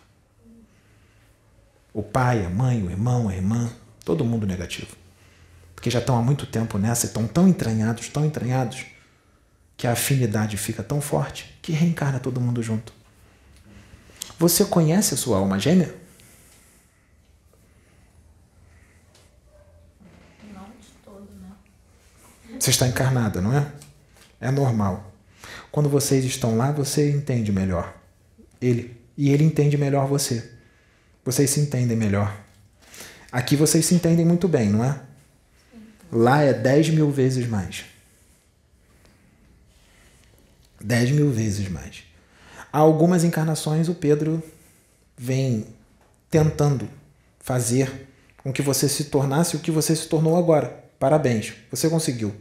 O 1.92 2.04
pai, 2.04 2.46
a 2.46 2.50
mãe, 2.52 2.84
o 2.84 2.92
irmão, 2.92 3.28
a 3.28 3.34
irmã, 3.34 3.72
todo 4.06 4.24
mundo 4.24 4.46
negativo. 4.46 4.96
Porque 5.74 5.90
já 5.90 5.98
estão 5.98 6.16
há 6.16 6.22
muito 6.22 6.46
tempo 6.46 6.78
nessa 6.78 7.08
e 7.08 7.10
estão 7.10 7.26
tão 7.28 7.48
entranhados, 7.48 8.08
tão 8.10 8.24
entranhados, 8.24 8.86
que 9.76 9.88
a 9.88 9.94
afinidade 9.94 10.58
fica 10.58 10.84
tão 10.84 11.02
forte 11.02 11.58
que 11.60 11.72
reencarna 11.72 12.20
todo 12.20 12.40
mundo 12.40 12.62
junto. 12.62 12.94
Você 14.38 14.64
conhece 14.64 15.16
a 15.16 15.18
sua 15.18 15.40
alma 15.40 15.58
gêmea? 15.58 15.96
Não 20.54 20.66
de 20.80 20.88
todo, 21.04 21.28
né? 21.42 22.60
Você 22.60 22.70
está 22.70 22.88
encarnada, 22.88 23.42
não 23.42 23.58
é? 23.58 23.72
É 24.40 24.52
normal. 24.52 25.12
Quando 25.72 25.90
vocês 25.90 26.24
estão 26.24 26.56
lá, 26.56 26.72
você 26.72 27.10
entende 27.10 27.52
melhor 27.52 27.97
ele. 28.62 28.96
E 29.18 29.30
ele 29.32 29.44
entende 29.44 29.78
melhor 29.78 30.08
você. 30.08 30.52
Vocês 31.26 31.50
se 31.50 31.60
entendem 31.60 31.98
melhor. 31.98 32.36
Aqui 33.32 33.56
vocês 33.56 33.86
se 33.86 33.96
entendem 33.96 34.26
muito 34.26 34.48
bem, 34.48 34.70
não 34.70 34.84
é? 34.84 35.00
Lá 36.12 36.42
é 36.42 36.54
10 36.54 36.90
mil 36.90 37.12
vezes 37.12 37.48
mais. 37.48 37.86
10 40.80 41.12
mil 41.12 41.32
vezes 41.32 41.68
mais. 41.70 42.04
Há 42.72 42.80
algumas 42.80 43.24
encarnações 43.24 43.90
o 43.90 43.96
Pedro 43.96 44.42
vem 45.18 45.66
tentando 46.30 46.88
fazer 47.40 48.08
com 48.38 48.54
que 48.54 48.62
você 48.62 48.88
se 48.88 49.06
tornasse 49.06 49.56
o 49.56 49.60
que 49.60 49.72
você 49.72 49.96
se 49.96 50.08
tornou 50.08 50.38
agora. 50.38 50.84
Parabéns, 51.00 51.54
você 51.70 51.90
conseguiu. 51.90 52.34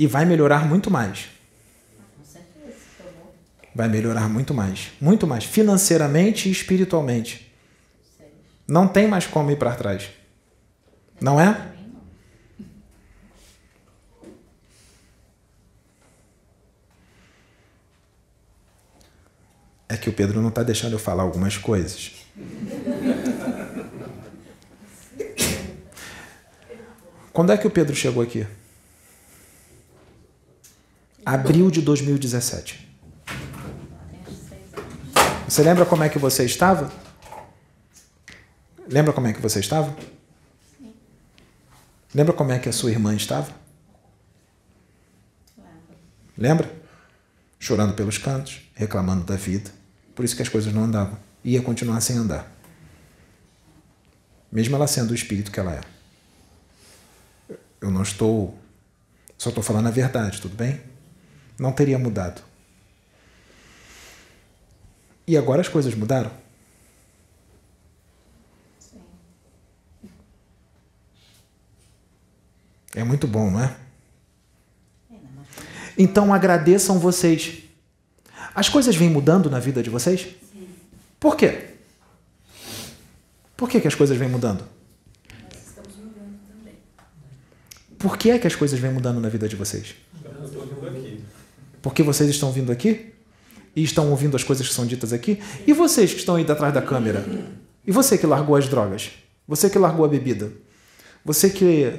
E 0.00 0.06
vai 0.06 0.24
melhorar 0.24 0.66
muito 0.66 0.90
mais. 0.90 1.28
Vai 3.74 3.86
melhorar 3.86 4.30
muito 4.30 4.54
mais. 4.54 4.92
Muito 4.98 5.26
mais. 5.26 5.44
Financeiramente 5.44 6.48
e 6.48 6.52
espiritualmente. 6.52 7.54
Não 8.66 8.88
tem 8.88 9.06
mais 9.06 9.26
como 9.26 9.50
ir 9.50 9.58
para 9.58 9.76
trás. 9.76 10.08
Não 11.20 11.38
é? 11.38 11.70
É 19.86 19.98
que 19.98 20.08
o 20.08 20.14
Pedro 20.14 20.40
não 20.40 20.48
está 20.48 20.62
deixando 20.62 20.94
eu 20.94 20.98
falar 20.98 21.24
algumas 21.24 21.58
coisas. 21.58 22.12
Quando 27.34 27.52
é 27.52 27.58
que 27.58 27.66
o 27.66 27.70
Pedro 27.70 27.94
chegou 27.94 28.22
aqui? 28.22 28.46
Abril 31.24 31.70
de 31.70 31.82
2017. 31.82 32.88
Você 35.46 35.62
lembra 35.62 35.84
como 35.84 36.02
é 36.02 36.08
que 36.08 36.18
você 36.18 36.44
estava? 36.44 36.90
Lembra 38.88 39.12
como 39.12 39.26
é 39.26 39.32
que 39.32 39.40
você 39.40 39.60
estava? 39.60 39.94
Lembra 42.14 42.32
como 42.32 42.52
é 42.52 42.58
que 42.58 42.68
a 42.68 42.72
sua 42.72 42.90
irmã 42.90 43.14
estava? 43.14 43.52
Lembra? 46.36 46.72
Chorando 47.58 47.94
pelos 47.94 48.16
cantos, 48.16 48.62
reclamando 48.74 49.24
da 49.24 49.36
vida. 49.36 49.70
Por 50.14 50.24
isso 50.24 50.34
que 50.34 50.42
as 50.42 50.48
coisas 50.48 50.72
não 50.72 50.84
andavam. 50.84 51.18
Ia 51.44 51.60
continuar 51.62 52.00
sem 52.00 52.16
andar. 52.16 52.50
Mesmo 54.50 54.74
ela 54.74 54.86
sendo 54.86 55.10
o 55.10 55.14
espírito 55.14 55.52
que 55.52 55.60
ela 55.60 55.74
é. 55.74 55.80
Eu 57.80 57.90
não 57.90 58.02
estou. 58.02 58.58
Só 59.36 59.50
estou 59.50 59.62
falando 59.62 59.86
a 59.86 59.90
verdade, 59.90 60.40
tudo 60.40 60.56
bem? 60.56 60.89
Não 61.60 61.72
teria 61.72 61.98
mudado. 61.98 62.40
E 65.26 65.36
agora 65.36 65.60
as 65.60 65.68
coisas 65.68 65.94
mudaram? 65.94 66.30
É 72.94 73.04
muito 73.04 73.28
bom, 73.28 73.50
não 73.50 73.62
é? 73.62 73.76
então 75.98 76.32
agradeçam 76.32 76.98
vocês. 76.98 77.58
As 78.54 78.70
coisas 78.70 78.96
vêm 78.96 79.10
mudando 79.10 79.50
na 79.50 79.60
vida 79.60 79.82
de 79.82 79.90
vocês? 79.90 80.28
Por 81.20 81.36
quê? 81.36 81.74
Por 83.54 83.68
que, 83.68 83.82
que 83.82 83.86
as 83.86 83.94
coisas 83.94 84.16
vêm 84.16 84.30
mudando? 84.30 84.66
Nós 85.30 85.62
estamos 85.62 85.94
mudando 85.94 86.38
também. 86.48 86.74
Por 87.98 88.16
que 88.16 88.30
é 88.30 88.38
que 88.38 88.46
as 88.46 88.54
coisas 88.54 88.80
vêm 88.80 88.90
mudando 88.90 89.20
na 89.20 89.28
vida 89.28 89.46
de 89.46 89.56
vocês? 89.56 89.94
Porque 91.82 92.02
vocês 92.02 92.28
estão 92.28 92.52
vindo 92.52 92.70
aqui? 92.70 93.10
e 93.74 93.82
estão 93.82 94.10
ouvindo 94.10 94.36
as 94.36 94.44
coisas 94.44 94.66
que 94.66 94.74
são 94.74 94.86
ditas 94.86 95.12
aqui? 95.12 95.40
E 95.66 95.72
vocês 95.72 96.12
que 96.12 96.18
estão 96.18 96.36
aí 96.36 96.44
atrás 96.48 96.72
da 96.74 96.82
câmera? 96.82 97.24
E 97.86 97.92
você 97.92 98.18
que 98.18 98.26
largou 98.26 98.56
as 98.56 98.68
drogas? 98.68 99.10
Você 99.46 99.70
que 99.70 99.78
largou 99.78 100.04
a 100.04 100.08
bebida? 100.08 100.52
Você 101.24 101.50
que 101.50 101.92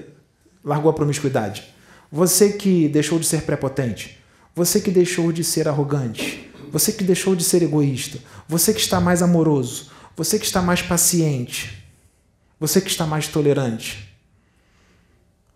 largou 0.64 0.90
a 0.92 0.94
promiscuidade? 0.94 1.74
Você 2.12 2.54
que 2.54 2.88
deixou 2.90 3.20
de 3.20 3.26
ser 3.26 3.44
prepotente? 3.44 4.18
Você 4.56 4.82
que 4.82 4.92
deixou 4.92 5.32
de 5.32 5.44
ser 5.44 5.68
arrogante? 5.68 6.50
Você 6.72 6.92
que 6.92 7.04
deixou 7.04 7.36
de 7.36 7.44
ser 7.44 7.64
egoísta? 7.64 8.20
Você 8.48 8.74
que 8.74 8.80
está 8.80 9.00
mais 9.00 9.22
amoroso? 9.22 9.90
Você 10.16 10.38
que 10.38 10.46
está 10.46 10.62
mais 10.62 10.82
paciente? 10.82 11.86
Você 12.60 12.82
que 12.82 12.90
está 12.90 13.06
mais 13.06 13.28
tolerante? 13.28 14.10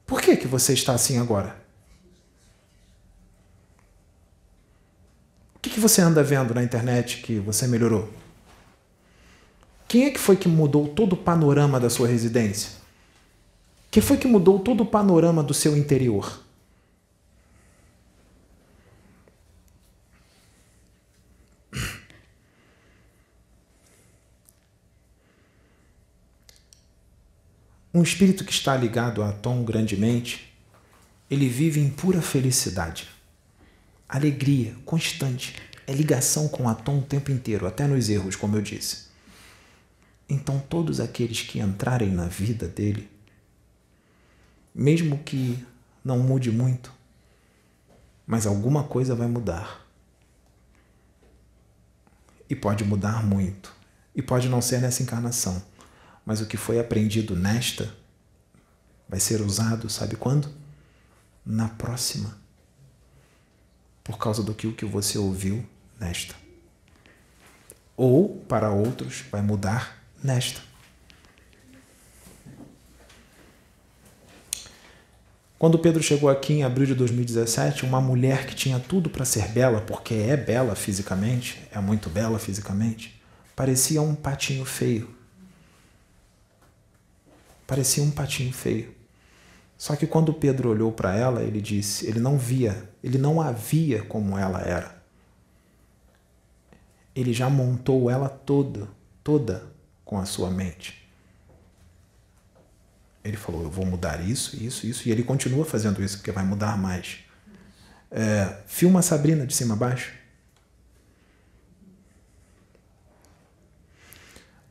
Por 0.05 0.21
que, 0.21 0.37
que 0.37 0.47
você 0.47 0.73
está 0.73 0.93
assim 0.93 1.17
agora? 1.17 1.64
Que, 5.65 5.69
que 5.71 5.79
você 5.79 5.99
anda 5.99 6.21
vendo 6.21 6.53
na 6.53 6.63
internet 6.63 7.23
que 7.23 7.39
você 7.39 7.65
melhorou? 7.65 8.07
Quem 9.87 10.05
é 10.05 10.11
que 10.11 10.19
foi 10.19 10.37
que 10.37 10.47
mudou 10.47 10.89
todo 10.89 11.13
o 11.13 11.17
panorama 11.17 11.79
da 11.79 11.89
sua 11.89 12.07
residência? 12.07 12.73
Quem 13.89 14.03
foi 14.03 14.17
que 14.17 14.27
mudou 14.27 14.59
todo 14.59 14.81
o 14.81 14.85
panorama 14.85 15.41
do 15.41 15.55
seu 15.55 15.75
interior? 15.75 16.39
Um 27.91 28.03
espírito 28.03 28.43
que 28.43 28.51
está 28.51 28.77
ligado 28.77 29.23
a 29.23 29.31
Tom 29.31 29.63
grandemente, 29.63 30.53
ele 31.31 31.49
vive 31.49 31.79
em 31.79 31.89
pura 31.89 32.21
felicidade 32.21 33.14
alegria 34.07 34.75
constante. 34.85 35.55
É 35.87 35.93
ligação 35.93 36.47
com 36.47 36.67
a 36.67 36.73
Tom 36.73 36.99
o 36.99 37.03
tempo 37.03 37.31
inteiro, 37.31 37.67
até 37.67 37.85
nos 37.87 38.09
erros, 38.09 38.35
como 38.35 38.55
eu 38.55 38.61
disse. 38.61 39.05
Então, 40.27 40.59
todos 40.59 40.99
aqueles 40.99 41.41
que 41.41 41.59
entrarem 41.59 42.09
na 42.09 42.27
vida 42.27 42.67
dele, 42.67 43.09
mesmo 44.73 45.19
que 45.19 45.63
não 46.03 46.19
mude 46.19 46.51
muito, 46.51 46.91
mas 48.25 48.47
alguma 48.47 48.83
coisa 48.83 49.13
vai 49.13 49.27
mudar. 49.27 49.85
E 52.49 52.55
pode 52.55 52.83
mudar 52.83 53.23
muito. 53.23 53.71
E 54.15 54.21
pode 54.21 54.49
não 54.49 54.61
ser 54.61 54.81
nessa 54.81 55.03
encarnação. 55.03 55.61
Mas 56.25 56.41
o 56.41 56.47
que 56.47 56.57
foi 56.57 56.79
aprendido 56.79 57.35
nesta 57.35 57.93
vai 59.07 59.19
ser 59.19 59.41
usado, 59.41 59.89
sabe 59.89 60.15
quando? 60.15 60.49
Na 61.45 61.69
próxima 61.69 62.44
por 64.05 64.19
causa 64.19 64.43
do 64.43 64.53
que 64.53 64.67
o 64.67 64.71
que 64.71 64.85
você 64.85 65.17
ouviu 65.17 65.65
nesta. 65.99 66.35
Ou, 67.97 68.37
para 68.47 68.69
outros, 68.69 69.23
vai 69.31 69.41
mudar 69.41 69.99
nesta. 70.23 70.61
Quando 75.57 75.79
Pedro 75.79 76.03
chegou 76.03 76.29
aqui 76.29 76.53
em 76.53 76.63
abril 76.63 76.85
de 76.85 76.93
2017, 76.93 77.83
uma 77.83 77.99
mulher 77.99 78.45
que 78.45 78.53
tinha 78.53 78.79
tudo 78.79 79.09
para 79.09 79.25
ser 79.25 79.47
bela, 79.47 79.81
porque 79.81 80.13
é 80.13 80.37
bela 80.37 80.75
fisicamente, 80.75 81.67
é 81.71 81.79
muito 81.79 82.07
bela 82.07 82.37
fisicamente, 82.37 83.19
parecia 83.55 84.01
um 84.01 84.13
patinho 84.13 84.65
feio. 84.65 85.09
Parecia 87.65 88.03
um 88.03 88.11
patinho 88.11 88.53
feio. 88.53 88.94
Só 89.77 89.95
que 89.95 90.07
quando 90.07 90.33
Pedro 90.33 90.69
olhou 90.69 90.91
para 90.91 91.15
ela, 91.15 91.43
ele 91.43 91.61
disse, 91.61 92.07
ele 92.07 92.19
não 92.19 92.37
via, 92.37 92.89
ele 93.03 93.17
não 93.17 93.41
a 93.41 93.51
via 93.51 94.03
como 94.03 94.37
ela 94.37 94.61
era. 94.61 94.95
Ele 97.13 97.33
já 97.33 97.49
montou 97.49 98.09
ela 98.09 98.29
toda, 98.29 98.87
toda 99.23 99.63
com 100.03 100.17
a 100.17 100.25
sua 100.25 100.49
mente. 100.49 101.05
Ele 103.23 103.37
falou: 103.37 103.63
Eu 103.63 103.69
vou 103.71 103.85
mudar 103.85 104.21
isso, 104.21 104.61
isso, 104.61 104.85
isso. 104.85 105.09
E 105.09 105.11
ele 105.11 105.23
continua 105.23 105.65
fazendo 105.65 106.03
isso, 106.03 106.17
porque 106.17 106.31
vai 106.31 106.45
mudar 106.45 106.77
mais. 106.77 107.19
É, 108.11 108.61
filma 108.67 108.99
a 108.99 109.03
Sabrina 109.03 109.47
de 109.47 109.53
cima 109.55 109.73
a 109.73 109.77
baixo. 109.77 110.13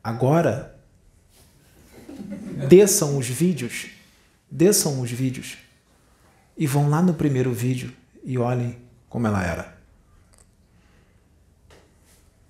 Agora, 0.03 0.79
desçam 2.69 3.17
os 3.17 3.27
vídeos 3.27 3.94
desçam 4.55 5.01
os 5.01 5.11
vídeos 5.11 5.59
e 6.57 6.65
vão 6.65 6.89
lá 6.89 7.03
no 7.03 7.13
primeiro 7.13 7.53
vídeo 7.53 7.93
e 8.23 8.39
olhem 8.39 8.79
como 9.09 9.27
ela 9.27 9.45
era. 9.45 9.77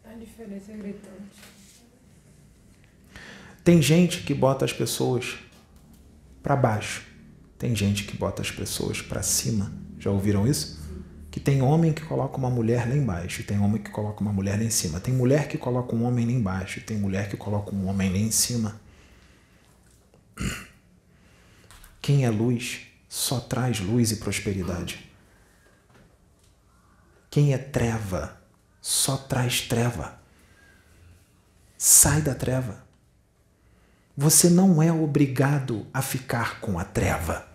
A 0.04 0.12
diferença 0.12 0.70
é 0.70 0.76
gritante. 0.76 1.40
Tem 3.64 3.80
gente 3.80 4.20
que 4.20 4.34
bota 4.34 4.66
as 4.66 4.72
pessoas 4.72 5.36
para 6.42 6.54
baixo. 6.54 7.06
Tem 7.58 7.74
gente 7.74 8.04
que 8.04 8.14
bota 8.18 8.42
as 8.42 8.50
pessoas 8.50 9.00
para 9.00 9.22
cima. 9.22 9.72
Já 9.98 10.10
ouviram 10.10 10.46
isso? 10.46 10.84
Que 11.30 11.40
tem 11.40 11.62
homem 11.62 11.94
que 11.94 12.02
coloca 12.02 12.36
uma 12.36 12.50
mulher 12.50 12.86
lá 12.86 12.94
embaixo, 12.94 13.42
tem 13.44 13.58
homem 13.58 13.82
que 13.82 13.90
coloca 13.90 14.20
uma 14.20 14.32
mulher 14.32 14.58
lá 14.58 14.64
em 14.64 14.70
cima. 14.70 15.00
Tem 15.00 15.14
mulher 15.14 15.48
que 15.48 15.56
coloca 15.56 15.96
um 15.96 16.04
homem 16.04 16.26
lá 16.26 16.32
embaixo, 16.32 16.82
tem 16.82 16.98
mulher 16.98 17.30
que 17.30 17.36
coloca 17.38 17.74
um 17.74 17.88
homem 17.88 18.10
lá 18.10 18.18
em 18.18 18.30
cima. 18.30 18.78
Quem 22.04 22.26
é 22.26 22.28
luz 22.28 22.82
só 23.08 23.40
traz 23.40 23.80
luz 23.80 24.12
e 24.12 24.16
prosperidade. 24.16 25.10
Quem 27.30 27.54
é 27.54 27.56
treva 27.56 28.38
só 28.78 29.16
traz 29.16 29.62
treva. 29.62 30.20
Sai 31.78 32.20
da 32.20 32.34
treva. 32.34 32.84
Você 34.14 34.50
não 34.50 34.82
é 34.82 34.92
obrigado 34.92 35.86
a 35.94 36.02
ficar 36.02 36.60
com 36.60 36.78
a 36.78 36.84
treva. 36.84 37.48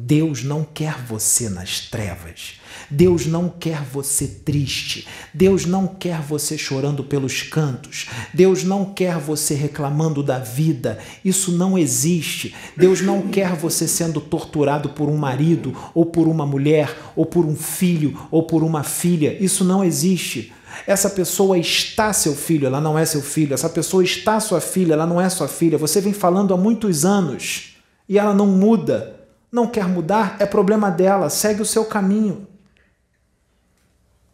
Deus 0.00 0.44
não 0.44 0.62
quer 0.62 0.96
você 0.96 1.48
nas 1.48 1.80
trevas. 1.80 2.60
Deus 2.88 3.26
não 3.26 3.48
quer 3.48 3.82
você 3.82 4.28
triste. 4.28 5.08
Deus 5.34 5.66
não 5.66 5.88
quer 5.88 6.20
você 6.22 6.56
chorando 6.56 7.02
pelos 7.02 7.42
cantos. 7.42 8.06
Deus 8.32 8.62
não 8.62 8.84
quer 8.84 9.18
você 9.18 9.56
reclamando 9.56 10.22
da 10.22 10.38
vida. 10.38 11.00
Isso 11.24 11.50
não 11.50 11.76
existe. 11.76 12.54
Deus 12.76 13.00
não 13.00 13.22
quer 13.22 13.56
você 13.56 13.88
sendo 13.88 14.20
torturado 14.20 14.90
por 14.90 15.08
um 15.08 15.16
marido, 15.16 15.76
ou 15.92 16.06
por 16.06 16.28
uma 16.28 16.46
mulher, 16.46 16.96
ou 17.16 17.26
por 17.26 17.44
um 17.44 17.56
filho, 17.56 18.16
ou 18.30 18.44
por 18.44 18.62
uma 18.62 18.84
filha. 18.84 19.36
Isso 19.42 19.64
não 19.64 19.82
existe. 19.82 20.52
Essa 20.86 21.10
pessoa 21.10 21.58
está 21.58 22.12
seu 22.12 22.36
filho, 22.36 22.68
ela 22.68 22.80
não 22.80 22.96
é 22.96 23.04
seu 23.04 23.20
filho. 23.20 23.52
Essa 23.52 23.68
pessoa 23.68 24.04
está 24.04 24.38
sua 24.38 24.60
filha, 24.60 24.92
ela 24.92 25.08
não 25.08 25.20
é 25.20 25.28
sua 25.28 25.48
filha. 25.48 25.76
Você 25.76 26.00
vem 26.00 26.12
falando 26.12 26.54
há 26.54 26.56
muitos 26.56 27.04
anos 27.04 27.74
e 28.08 28.16
ela 28.16 28.32
não 28.32 28.46
muda. 28.46 29.17
Não 29.50 29.66
quer 29.66 29.86
mudar? 29.86 30.36
É 30.38 30.46
problema 30.46 30.90
dela, 30.90 31.30
segue 31.30 31.62
o 31.62 31.66
seu 31.66 31.84
caminho. 31.84 32.46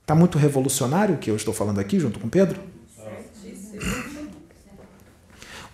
Está 0.02 0.14
muito 0.14 0.36
revolucionário 0.36 1.14
o 1.14 1.18
que 1.18 1.30
eu 1.30 1.36
estou 1.36 1.54
falando 1.54 1.78
aqui 1.78 1.98
junto 1.98 2.18
com 2.18 2.28
Pedro? 2.28 2.60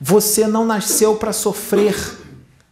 Você 0.01 0.47
não 0.47 0.65
nasceu 0.65 1.17
para 1.17 1.33
sofrer. 1.33 1.95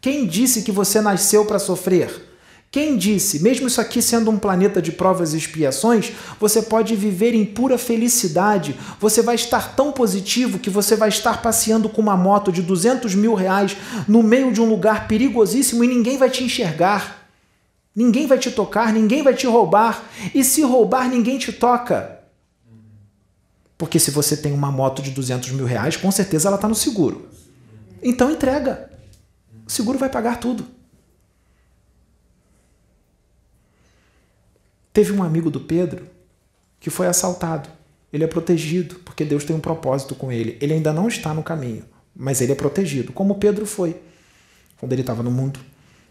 Quem 0.00 0.26
disse 0.26 0.62
que 0.62 0.70
você 0.70 1.00
nasceu 1.00 1.44
para 1.44 1.58
sofrer? 1.58 2.27
Quem 2.70 2.98
disse, 2.98 3.40
mesmo 3.40 3.66
isso 3.66 3.80
aqui 3.80 4.02
sendo 4.02 4.30
um 4.30 4.38
planeta 4.38 4.82
de 4.82 4.92
provas 4.92 5.32
e 5.32 5.38
expiações, 5.38 6.12
você 6.38 6.60
pode 6.60 6.94
viver 6.94 7.34
em 7.34 7.44
pura 7.44 7.78
felicidade. 7.78 8.78
Você 9.00 9.22
vai 9.22 9.36
estar 9.36 9.74
tão 9.74 9.90
positivo 9.90 10.58
que 10.58 10.68
você 10.68 10.94
vai 10.94 11.08
estar 11.08 11.40
passeando 11.40 11.88
com 11.88 12.02
uma 12.02 12.16
moto 12.16 12.52
de 12.52 12.60
200 12.60 13.14
mil 13.14 13.32
reais 13.32 13.74
no 14.06 14.22
meio 14.22 14.52
de 14.52 14.60
um 14.60 14.68
lugar 14.68 15.08
perigosíssimo 15.08 15.82
e 15.82 15.88
ninguém 15.88 16.18
vai 16.18 16.28
te 16.28 16.44
enxergar. 16.44 17.30
Ninguém 17.96 18.26
vai 18.26 18.38
te 18.38 18.50
tocar, 18.50 18.92
ninguém 18.92 19.22
vai 19.22 19.32
te 19.32 19.46
roubar. 19.46 20.04
E 20.34 20.44
se 20.44 20.60
roubar, 20.60 21.08
ninguém 21.08 21.38
te 21.38 21.50
toca. 21.50 22.20
Porque 23.78 23.98
se 23.98 24.10
você 24.10 24.36
tem 24.36 24.52
uma 24.52 24.70
moto 24.70 25.00
de 25.00 25.10
200 25.10 25.52
mil 25.52 25.64
reais, 25.64 25.96
com 25.96 26.10
certeza 26.10 26.48
ela 26.48 26.56
está 26.56 26.68
no 26.68 26.74
seguro. 26.74 27.30
Então 28.02 28.30
entrega. 28.30 28.90
O 29.66 29.70
seguro 29.70 29.98
vai 29.98 30.10
pagar 30.10 30.38
tudo. 30.38 30.77
Teve 34.92 35.12
um 35.12 35.22
amigo 35.22 35.50
do 35.50 35.60
Pedro 35.60 36.06
que 36.80 36.90
foi 36.90 37.06
assaltado. 37.06 37.68
Ele 38.12 38.24
é 38.24 38.26
protegido, 38.26 38.96
porque 39.04 39.24
Deus 39.24 39.44
tem 39.44 39.54
um 39.54 39.60
propósito 39.60 40.14
com 40.14 40.32
ele. 40.32 40.56
Ele 40.60 40.74
ainda 40.74 40.92
não 40.92 41.08
está 41.08 41.34
no 41.34 41.42
caminho, 41.42 41.84
mas 42.16 42.40
ele 42.40 42.52
é 42.52 42.54
protegido, 42.54 43.12
como 43.12 43.34
Pedro 43.34 43.66
foi 43.66 43.96
quando 44.78 44.92
ele 44.92 45.02
estava 45.02 45.22
no 45.22 45.30
mundo, 45.30 45.58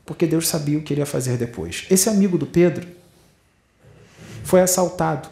porque 0.06 0.28
Deus 0.28 0.48
sabia 0.48 0.78
o 0.78 0.82
que 0.82 0.94
ele 0.94 1.02
ia 1.02 1.06
fazer 1.06 1.38
depois. 1.38 1.86
Esse 1.90 2.10
amigo 2.10 2.38
do 2.38 2.46
Pedro 2.46 2.88
foi 4.44 4.62
assaltado. 4.62 5.30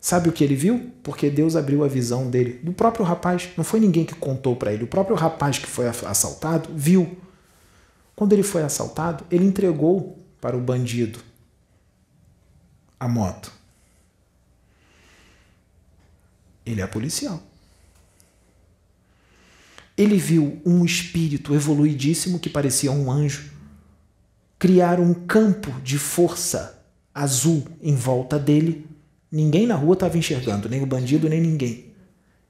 Sabe 0.00 0.30
o 0.30 0.32
que 0.32 0.42
ele 0.42 0.54
viu? 0.54 0.90
Porque 1.02 1.28
Deus 1.28 1.56
abriu 1.56 1.84
a 1.84 1.88
visão 1.88 2.30
dele, 2.30 2.58
do 2.62 2.72
próprio 2.72 3.04
rapaz. 3.04 3.50
Não 3.56 3.62
foi 3.62 3.80
ninguém 3.80 4.04
que 4.04 4.14
contou 4.14 4.56
para 4.56 4.72
ele. 4.72 4.84
O 4.84 4.86
próprio 4.86 5.14
rapaz 5.14 5.58
que 5.58 5.66
foi 5.66 5.86
assaltado 5.86 6.70
viu. 6.74 7.18
Quando 8.16 8.32
ele 8.32 8.42
foi 8.42 8.62
assaltado, 8.62 9.24
ele 9.30 9.44
entregou 9.44 10.18
para 10.40 10.56
o 10.56 10.60
bandido 10.60 11.18
a 13.00 13.08
moto? 13.08 13.50
Ele 16.64 16.82
é 16.82 16.86
policial. 16.86 17.42
Ele 19.96 20.18
viu 20.18 20.62
um 20.64 20.84
espírito 20.84 21.54
evoluidíssimo 21.54 22.38
que 22.38 22.48
parecia 22.48 22.92
um 22.92 23.10
anjo 23.10 23.50
criar 24.58 25.00
um 25.00 25.14
campo 25.14 25.72
de 25.80 25.98
força 25.98 26.84
azul 27.14 27.66
em 27.82 27.96
volta 27.96 28.38
dele. 28.38 28.86
Ninguém 29.32 29.66
na 29.66 29.74
rua 29.74 29.94
estava 29.94 30.18
enxergando, 30.18 30.68
nem 30.68 30.82
o 30.82 30.86
bandido, 30.86 31.28
nem 31.30 31.40
ninguém. 31.40 31.86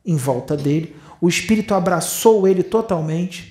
Em 0.04 0.16
volta 0.16 0.56
dele, 0.56 0.96
o 1.20 1.28
espírito 1.28 1.72
abraçou 1.72 2.48
ele 2.48 2.64
totalmente 2.64 3.50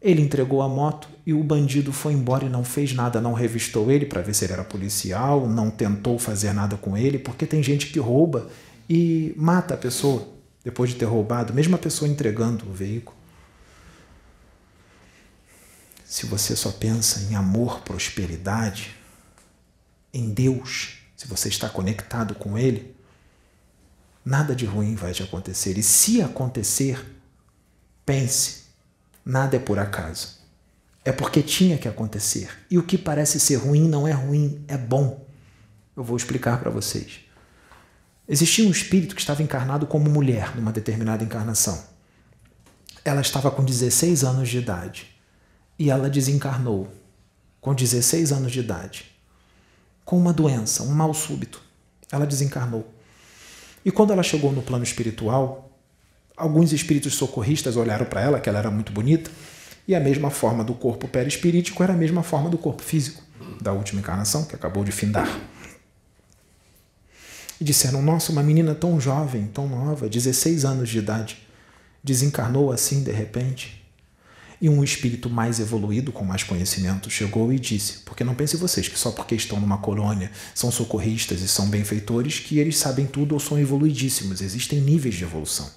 ele 0.00 0.22
entregou 0.22 0.62
a 0.62 0.68
moto 0.68 1.08
e 1.28 1.34
o 1.34 1.44
bandido 1.44 1.92
foi 1.92 2.14
embora 2.14 2.46
e 2.46 2.48
não 2.48 2.64
fez 2.64 2.94
nada, 2.94 3.20
não 3.20 3.34
revistou 3.34 3.92
ele 3.92 4.06
para 4.06 4.22
ver 4.22 4.34
se 4.34 4.46
ele 4.46 4.54
era 4.54 4.64
policial, 4.64 5.46
não 5.46 5.70
tentou 5.70 6.18
fazer 6.18 6.54
nada 6.54 6.78
com 6.78 6.96
ele, 6.96 7.18
porque 7.18 7.44
tem 7.44 7.62
gente 7.62 7.88
que 7.88 7.98
rouba 7.98 8.48
e 8.88 9.34
mata 9.36 9.74
a 9.74 9.76
pessoa 9.76 10.26
depois 10.64 10.88
de 10.88 10.96
ter 10.96 11.04
roubado, 11.04 11.52
mesmo 11.52 11.74
a 11.76 11.78
pessoa 11.78 12.10
entregando 12.10 12.66
o 12.66 12.72
veículo. 12.72 13.14
Se 16.02 16.24
você 16.24 16.56
só 16.56 16.72
pensa 16.72 17.30
em 17.30 17.34
amor, 17.34 17.80
prosperidade, 17.80 18.96
em 20.14 20.30
Deus, 20.30 21.00
se 21.14 21.28
você 21.28 21.50
está 21.50 21.68
conectado 21.68 22.34
com 22.34 22.56
Ele, 22.56 22.94
nada 24.24 24.56
de 24.56 24.64
ruim 24.64 24.94
vai 24.94 25.12
te 25.12 25.22
acontecer. 25.22 25.76
E 25.76 25.82
se 25.82 26.22
acontecer, 26.22 27.04
pense 28.06 28.68
Nada 29.28 29.56
é 29.56 29.58
por 29.58 29.78
acaso. 29.78 30.37
É 31.08 31.12
porque 31.12 31.42
tinha 31.42 31.78
que 31.78 31.88
acontecer. 31.88 32.50
E 32.70 32.76
o 32.76 32.82
que 32.82 32.98
parece 32.98 33.40
ser 33.40 33.56
ruim 33.56 33.88
não 33.88 34.06
é 34.06 34.12
ruim, 34.12 34.62
é 34.68 34.76
bom. 34.76 35.26
Eu 35.96 36.04
vou 36.04 36.14
explicar 36.14 36.60
para 36.60 36.70
vocês. 36.70 37.20
Existia 38.28 38.68
um 38.68 38.70
espírito 38.70 39.14
que 39.14 39.20
estava 39.22 39.42
encarnado 39.42 39.86
como 39.86 40.10
mulher 40.10 40.54
numa 40.54 40.70
determinada 40.70 41.24
encarnação. 41.24 41.82
Ela 43.02 43.22
estava 43.22 43.50
com 43.50 43.64
16 43.64 44.22
anos 44.22 44.50
de 44.50 44.58
idade 44.58 45.06
e 45.78 45.88
ela 45.88 46.10
desencarnou 46.10 46.92
com 47.58 47.74
16 47.74 48.30
anos 48.30 48.52
de 48.52 48.60
idade, 48.60 49.06
com 50.04 50.18
uma 50.18 50.34
doença, 50.34 50.82
um 50.82 50.92
mal 50.92 51.14
súbito. 51.14 51.62
Ela 52.12 52.26
desencarnou. 52.26 52.86
E 53.82 53.90
quando 53.90 54.12
ela 54.12 54.22
chegou 54.22 54.52
no 54.52 54.60
plano 54.60 54.84
espiritual, 54.84 55.68
Alguns 56.38 56.72
espíritos 56.72 57.14
socorristas 57.14 57.76
olharam 57.76 58.06
para 58.06 58.20
ela, 58.20 58.38
que 58.38 58.48
ela 58.48 58.60
era 58.60 58.70
muito 58.70 58.92
bonita, 58.92 59.28
e 59.88 59.94
a 59.94 60.00
mesma 60.00 60.28
forma 60.28 60.62
do 60.62 60.74
corpo 60.74 61.08
perispirítico 61.08 61.82
era 61.82 61.94
a 61.94 61.96
mesma 61.96 62.22
forma 62.22 62.50
do 62.50 62.58
corpo 62.58 62.82
físico 62.82 63.22
da 63.58 63.72
última 63.72 64.02
encarnação, 64.02 64.44
que 64.44 64.54
acabou 64.54 64.84
de 64.84 64.92
findar. 64.92 65.40
E 67.58 67.64
disseram: 67.64 68.02
Nossa, 68.02 68.30
uma 68.30 68.42
menina 68.42 68.74
tão 68.74 69.00
jovem, 69.00 69.46
tão 69.46 69.66
nova, 69.66 70.06
16 70.06 70.66
anos 70.66 70.90
de 70.90 70.98
idade, 70.98 71.38
desencarnou 72.04 72.70
assim 72.70 73.02
de 73.02 73.10
repente. 73.10 73.78
E 74.60 74.68
um 74.68 74.82
espírito 74.82 75.30
mais 75.30 75.60
evoluído, 75.60 76.10
com 76.10 76.24
mais 76.24 76.42
conhecimento, 76.42 77.08
chegou 77.08 77.50
e 77.50 77.58
disse: 77.58 78.00
Porque 78.00 78.22
não 78.22 78.34
pensem 78.34 78.60
vocês 78.60 78.88
que 78.88 78.98
só 78.98 79.10
porque 79.10 79.34
estão 79.34 79.58
numa 79.58 79.78
colônia, 79.78 80.30
são 80.54 80.70
socorristas 80.70 81.40
e 81.40 81.48
são 81.48 81.68
benfeitores, 81.70 82.38
que 82.40 82.58
eles 82.58 82.76
sabem 82.76 83.06
tudo 83.06 83.32
ou 83.32 83.40
são 83.40 83.58
evoluidíssimos. 83.58 84.42
Existem 84.42 84.80
níveis 84.80 85.14
de 85.14 85.24
evolução. 85.24 85.68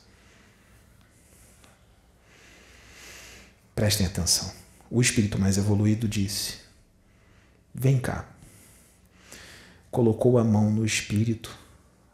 Prestem 3.81 4.05
atenção. 4.05 4.51
O 4.91 5.01
espírito 5.01 5.39
mais 5.39 5.57
evoluído 5.57 6.07
disse: 6.07 6.57
Vem 7.73 7.97
cá. 7.97 8.29
Colocou 9.89 10.37
a 10.37 10.43
mão 10.43 10.69
no 10.69 10.85
espírito 10.85 11.57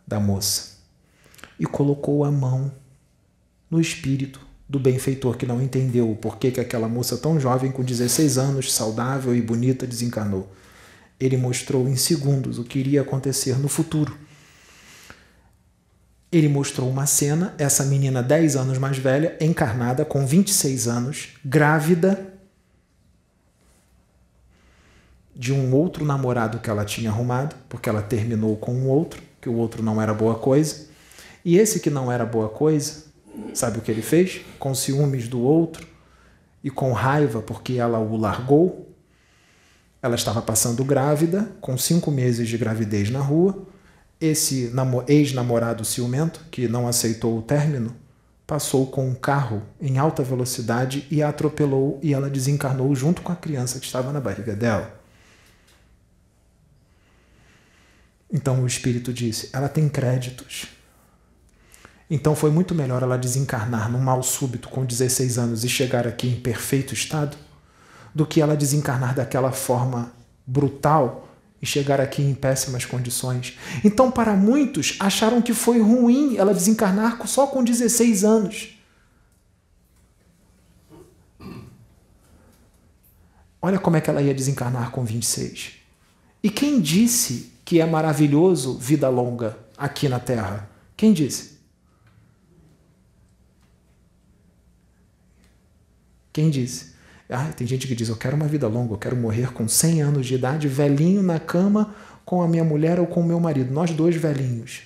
da 0.08 0.18
moça 0.18 0.78
e 1.60 1.66
colocou 1.66 2.24
a 2.24 2.32
mão 2.32 2.72
no 3.70 3.82
espírito 3.82 4.40
do 4.70 4.80
benfeitor 4.80 5.36
que 5.36 5.46
não 5.46 5.62
entendeu 5.62 6.10
o 6.10 6.16
porquê 6.16 6.52
que 6.52 6.62
aquela 6.62 6.88
moça 6.88 7.18
tão 7.18 7.38
jovem, 7.38 7.70
com 7.70 7.84
16 7.84 8.38
anos, 8.38 8.72
saudável 8.72 9.36
e 9.36 9.42
bonita, 9.42 9.86
desencarnou. 9.86 10.50
Ele 11.20 11.36
mostrou 11.36 11.86
em 11.90 11.98
segundos 11.98 12.60
o 12.60 12.64
que 12.64 12.80
iria 12.80 13.02
acontecer 13.02 13.60
no 13.60 13.68
futuro 13.68 14.18
ele 16.32 16.50
mostrou 16.50 16.90
uma 16.90 17.06
cena, 17.06 17.54
essa 17.58 17.86
menina 17.86 18.22
10 18.22 18.56
anos 18.58 18.78
mais 18.78 18.98
velha, 18.98 19.38
encarnada, 19.40 20.04
com 20.04 20.26
26 20.26 20.88
anos, 20.88 21.30
grávida 21.44 22.34
de 25.34 25.54
um 25.54 25.74
outro 25.74 26.04
namorado 26.04 26.60
que 26.60 26.70
ela 26.70 26.84
tinha 26.84 27.10
arrumado, 27.10 27.56
porque 27.70 27.88
ela 27.88 28.02
terminou 28.02 28.58
com 28.58 28.74
um 28.74 28.88
outro, 28.90 29.22
que 29.40 29.48
o 29.48 29.54
outro 29.54 29.82
não 29.82 30.02
era 30.02 30.14
boa 30.14 30.36
coisa. 30.36 30.88
E 31.46 31.58
esse 31.58 31.80
que 31.80 31.90
não 31.90 32.12
era 32.12 32.26
boa 32.26 32.50
coisa, 32.50 33.06
sabe 33.54 33.78
o 33.78 33.82
que 33.82 33.92
ele 33.92 34.02
fez? 34.02 34.42
Com 34.60 34.76
ciúmes 34.76 35.28
do 35.28 35.40
outro 35.40 35.88
e 36.64 36.70
com 36.70 36.92
raiva 36.92 37.42
porque 37.42 37.74
ela 37.74 38.00
o 38.00 38.18
largou. 38.18 38.92
Ela 40.02 40.16
estava 40.16 40.42
passando 40.42 40.84
grávida, 40.84 41.50
com 41.62 41.78
cinco 41.78 42.12
meses 42.12 42.50
de 42.50 42.58
gravidez 42.58 43.10
na 43.10 43.20
rua 43.20 43.66
esse 44.20 44.72
ex-namorado 45.08 45.86
ciumento, 45.86 46.46
que 46.52 46.68
não 46.68 46.88
aceitou 46.88 47.38
o 47.38 47.42
término, 47.42 47.96
passou 48.46 48.88
com 48.88 49.08
um 49.08 49.14
carro 49.14 49.62
em 49.80 49.98
alta 49.98 50.24
velocidade 50.24 51.06
e 51.12 51.22
a 51.22 51.30
atropelou 51.30 52.00
e 52.02 52.14
ela 52.14 52.30
desencarnou 52.30 52.96
junto 52.96 53.22
com 53.22 53.32
a 53.32 53.36
criança 53.36 53.80
que 53.80 53.86
estava 53.86 54.12
na 54.12 54.22
barriga 54.22 54.56
dela. 54.56 54.98
Então 58.32 58.64
o 58.64 58.68
espírito 58.68 59.14
disse: 59.14 59.50
ela 59.54 59.70
tem 59.70 59.88
créditos. 59.88 60.68
Então 62.10 62.36
foi 62.36 62.50
muito 62.50 62.74
melhor 62.74 63.04
ela 63.04 63.18
desencarnar 63.18 63.92
num 63.92 64.00
mal 64.00 64.24
súbito 64.24 64.70
com 64.70 64.86
16 64.86 65.38
anos 65.38 65.64
e 65.66 65.70
chegar 65.70 66.08
aqui 66.08 66.30
em 66.30 66.40
perfeito 66.40 66.94
estado 66.94 67.38
do 68.16 68.26
que 68.26 68.42
ela 68.42 68.56
desencarnar 68.56 69.14
daquela 69.14 69.52
forma 69.52 70.14
brutal 70.46 71.27
e 71.62 71.66
chegar 71.66 72.00
aqui 72.00 72.22
em 72.22 72.34
péssimas 72.34 72.86
condições. 72.86 73.58
Então, 73.84 74.12
para 74.12 74.36
muitos, 74.36 74.96
acharam 75.00 75.42
que 75.42 75.54
foi 75.54 75.80
ruim 75.80 76.38
ela 76.38 76.54
desencarnar 76.54 77.26
só 77.28 77.48
com 77.48 77.64
16 77.64 78.24
anos. 78.24 78.78
Olha 83.62 83.80
como 83.80 83.98
é 83.98 84.02
que 84.02 84.10
ela 84.10 84.22
ia 84.22 84.34
desencarnar 84.34 84.92
com 84.92 85.04
26. 85.04 85.74
E 86.44 86.50
quem 86.50 86.80
disse 86.80 87.52
que 87.66 87.82
é 87.82 87.86
maravilhoso 87.86 88.78
vida 88.78 89.10
longa 89.10 89.58
aqui 89.76 90.08
na 90.08 90.20
Terra? 90.20 90.70
Quem 90.96 91.12
disse? 91.12 91.58
Quem 96.32 96.52
disse? 96.52 96.97
Ah, 97.30 97.52
tem 97.52 97.68
gente 97.68 97.88
que 97.88 97.96
diz: 97.96 98.10
Eu 98.10 98.16
quero 98.16 98.36
uma 98.36 98.48
vida 98.48 98.68
longa, 98.68 98.94
eu 98.94 98.98
quero 98.98 99.16
morrer 99.16 99.52
com 99.52 99.68
100 99.68 100.02
anos 100.02 100.26
de 100.26 100.36
idade, 100.36 100.68
velhinho 100.68 101.22
na 101.22 101.40
cama 101.40 101.94
com 102.28 102.42
a 102.42 102.48
minha 102.48 102.64
mulher 102.64 103.00
ou 103.00 103.08
com 103.08 103.22
o 103.22 103.26
meu 103.26 103.40
marido, 103.40 103.74
nós 103.74 103.92
dois 103.92 104.14
velhinhos. 104.18 104.82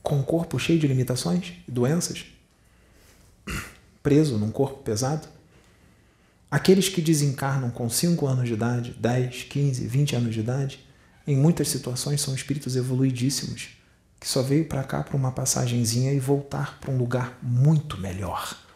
Com 0.00 0.20
um 0.20 0.22
corpo 0.22 0.56
cheio 0.56 0.78
de 0.78 0.86
limitações 0.86 1.54
e 1.66 1.70
doenças, 1.72 2.26
preso 4.00 4.38
num 4.38 4.52
corpo 4.52 4.80
pesado. 4.84 5.26
Aqueles 6.48 6.88
que 6.88 7.02
desencarnam 7.02 7.70
com 7.70 7.90
5 7.90 8.24
anos 8.24 8.46
de 8.46 8.54
idade, 8.54 8.96
10, 9.00 9.42
15, 9.44 9.86
20 9.88 10.14
anos 10.14 10.32
de 10.32 10.40
idade, 10.40 10.86
em 11.26 11.36
muitas 11.36 11.68
situações 11.68 12.20
são 12.20 12.32
espíritos 12.32 12.76
evoluidíssimos, 12.76 13.70
que 14.20 14.28
só 14.28 14.42
veio 14.42 14.64
para 14.66 14.84
cá 14.84 15.02
para 15.02 15.16
uma 15.16 15.32
passagenzinha 15.32 16.12
e 16.12 16.20
voltar 16.20 16.78
para 16.78 16.92
um 16.92 16.96
lugar 16.96 17.36
muito 17.42 17.98
melhor 17.98 18.67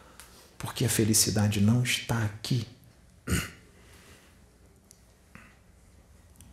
porque 0.63 0.85
a 0.85 0.89
felicidade 0.89 1.59
não 1.59 1.83
está 1.83 2.23
aqui. 2.23 2.65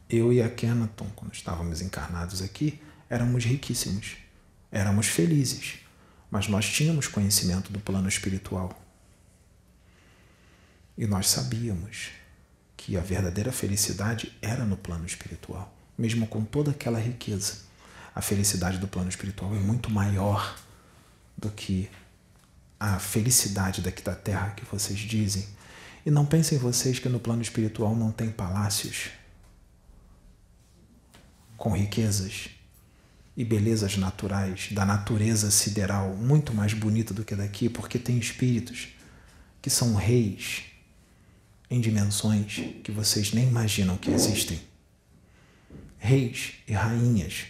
Eu 0.09 0.33
e 0.33 0.43
a 0.43 0.51
Kenaton, 0.51 1.09
quando 1.15 1.33
estávamos 1.33 1.81
encarnados 1.81 2.43
aqui, 2.43 2.83
éramos 3.09 3.45
riquíssimos, 3.45 4.17
éramos 4.73 5.07
felizes, 5.07 5.79
mas 6.29 6.49
nós 6.49 6.69
tínhamos 6.69 7.07
conhecimento 7.07 7.73
do 7.73 7.79
plano 7.79 8.09
espiritual. 8.09 8.77
E 10.99 11.07
nós 11.07 11.29
sabíamos 11.29 12.09
que 12.77 12.97
a 12.97 13.01
verdadeira 13.01 13.53
felicidade 13.53 14.37
era 14.43 14.65
no 14.65 14.77
plano 14.77 15.07
espiritual, 15.07 15.73
mesmo 15.97 16.27
com 16.27 16.45
toda 16.45 16.73
aquela 16.73 16.99
riqueza. 16.99 17.59
A 18.13 18.21
felicidade 18.21 18.79
do 18.79 18.89
plano 18.89 19.09
espiritual 19.09 19.55
é 19.55 19.61
muito 19.61 19.89
maior 19.89 20.59
do 21.39 21.49
que 21.49 21.89
a 22.81 22.99
felicidade 22.99 23.83
daqui 23.83 24.03
da 24.03 24.15
terra 24.15 24.55
que 24.57 24.65
vocês 24.65 24.99
dizem. 24.99 25.47
E 26.05 26.11
não 26.11 26.25
pensem 26.25 26.57
vocês 26.57 26.99
que 26.99 27.11
no 27.11 27.21
plano 27.21 27.43
espiritual 27.43 27.95
não 27.95 28.11
tem 28.11 28.31
palácios 28.31 29.11
com 31.59 31.73
riquezas 31.73 32.49
e 33.37 33.45
belezas 33.45 33.99
naturais 33.99 34.69
da 34.73 34.87
natureza 34.87 35.51
sideral 35.51 36.17
muito 36.17 36.55
mais 36.55 36.73
bonita 36.73 37.13
do 37.13 37.23
que 37.23 37.37
daqui, 37.37 37.69
porque 37.69 37.99
tem 37.99 38.17
espíritos 38.17 38.89
que 39.61 39.69
são 39.69 39.95
reis 39.95 40.63
em 41.71 41.83
dimensões 41.83 42.63
que 42.83 42.91
vocês 42.91 43.35
nem 43.35 43.47
imaginam 43.47 43.99
que 43.99 44.11
existem. 44.11 44.59
Reis 45.99 46.55
e 46.67 46.73
rainhas 46.73 47.45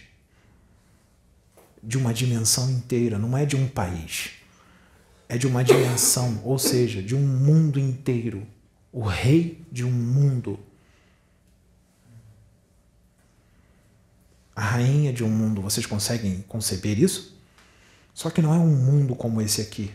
de 1.81 1.97
uma 1.97 2.13
dimensão 2.13 2.69
inteira, 2.69 3.17
não 3.17 3.35
é 3.35 3.45
de 3.45 3.55
um 3.55 3.67
país 3.67 4.40
é 5.31 5.37
de 5.37 5.47
uma 5.47 5.63
dimensão, 5.63 6.41
ou 6.43 6.59
seja, 6.59 7.01
de 7.01 7.15
um 7.15 7.25
mundo 7.25 7.79
inteiro. 7.79 8.45
O 8.91 9.01
rei 9.01 9.65
de 9.71 9.85
um 9.85 9.89
mundo. 9.89 10.59
A 14.53 14.61
rainha 14.61 15.13
de 15.13 15.23
um 15.23 15.29
mundo. 15.29 15.61
Vocês 15.61 15.85
conseguem 15.85 16.43
conceber 16.49 16.99
isso? 16.99 17.39
Só 18.13 18.29
que 18.29 18.41
não 18.41 18.53
é 18.53 18.57
um 18.57 18.75
mundo 18.75 19.15
como 19.15 19.41
esse 19.41 19.61
aqui. 19.61 19.89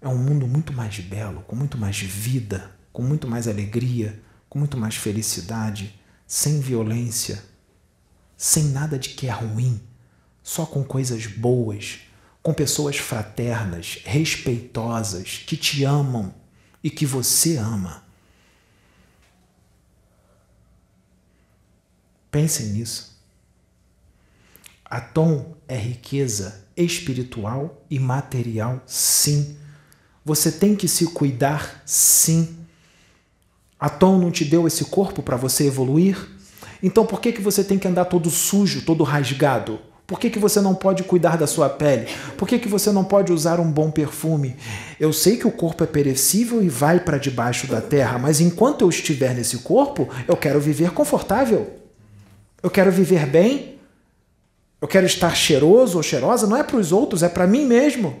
É 0.00 0.08
um 0.08 0.16
mundo 0.16 0.48
muito 0.48 0.72
mais 0.72 0.98
belo, 1.00 1.42
com 1.42 1.54
muito 1.54 1.76
mais 1.76 1.98
vida, 1.98 2.74
com 2.94 3.02
muito 3.02 3.28
mais 3.28 3.46
alegria, 3.46 4.18
com 4.48 4.58
muito 4.58 4.78
mais 4.78 4.96
felicidade, 4.96 6.00
sem 6.26 6.60
violência, 6.60 7.44
sem 8.38 8.70
nada 8.70 8.98
de 8.98 9.10
que 9.10 9.26
é 9.26 9.30
ruim, 9.30 9.82
só 10.42 10.64
com 10.64 10.82
coisas 10.82 11.26
boas, 11.26 12.00
com 12.44 12.52
pessoas 12.52 12.98
fraternas, 12.98 14.00
respeitosas, 14.04 15.42
que 15.46 15.56
te 15.56 15.82
amam 15.82 16.34
e 16.82 16.90
que 16.90 17.06
você 17.06 17.56
ama. 17.56 18.04
Pensem 22.30 22.66
nisso. 22.66 23.18
Atom 24.84 25.56
é 25.66 25.74
riqueza 25.74 26.66
espiritual 26.76 27.82
e 27.88 27.98
material, 27.98 28.82
sim. 28.84 29.56
Você 30.22 30.52
tem 30.52 30.76
que 30.76 30.86
se 30.86 31.06
cuidar, 31.06 31.82
sim. 31.86 32.58
Atom 33.80 34.18
não 34.18 34.30
te 34.30 34.44
deu 34.44 34.66
esse 34.66 34.84
corpo 34.84 35.22
para 35.22 35.38
você 35.38 35.66
evoluir? 35.66 36.28
Então 36.82 37.06
por 37.06 37.22
que, 37.22 37.32
que 37.32 37.40
você 37.40 37.64
tem 37.64 37.78
que 37.78 37.88
andar 37.88 38.04
todo 38.04 38.28
sujo, 38.28 38.82
todo 38.82 39.02
rasgado? 39.02 39.93
Por 40.06 40.20
que, 40.20 40.28
que 40.28 40.38
você 40.38 40.60
não 40.60 40.74
pode 40.74 41.02
cuidar 41.02 41.38
da 41.38 41.46
sua 41.46 41.68
pele? 41.68 42.06
Por 42.36 42.46
que, 42.46 42.58
que 42.58 42.68
você 42.68 42.92
não 42.92 43.04
pode 43.04 43.32
usar 43.32 43.58
um 43.58 43.70
bom 43.70 43.90
perfume? 43.90 44.54
Eu 45.00 45.12
sei 45.12 45.38
que 45.38 45.46
o 45.46 45.52
corpo 45.52 45.82
é 45.82 45.86
perecível 45.86 46.62
e 46.62 46.68
vai 46.68 47.00
para 47.00 47.16
debaixo 47.16 47.66
da 47.66 47.80
terra, 47.80 48.18
mas 48.18 48.40
enquanto 48.40 48.82
eu 48.82 48.90
estiver 48.90 49.34
nesse 49.34 49.58
corpo, 49.58 50.08
eu 50.28 50.36
quero 50.36 50.60
viver 50.60 50.90
confortável. 50.90 51.72
Eu 52.62 52.70
quero 52.70 52.90
viver 52.90 53.26
bem. 53.26 53.78
Eu 54.80 54.88
quero 54.88 55.06
estar 55.06 55.34
cheiroso 55.34 55.96
ou 55.96 56.02
cheirosa. 56.02 56.46
Não 56.46 56.56
é 56.56 56.62
para 56.62 56.76
os 56.76 56.92
outros, 56.92 57.22
é 57.22 57.28
para 57.28 57.46
mim 57.46 57.66
mesmo. 57.66 58.20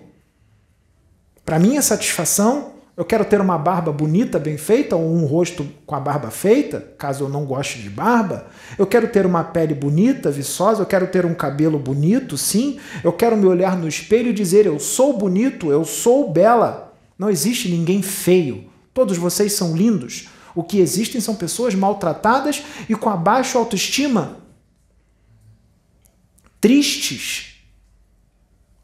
Para 1.44 1.58
minha 1.58 1.82
satisfação. 1.82 2.73
Eu 2.96 3.04
quero 3.04 3.24
ter 3.24 3.40
uma 3.40 3.58
barba 3.58 3.90
bonita, 3.90 4.38
bem 4.38 4.56
feita, 4.56 4.94
ou 4.94 5.12
um 5.12 5.24
rosto 5.26 5.66
com 5.84 5.96
a 5.96 6.00
barba 6.00 6.30
feita, 6.30 6.80
caso 6.96 7.24
eu 7.24 7.28
não 7.28 7.44
goste 7.44 7.80
de 7.80 7.90
barba. 7.90 8.46
Eu 8.78 8.86
quero 8.86 9.08
ter 9.08 9.26
uma 9.26 9.42
pele 9.42 9.74
bonita, 9.74 10.30
viçosa, 10.30 10.82
eu 10.82 10.86
quero 10.86 11.08
ter 11.08 11.26
um 11.26 11.34
cabelo 11.34 11.76
bonito, 11.76 12.38
sim. 12.38 12.78
Eu 13.02 13.12
quero 13.12 13.36
me 13.36 13.46
olhar 13.46 13.76
no 13.76 13.88
espelho 13.88 14.30
e 14.30 14.32
dizer: 14.32 14.66
eu 14.66 14.78
sou 14.78 15.18
bonito, 15.18 15.72
eu 15.72 15.84
sou 15.84 16.30
bela. 16.30 16.94
Não 17.18 17.28
existe 17.28 17.68
ninguém 17.68 18.00
feio. 18.00 18.70
Todos 18.92 19.18
vocês 19.18 19.52
são 19.54 19.76
lindos. 19.76 20.28
O 20.54 20.62
que 20.62 20.78
existem 20.78 21.20
são 21.20 21.34
pessoas 21.34 21.74
maltratadas 21.74 22.62
e 22.88 22.94
com 22.94 23.10
a 23.10 23.16
baixa 23.16 23.58
autoestima. 23.58 24.36
Tristes. 26.60 27.56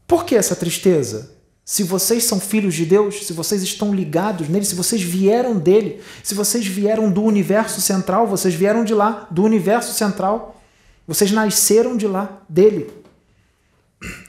Por 0.05 0.25
que 0.25 0.35
essa 0.35 0.55
tristeza? 0.55 1.40
Se 1.71 1.83
vocês 1.83 2.25
são 2.25 2.37
filhos 2.37 2.75
de 2.75 2.85
Deus, 2.85 3.25
se 3.25 3.31
vocês 3.31 3.63
estão 3.63 3.95
ligados 3.95 4.49
nele, 4.49 4.65
se 4.65 4.75
vocês 4.75 5.01
vieram 5.01 5.57
dele, 5.57 6.01
se 6.21 6.35
vocês 6.35 6.67
vieram 6.67 7.09
do 7.09 7.23
universo 7.23 7.79
central, 7.79 8.27
vocês 8.27 8.53
vieram 8.53 8.83
de 8.83 8.93
lá, 8.93 9.25
do 9.31 9.41
universo 9.41 9.93
central. 9.93 10.61
Vocês 11.07 11.31
nasceram 11.31 11.95
de 11.95 12.05
lá, 12.07 12.41
dele. 12.49 12.91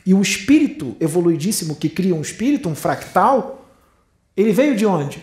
E 0.07 0.15
o 0.15 0.23
espírito 0.23 0.97
evoluidíssimo 1.01 1.75
que 1.75 1.89
cria 1.89 2.15
um 2.15 2.21
espírito, 2.21 2.69
um 2.69 2.77
fractal, 2.77 3.69
ele 4.37 4.53
veio 4.53 4.77
de 4.77 4.87
onde? 4.87 5.21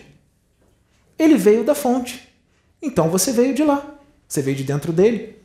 Ele 1.18 1.38
veio 1.38 1.64
da 1.64 1.74
fonte. 1.74 2.28
Então 2.82 3.08
você 3.08 3.32
veio 3.32 3.54
de 3.54 3.64
lá. 3.64 3.94
Você 4.28 4.42
veio 4.42 4.58
de 4.58 4.64
dentro 4.64 4.92
dele. 4.92 5.38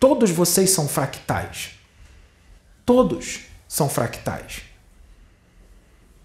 Todos 0.00 0.32
vocês 0.32 0.70
são 0.70 0.88
fractais. 0.88 1.78
Todos 2.84 3.53
são 3.74 3.88
fractais. 3.88 4.62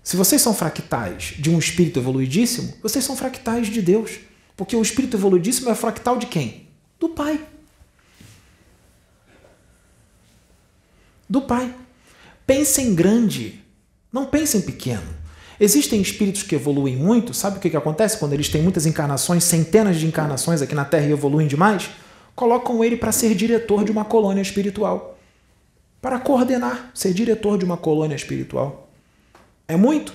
Se 0.04 0.16
vocês 0.16 0.40
são 0.40 0.54
fractais 0.54 1.34
de 1.40 1.50
um 1.50 1.58
espírito 1.58 1.98
evoluidíssimo, 1.98 2.76
vocês 2.80 3.04
são 3.04 3.16
fractais 3.16 3.70
de 3.70 3.82
Deus. 3.82 4.20
Porque 4.56 4.76
o 4.76 4.82
espírito 4.84 5.18
evoluidíssimo 5.18 5.68
é 5.68 5.74
fractal 5.74 6.20
de 6.20 6.28
quem? 6.28 6.68
Do 7.00 7.10
Pai. 7.10 7.44
Do 11.28 11.42
Pai. 11.42 11.74
Pensem 12.46 12.94
grande, 12.94 13.64
não 14.14 14.28
pensem 14.28 14.62
pequeno. 14.62 15.18
Existem 15.60 16.00
espíritos 16.00 16.44
que 16.44 16.54
evoluem 16.54 16.96
muito, 16.96 17.34
sabe 17.34 17.58
o 17.58 17.60
que, 17.60 17.72
que 17.72 17.78
acontece 17.78 18.20
quando 18.20 18.34
eles 18.34 18.50
têm 18.50 18.62
muitas 18.62 18.86
encarnações, 18.86 19.44
centenas 19.44 19.98
de 19.98 20.06
encarnações 20.06 20.62
aqui 20.62 20.76
na 20.76 20.86
Terra 20.86 21.08
e 21.08 21.14
evoluem 21.14 21.48
demais? 21.48 21.90
Colocam 22.36 22.84
ele 22.84 22.96
para 22.96 23.12
ser 23.12 23.34
diretor 23.34 23.84
de 23.84 23.92
uma 23.92 24.06
colônia 24.06 24.42
espiritual 24.44 25.19
para 26.02 26.20
coordenar, 26.20 26.92
ser 26.94 27.14
diretor 27.14 27.58
de 27.58 27.66
uma 27.66 27.78
colônia 27.78 28.16
espiritual. 28.16 28.90
É 29.68 29.76
muito? 29.76 30.14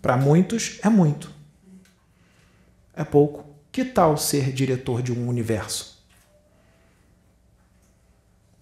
Para 0.00 0.16
muitos, 0.16 0.78
é 0.82 0.88
muito. 0.88 1.30
É 2.94 3.04
pouco. 3.04 3.44
Que 3.72 3.84
tal 3.84 4.16
ser 4.16 4.52
diretor 4.52 5.02
de 5.02 5.12
um 5.12 5.28
universo? 5.28 5.96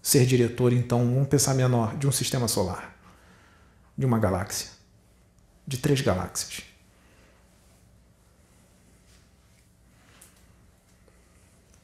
Ser 0.03 0.27
diretor, 0.27 0.72
então, 0.72 0.99
vamos 0.99 1.29
pensar 1.29 1.55
menor, 1.55 1.97
de 1.97 2.07
um 2.07 2.12
sistema 2.12 2.49
solar. 2.49 2.95
de 3.97 4.05
uma 4.05 4.18
galáxia, 4.18 4.70
de 5.66 5.79
três 5.79 6.01
galáxias. 6.01 6.62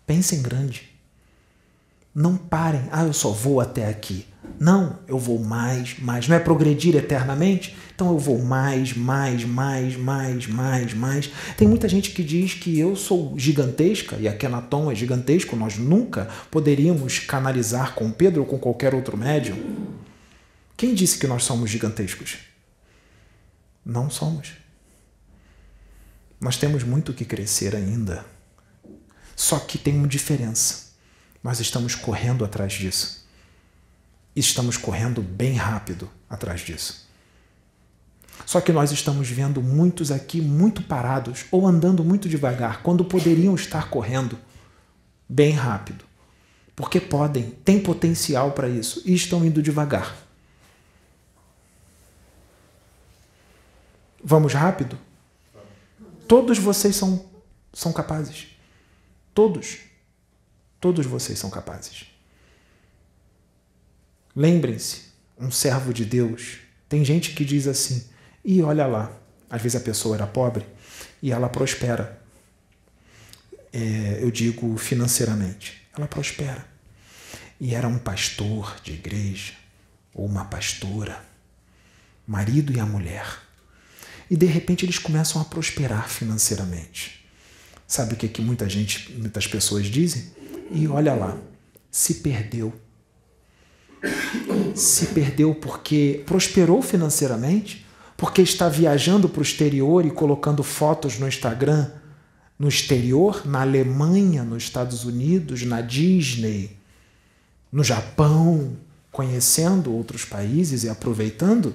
Pensem 0.07 0.43
grande. 0.43 0.90
Não 2.15 2.37
parem, 2.37 2.83
ah, 2.91 3.05
eu 3.05 3.13
só 3.13 3.31
vou 3.31 3.61
até 3.61 3.89
aqui. 3.89 4.27
Não, 4.59 4.99
eu 5.07 5.19
vou 5.19 5.39
mais, 5.39 5.99
mais. 5.99 6.29
Não 6.29 6.37
é 6.37 6.39
progredir 6.39 6.95
eternamente? 6.97 7.77
Então 7.95 8.11
eu 8.11 8.19
vou 8.19 8.39
mais, 8.39 8.95
mais, 8.95 9.45
mais, 9.45 9.97
mais, 9.97 10.47
mais, 10.47 10.95
mais. 10.95 11.31
Tem 11.57 11.69
muita 11.69 11.89
gente 11.89 12.11
que 12.11 12.23
diz 12.23 12.55
que 12.55 12.79
eu 12.79 12.97
sou 12.97 13.39
gigantesca 13.39 14.17
e 14.17 14.27
a 14.27 14.37
Kenaton 14.37 14.91
é 14.91 14.95
gigantesco. 14.95 15.57
Nós 15.57 15.79
nunca 15.79 16.29
poderíamos 16.51 17.21
canalizar 17.21 17.95
com 17.95 18.11
Pedro 18.11 18.43
ou 18.43 18.47
com 18.47 18.59
qualquer 18.59 18.95
outro 18.95 19.17
médium. 19.17 19.57
Quem 20.77 20.95
disse 20.95 21.19
que 21.19 21.27
nós 21.27 21.45
somos 21.45 21.71
gigantescos? 21.71 22.39
Não 23.85 24.11
somos. 24.11 24.53
Nós 26.41 26.57
temos 26.57 26.83
muito 26.83 27.13
que 27.13 27.25
crescer 27.25 27.77
ainda. 27.77 28.25
Só 29.37 29.59
que 29.59 29.79
tem 29.79 29.97
uma 29.97 30.09
diferença. 30.09 30.90
Nós 31.43 31.61
estamos 31.61 31.95
correndo 31.95 32.45
atrás 32.45 32.73
disso. 32.73 33.27
Estamos 34.35 34.77
correndo 34.77 35.23
bem 35.23 35.55
rápido 35.55 36.11
atrás 36.29 36.61
disso. 36.61 37.09
Só 38.47 38.61
que 38.61 38.73
nós 38.73 38.91
estamos 38.91 39.29
vendo 39.29 39.63
muitos 39.63 40.11
aqui 40.11 40.41
muito 40.41 40.83
parados 40.83 41.45
ou 41.51 41.67
andando 41.67 42.05
muito 42.05 42.29
devagar, 42.29 42.83
quando 42.83 43.05
poderiam 43.05 43.55
estar 43.55 43.89
correndo 43.91 44.39
bem 45.29 45.53
rápido. 45.53 46.05
Porque 46.75 47.01
podem, 47.01 47.51
têm 47.51 47.81
potencial 47.81 48.53
para 48.53 48.69
isso 48.69 49.03
e 49.05 49.15
estão 49.15 49.45
indo 49.45 49.63
devagar. 49.63 50.17
Vamos 54.23 54.53
rápido? 54.53 54.99
Todos 56.27 56.59
vocês 56.59 56.97
são, 56.97 57.25
são 57.73 57.93
capazes. 57.93 58.49
Todos. 59.35 59.90
Todos 60.81 61.05
vocês 61.07 61.39
são 61.39 61.51
capazes. 61.51 62.07
Lembrem-se, 64.35 65.03
um 65.39 65.51
servo 65.51 65.93
de 65.93 66.05
Deus. 66.05 66.59
Tem 66.89 67.05
gente 67.05 67.33
que 67.33 67.45
diz 67.45 67.67
assim: 67.67 68.09
e 68.45 68.63
olha 68.63 68.87
lá, 68.87 69.13
às 69.49 69.61
vezes 69.61 69.77
a 69.77 69.85
pessoa 69.85 70.17
era 70.17 70.27
pobre 70.27 70.65
e 71.23 71.31
ela 71.31 71.49
prospera. 71.49 72.21
É, 73.73 74.19
eu 74.21 74.31
digo 74.31 74.77
financeiramente. 74.77 75.87
Ela 75.97 76.09
prospera. 76.09 76.65
E 77.61 77.75
era 77.75 77.87
um 77.87 77.99
pastor 77.99 78.77
de 78.83 78.93
igreja, 78.93 79.53
ou 80.15 80.25
uma 80.25 80.47
pastora, 80.47 81.23
marido 82.27 82.73
e 82.73 82.81
a 82.81 82.87
mulher. 82.87 83.27
E 84.31 84.37
de 84.37 84.47
repente 84.47 84.85
eles 84.85 84.99
começam 84.99 85.43
a 85.43 85.45
prosperar 85.45 86.09
financeiramente. 86.09 87.27
Sabe 87.87 88.15
o 88.15 88.17
que, 88.17 88.29
que 88.29 88.41
muita 88.41 88.69
gente, 88.69 89.13
muitas 89.13 89.47
pessoas 89.47 89.87
dizem? 89.87 90.31
E 90.71 90.87
olha 90.87 91.15
lá, 91.15 91.37
se 91.91 92.15
perdeu. 92.15 92.73
Se 94.75 95.07
perdeu 95.07 95.55
porque 95.55 96.23
prosperou 96.25 96.81
financeiramente, 96.81 97.87
porque 98.17 98.41
está 98.41 98.69
viajando 98.69 99.29
para 99.29 99.41
o 99.41 99.43
exterior 99.43 100.07
e 100.07 100.11
colocando 100.11 100.63
fotos 100.63 101.19
no 101.19 101.29
Instagram 101.29 101.91
no 102.61 102.69
exterior, 102.69 103.47
na 103.47 103.63
Alemanha, 103.63 104.45
nos 104.45 104.65
Estados 104.65 105.07
Unidos, 105.07 105.63
na 105.63 105.81
Disney, 105.81 106.77
no 107.73 107.83
Japão, 107.83 108.77
conhecendo 109.11 109.91
outros 109.91 110.27
países 110.27 110.85
e 110.85 110.91
aproveitando? 110.91 111.75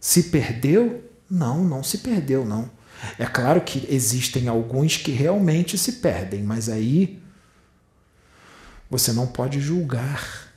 Se 0.00 0.22
perdeu? 0.24 1.04
Não, 1.30 1.62
não 1.62 1.82
se 1.82 1.98
perdeu, 1.98 2.46
não. 2.46 2.70
É 3.18 3.26
claro 3.26 3.60
que 3.60 3.86
existem 3.94 4.48
alguns 4.48 4.96
que 4.96 5.12
realmente 5.12 5.76
se 5.76 5.92
perdem, 5.92 6.42
mas 6.42 6.70
aí 6.70 7.20
você 8.94 9.12
não 9.12 9.26
pode 9.26 9.60
julgar. 9.60 10.52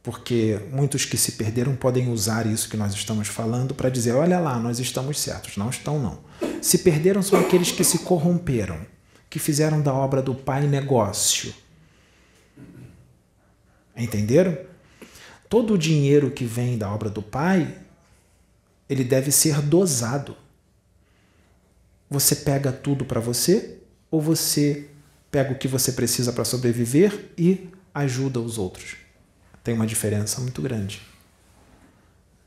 Porque 0.00 0.60
muitos 0.70 1.04
que 1.04 1.16
se 1.16 1.32
perderam 1.32 1.74
podem 1.74 2.08
usar 2.08 2.46
isso 2.46 2.68
que 2.68 2.76
nós 2.76 2.94
estamos 2.94 3.26
falando 3.26 3.74
para 3.74 3.90
dizer: 3.90 4.12
olha 4.12 4.38
lá, 4.38 4.60
nós 4.60 4.78
estamos 4.78 5.18
certos. 5.18 5.56
Não 5.56 5.70
estão, 5.70 5.98
não. 5.98 6.20
Se 6.62 6.78
perderam 6.78 7.20
são 7.20 7.40
aqueles 7.40 7.72
que 7.72 7.82
se 7.82 7.98
corromperam, 8.00 8.78
que 9.28 9.40
fizeram 9.40 9.82
da 9.82 9.92
obra 9.92 10.22
do 10.22 10.36
Pai 10.36 10.68
negócio. 10.68 11.52
Entenderam? 13.96 14.56
Todo 15.48 15.74
o 15.74 15.78
dinheiro 15.78 16.30
que 16.30 16.44
vem 16.44 16.78
da 16.78 16.88
obra 16.88 17.10
do 17.10 17.22
Pai 17.22 17.76
ele 18.88 19.02
deve 19.02 19.32
ser 19.32 19.60
dosado. 19.62 20.36
Você 22.08 22.36
pega 22.36 22.70
tudo 22.70 23.04
para 23.04 23.20
você 23.20 23.78
ou 24.12 24.20
você 24.20 24.90
pega 25.32 25.50
o 25.50 25.58
que 25.58 25.66
você 25.66 25.92
precisa 25.92 26.30
para 26.32 26.44
sobreviver 26.44 27.30
e 27.38 27.70
ajuda 27.94 28.38
os 28.38 28.58
outros? 28.58 28.96
Tem 29.64 29.74
uma 29.74 29.86
diferença 29.86 30.40
muito 30.42 30.60
grande. 30.60 31.00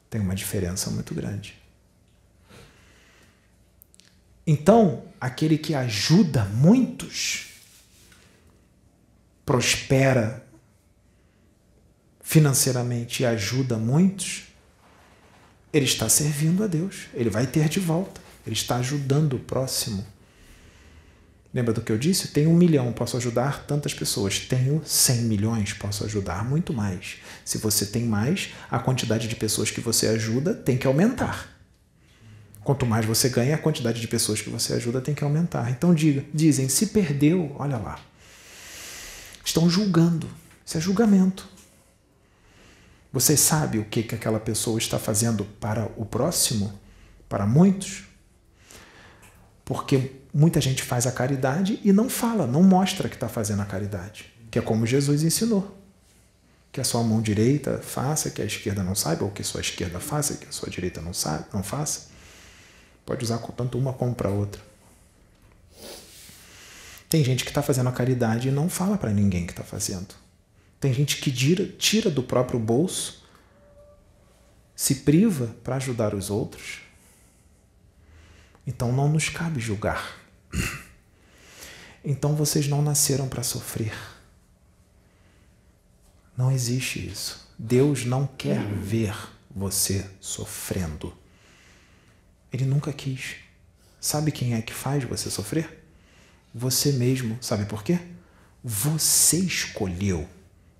Tem 0.07 0.21
uma 0.21 0.35
diferença 0.35 0.91
muito 0.91 1.13
grande. 1.15 1.55
Então, 4.45 5.03
aquele 5.19 5.57
que 5.57 5.73
ajuda 5.73 6.45
muitos 6.45 7.47
prospera 9.43 10.45
financeiramente 12.21 13.23
e 13.23 13.25
ajuda 13.25 13.77
muitos, 13.77 14.43
ele 15.73 15.85
está 15.85 16.07
servindo 16.07 16.63
a 16.63 16.67
Deus. 16.67 17.07
Ele 17.15 17.31
vai 17.31 17.47
ter 17.47 17.67
de 17.67 17.79
volta. 17.79 18.21
Ele 18.45 18.55
está 18.55 18.75
ajudando 18.75 19.33
o 19.33 19.39
próximo. 19.39 20.05
Lembra 21.55 21.71
do 21.71 21.79
que 21.79 21.89
eu 21.89 21.97
disse? 21.97 22.27
Tenho 22.27 22.49
um 22.49 22.53
milhão, 22.53 22.91
posso 22.91 23.15
ajudar 23.15 23.65
tantas 23.65 23.93
pessoas. 23.93 24.39
Tenho 24.39 24.81
cem 24.85 25.21
milhões, 25.21 25.71
posso 25.71 26.03
ajudar 26.03 26.43
muito 26.43 26.73
mais. 26.73 27.15
Se 27.45 27.57
você 27.57 27.85
tem 27.85 28.03
mais, 28.03 28.49
a 28.69 28.77
quantidade 28.77 29.25
de 29.29 29.37
pessoas 29.37 29.71
que 29.71 29.79
você 29.79 30.07
ajuda 30.07 30.53
tem 30.53 30.77
que 30.77 30.85
aumentar. 30.85 31.47
Quanto 32.61 32.85
mais 32.85 33.05
você 33.05 33.29
ganha, 33.29 33.55
a 33.55 33.57
quantidade 33.57 34.01
de 34.01 34.07
pessoas 34.07 34.41
que 34.41 34.49
você 34.49 34.73
ajuda 34.73 34.99
tem 34.99 35.15
que 35.15 35.23
aumentar. 35.23 35.71
Então 35.71 35.95
diga, 35.95 36.25
dizem, 36.33 36.67
se 36.67 36.87
perdeu, 36.87 37.55
olha 37.57 37.77
lá. 37.77 38.01
Estão 39.45 39.69
julgando. 39.69 40.27
Isso 40.65 40.77
é 40.77 40.81
julgamento. 40.81 41.47
Você 43.13 43.37
sabe 43.37 43.77
o 43.77 43.85
que, 43.85 44.03
que 44.03 44.13
aquela 44.13 44.41
pessoa 44.41 44.77
está 44.77 44.99
fazendo 44.99 45.45
para 45.45 45.89
o 45.95 46.05
próximo? 46.05 46.77
Para 47.29 47.45
muitos? 47.45 48.03
Porque 49.63 50.11
muita 50.35 50.59
gente 50.59 50.83
faz 50.83 51.07
a 51.07 51.13
caridade 51.13 51.79
e 51.81 51.93
não 51.93 52.09
fala, 52.09 52.45
não 52.45 52.61
mostra 52.61 53.07
que 53.07 53.15
está 53.15 53.29
fazendo 53.29 53.61
a 53.61 53.65
caridade. 53.65 54.25
Que 54.51 54.59
é 54.59 54.61
como 54.61 54.85
Jesus 54.85 55.23
ensinou. 55.23 55.79
Que 56.73 56.81
a 56.81 56.83
sua 56.83 57.01
mão 57.03 57.21
direita 57.21 57.79
faça, 57.81 58.29
que 58.29 58.41
a 58.41 58.45
esquerda 58.45 58.83
não 58.83 58.93
saiba, 58.93 59.23
ou 59.23 59.31
que 59.31 59.41
a 59.41 59.45
sua 59.45 59.61
esquerda 59.61 59.97
faça, 59.97 60.35
que 60.35 60.45
a 60.45 60.51
sua 60.51 60.69
direita 60.69 61.01
não, 61.01 61.13
sabe, 61.13 61.45
não 61.53 61.63
faça. 61.63 62.09
Pode 63.05 63.23
usar 63.23 63.37
tanto 63.37 63.77
uma 63.77 63.93
como 63.93 64.13
para 64.13 64.29
outra. 64.29 64.61
Tem 67.07 67.23
gente 67.23 67.45
que 67.45 67.51
está 67.51 67.61
fazendo 67.61 67.87
a 67.87 67.93
caridade 67.93 68.49
e 68.49 68.51
não 68.51 68.67
fala 68.67 68.97
para 68.97 69.13
ninguém 69.13 69.45
que 69.45 69.53
está 69.53 69.63
fazendo. 69.63 70.13
Tem 70.81 70.93
gente 70.93 71.21
que 71.21 71.31
tira, 71.31 71.65
tira 71.65 72.09
do 72.09 72.21
próprio 72.21 72.59
bolso, 72.59 73.23
se 74.75 74.95
priva 74.95 75.55
para 75.63 75.77
ajudar 75.77 76.13
os 76.13 76.29
outros. 76.29 76.81
Então 78.67 78.91
não 78.91 79.07
nos 79.07 79.29
cabe 79.29 79.61
julgar. 79.61 80.24
Então 82.03 82.35
vocês 82.35 82.67
não 82.67 82.81
nasceram 82.81 83.27
para 83.27 83.43
sofrer. 83.43 83.93
Não 86.37 86.51
existe 86.51 87.05
isso. 87.05 87.49
Deus 87.57 88.05
não 88.05 88.27
quer 88.27 88.63
ver 88.63 89.15
você 89.49 90.05
sofrendo. 90.19 91.13
Ele 92.51 92.65
nunca 92.65 92.91
quis. 92.93 93.35
Sabe 93.99 94.31
quem 94.31 94.53
é 94.53 94.61
que 94.61 94.73
faz 94.73 95.03
você 95.03 95.31
sofrer? 95.31 95.83
Você 96.53 96.91
mesmo. 96.91 97.37
Sabe 97.41 97.65
por 97.65 97.83
quê? 97.83 97.99
Você 98.63 99.37
escolheu 99.37 100.27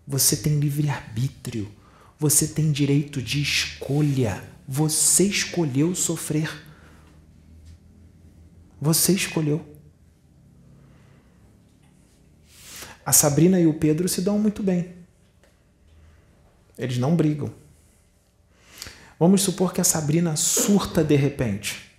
você 0.07 0.37
tem 0.37 0.59
livre-arbítrio. 0.59 1.71
Você 2.19 2.47
tem 2.47 2.71
direito 2.71 3.21
de 3.21 3.41
escolha. 3.41 4.43
Você 4.67 5.23
escolheu 5.25 5.95
sofrer. 5.95 6.49
Você 8.81 9.13
escolheu. 9.13 9.65
A 13.05 13.13
Sabrina 13.13 13.59
e 13.59 13.67
o 13.67 13.73
Pedro 13.73 14.09
se 14.09 14.21
dão 14.21 14.39
muito 14.39 14.63
bem. 14.63 14.93
Eles 16.77 16.97
não 16.97 17.15
brigam. 17.15 17.51
Vamos 19.19 19.41
supor 19.43 19.73
que 19.73 19.79
a 19.79 19.85
Sabrina 19.85 20.35
surta 20.35 21.03
de 21.03 21.15
repente 21.15 21.91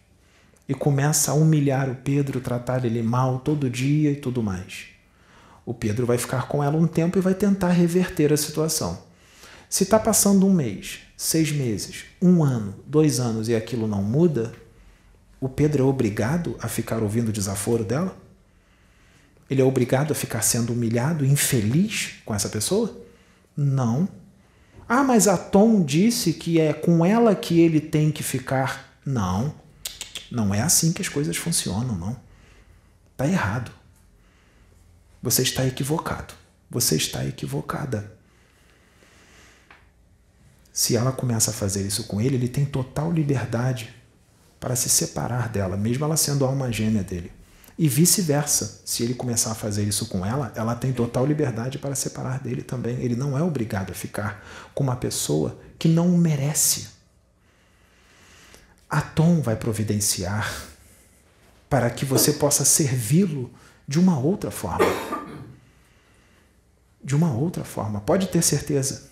e 0.69 0.75
começa 0.75 1.31
a 1.31 1.35
humilhar 1.35 1.89
o 1.89 1.95
Pedro, 1.95 2.41
tratar 2.41 2.85
ele 2.85 3.03
mal 3.03 3.39
todo 3.39 3.71
dia 3.71 4.11
e 4.11 4.17
tudo 4.17 4.43
mais. 4.43 4.89
O 5.65 5.73
Pedro 5.73 6.07
vai 6.07 6.19
ficar 6.19 6.49
com 6.49 6.63
ela 6.63 6.77
um 6.77 6.87
tempo 6.87 7.19
e 7.19 7.21
vai 7.21 7.35
tentar 7.35 7.71
reverter 7.71 8.33
a 8.33 8.37
situação. 8.37 8.99
Se 9.69 9.85
está 9.85 9.99
passando 9.99 10.47
um 10.47 10.53
mês, 10.53 11.01
seis 11.17 11.51
meses, 11.51 12.05
um 12.21 12.45
ano, 12.45 12.75
dois 12.87 13.19
anos 13.19 13.49
e 13.49 13.55
aquilo 13.55 13.89
não 13.89 14.03
muda, 14.03 14.53
o 15.41 15.49
Pedro 15.49 15.85
é 15.85 15.87
obrigado 15.87 16.57
a 16.61 16.69
ficar 16.69 17.03
ouvindo 17.03 17.29
o 17.29 17.33
desaforo 17.33 17.85
dela? 17.85 18.17
Ele 19.49 19.61
é 19.61 19.65
obrigado 19.65 20.13
a 20.13 20.15
ficar 20.15 20.43
sendo 20.43 20.73
humilhado, 20.73 21.25
infeliz 21.25 22.15
com 22.25 22.35
essa 22.35 22.49
pessoa? 22.49 22.97
Não. 23.57 24.09
Ah, 24.89 25.05
mas 25.05 25.29
a 25.29 25.37
Tom 25.37 25.85
disse 25.85 26.33
que 26.33 26.61
é 26.61 26.73
com 26.73 27.05
ela 27.05 27.35
que 27.35 27.61
ele 27.61 27.81
tem 27.81 28.11
que 28.11 28.23
ficar. 28.23 28.99
Não. 29.05 29.55
Não 30.31 30.55
é 30.55 30.61
assim 30.61 30.93
que 30.93 31.03
as 31.03 31.09
coisas 31.09 31.37
funcionam, 31.37 31.97
não. 31.97 32.17
Está 33.13 33.27
errado. 33.27 33.71
Você 35.23 35.43
está 35.43 35.67
equivocado. 35.67 36.35
Você 36.71 36.97
está 36.97 37.25
equivocada. 37.25 38.13
Se 40.73 40.97
ela 40.97 41.13
começa 41.13 41.51
a 41.51 41.55
fazer 41.55 41.87
isso 41.87 42.05
com 42.05 42.21
ele, 42.21 42.37
ele 42.37 42.49
tem 42.49 42.65
total 42.65 43.13
liberdade 43.13 43.96
para 44.59 44.77
se 44.77 44.89
separar 44.89 45.49
dela, 45.49 45.77
mesmo 45.77 46.05
ela 46.05 46.17
sendo 46.17 46.45
a 46.45 46.49
alma 46.49 46.73
gêmea 46.73 47.03
dele. 47.03 47.33
E 47.79 47.89
vice-versa. 47.89 48.81
Se 48.85 49.03
ele 49.03 49.15
começar 49.15 49.53
a 49.53 49.55
fazer 49.55 49.85
isso 49.85 50.07
com 50.07 50.25
ela, 50.25 50.51
ela 50.57 50.75
tem 50.75 50.93
total 50.93 51.27
liberdade 51.27 51.79
para 51.79 51.95
separar 51.95 52.41
dele 52.41 52.63
também. 52.63 52.99
Ele 53.01 53.15
não 53.15 53.37
é 53.37 53.43
obrigado 53.43 53.91
a 53.91 53.95
ficar 53.95 54.45
com 54.75 54.83
uma 54.83 54.97
pessoa 54.97 55.59
que 55.79 55.89
não 55.89 56.15
o 56.15 56.17
merece. 56.17 56.89
A 58.89 59.01
Tom 59.03 59.43
vai 59.43 59.57
providenciar 59.57 60.51
para 61.69 61.91
que 61.91 62.05
você 62.05 62.33
possa 62.33 62.65
servi-lo 62.65 63.53
de 63.87 63.99
uma 63.99 64.19
outra 64.19 64.51
forma. 64.51 64.87
De 67.05 67.15
uma 67.15 67.33
outra 67.33 67.65
forma. 67.65 68.01
Pode 68.01 68.29
ter 68.29 68.43
certeza. 68.43 69.11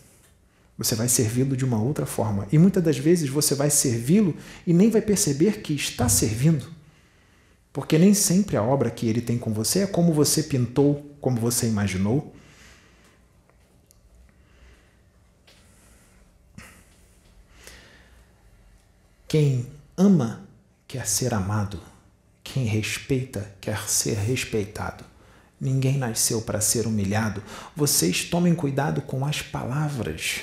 Você 0.76 0.94
vai 0.94 1.08
servi-lo 1.08 1.56
de 1.56 1.64
uma 1.64 1.80
outra 1.80 2.04
forma. 2.04 2.48
E 2.50 2.58
muitas 2.58 2.82
das 2.82 2.98
vezes 2.98 3.28
você 3.28 3.54
vai 3.54 3.70
servi-lo 3.70 4.36
e 4.66 4.72
nem 4.72 4.90
vai 4.90 5.00
perceber 5.00 5.60
que 5.60 5.72
está 5.72 6.08
servindo. 6.08 6.68
Porque 7.72 7.96
nem 7.96 8.12
sempre 8.12 8.56
a 8.56 8.62
obra 8.62 8.90
que 8.90 9.08
ele 9.08 9.20
tem 9.20 9.38
com 9.38 9.52
você 9.52 9.80
é 9.80 9.86
como 9.86 10.12
você 10.12 10.42
pintou, 10.42 11.16
como 11.20 11.40
você 11.40 11.66
imaginou. 11.68 12.34
Quem 19.28 19.66
ama 19.96 20.46
quer 20.86 21.06
ser 21.06 21.34
amado. 21.34 21.80
Quem 22.42 22.64
respeita 22.66 23.52
quer 23.60 23.88
ser 23.88 24.16
respeitado. 24.16 25.04
Ninguém 25.60 25.98
nasceu 25.98 26.42
para 26.42 26.60
ser 26.60 26.86
humilhado. 26.86 27.42
Vocês 27.74 28.24
tomem 28.24 28.54
cuidado 28.54 29.02
com 29.02 29.24
as 29.24 29.40
palavras 29.40 30.42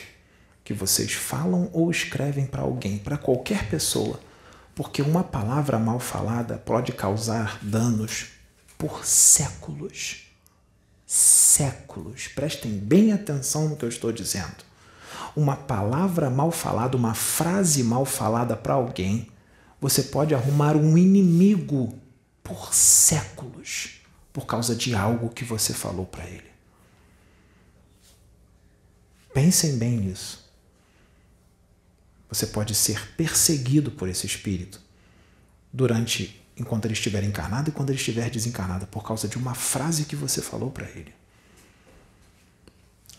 que 0.63 0.73
vocês 0.73 1.13
falam 1.13 1.69
ou 1.73 1.89
escrevem 1.89 2.45
para 2.45 2.61
alguém, 2.61 2.97
para 2.97 3.17
qualquer 3.17 3.69
pessoa, 3.69 4.19
porque 4.75 5.01
uma 5.01 5.23
palavra 5.23 5.77
mal 5.77 5.99
falada 5.99 6.57
pode 6.57 6.91
causar 6.91 7.59
danos 7.61 8.29
por 8.77 9.05
séculos. 9.05 10.27
Séculos. 11.05 12.27
Prestem 12.27 12.71
bem 12.71 13.11
atenção 13.11 13.67
no 13.67 13.75
que 13.75 13.83
eu 13.83 13.89
estou 13.89 14.11
dizendo. 14.11 14.63
Uma 15.35 15.55
palavra 15.55 16.29
mal 16.29 16.51
falada, 16.51 16.95
uma 16.95 17.13
frase 17.13 17.83
mal 17.83 18.05
falada 18.05 18.55
para 18.55 18.73
alguém, 18.73 19.27
você 19.79 20.03
pode 20.03 20.33
arrumar 20.33 20.75
um 20.75 20.97
inimigo 20.97 21.97
por 22.43 22.73
séculos 22.73 24.01
por 24.31 24.45
causa 24.45 24.75
de 24.75 24.95
algo 24.95 25.29
que 25.29 25.43
você 25.43 25.73
falou 25.73 26.05
para 26.05 26.25
ele. 26.25 26.51
Pensem 29.33 29.77
bem 29.77 29.97
nisso. 29.97 30.40
Você 32.31 32.47
pode 32.47 32.73
ser 32.73 33.13
perseguido 33.17 33.91
por 33.91 34.07
esse 34.07 34.25
espírito 34.25 34.79
durante 35.71 36.41
enquanto 36.55 36.85
ele 36.85 36.93
estiver 36.93 37.23
encarnado 37.23 37.69
e 37.69 37.73
quando 37.73 37.89
ele 37.89 37.99
estiver 37.99 38.29
desencarnado 38.29 38.87
por 38.87 39.03
causa 39.03 39.27
de 39.27 39.37
uma 39.37 39.53
frase 39.53 40.05
que 40.05 40.15
você 40.15 40.41
falou 40.41 40.71
para 40.71 40.89
ele. 40.89 41.13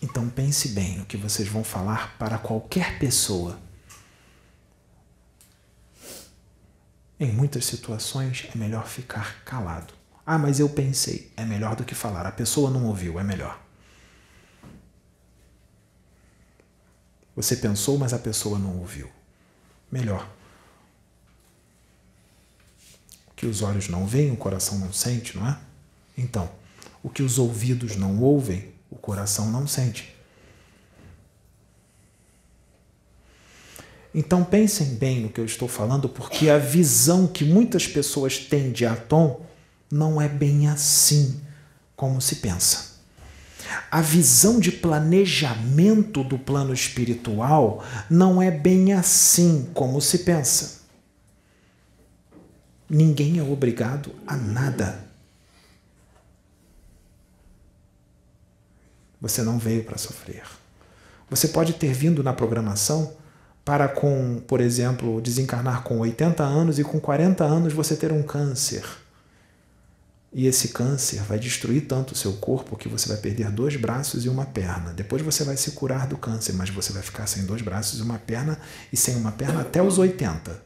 Então 0.00 0.28
pense 0.30 0.68
bem 0.68 0.98
no 0.98 1.04
que 1.04 1.16
vocês 1.16 1.46
vão 1.46 1.62
falar 1.62 2.16
para 2.18 2.38
qualquer 2.38 2.98
pessoa. 2.98 3.60
Em 7.20 7.30
muitas 7.30 7.66
situações 7.66 8.48
é 8.52 8.58
melhor 8.58 8.88
ficar 8.88 9.44
calado. 9.44 9.94
Ah, 10.24 10.38
mas 10.38 10.58
eu 10.58 10.68
pensei. 10.68 11.30
É 11.36 11.44
melhor 11.44 11.76
do 11.76 11.84
que 11.84 11.94
falar. 11.94 12.26
A 12.26 12.32
pessoa 12.32 12.70
não 12.70 12.86
ouviu, 12.86 13.20
é 13.20 13.22
melhor. 13.22 13.61
Você 17.34 17.56
pensou, 17.56 17.98
mas 17.98 18.12
a 18.12 18.18
pessoa 18.18 18.58
não 18.58 18.78
ouviu. 18.78 19.08
Melhor. 19.90 20.28
O 23.30 23.34
que 23.34 23.46
os 23.46 23.62
olhos 23.62 23.88
não 23.88 24.06
veem, 24.06 24.32
o 24.32 24.36
coração 24.36 24.78
não 24.78 24.92
sente, 24.92 25.36
não 25.36 25.48
é? 25.48 25.58
Então, 26.16 26.50
o 27.02 27.08
que 27.08 27.22
os 27.22 27.38
ouvidos 27.38 27.96
não 27.96 28.20
ouvem, 28.20 28.72
o 28.90 28.96
coração 28.96 29.50
não 29.50 29.66
sente. 29.66 30.14
Então 34.14 34.44
pensem 34.44 34.94
bem 34.96 35.20
no 35.20 35.30
que 35.30 35.40
eu 35.40 35.46
estou 35.46 35.66
falando, 35.66 36.06
porque 36.06 36.50
a 36.50 36.58
visão 36.58 37.26
que 37.26 37.44
muitas 37.44 37.86
pessoas 37.86 38.38
têm 38.38 38.70
de 38.70 38.84
Atom 38.84 39.40
não 39.90 40.20
é 40.20 40.28
bem 40.28 40.68
assim 40.68 41.40
como 41.96 42.20
se 42.20 42.36
pensa 42.36 42.91
a 43.90 44.00
visão 44.00 44.58
de 44.58 44.72
planejamento 44.72 46.22
do 46.24 46.38
plano 46.38 46.72
espiritual 46.72 47.84
não 48.08 48.40
é 48.40 48.50
bem 48.50 48.92
assim 48.92 49.68
como 49.74 50.00
se 50.00 50.18
pensa. 50.18 50.82
Ninguém 52.88 53.38
é 53.38 53.42
obrigado 53.42 54.14
a 54.26 54.36
nada. 54.36 55.04
Você 59.20 59.42
não 59.42 59.58
veio 59.58 59.84
para 59.84 59.96
sofrer. 59.96 60.42
Você 61.30 61.48
pode 61.48 61.74
ter 61.74 61.92
vindo 61.92 62.22
na 62.22 62.32
programação 62.32 63.14
para, 63.64 63.88
com, 63.88 64.42
por 64.46 64.60
exemplo, 64.60 65.20
desencarnar 65.20 65.82
com 65.82 65.98
80 65.98 66.42
anos 66.42 66.78
e 66.78 66.84
com 66.84 67.00
40 67.00 67.44
anos 67.44 67.72
você 67.72 67.96
ter 67.96 68.12
um 68.12 68.22
câncer 68.22 68.84
e 70.34 70.46
esse 70.46 70.68
câncer 70.68 71.22
vai 71.22 71.38
destruir 71.38 71.86
tanto 71.86 72.12
o 72.12 72.16
seu 72.16 72.32
corpo 72.34 72.76
que 72.76 72.88
você 72.88 73.06
vai 73.06 73.18
perder 73.18 73.50
dois 73.50 73.76
braços 73.76 74.24
e 74.24 74.30
uma 74.30 74.46
perna. 74.46 74.92
Depois 74.94 75.20
você 75.20 75.44
vai 75.44 75.58
se 75.58 75.72
curar 75.72 76.06
do 76.06 76.16
câncer, 76.16 76.54
mas 76.54 76.70
você 76.70 76.92
vai 76.92 77.02
ficar 77.02 77.26
sem 77.26 77.44
dois 77.44 77.60
braços 77.60 77.98
e 77.98 78.02
uma 78.02 78.18
perna 78.18 78.58
e 78.90 78.96
sem 78.96 79.14
uma 79.16 79.32
perna 79.32 79.60
até 79.60 79.82
os 79.82 79.98
80. 79.98 80.62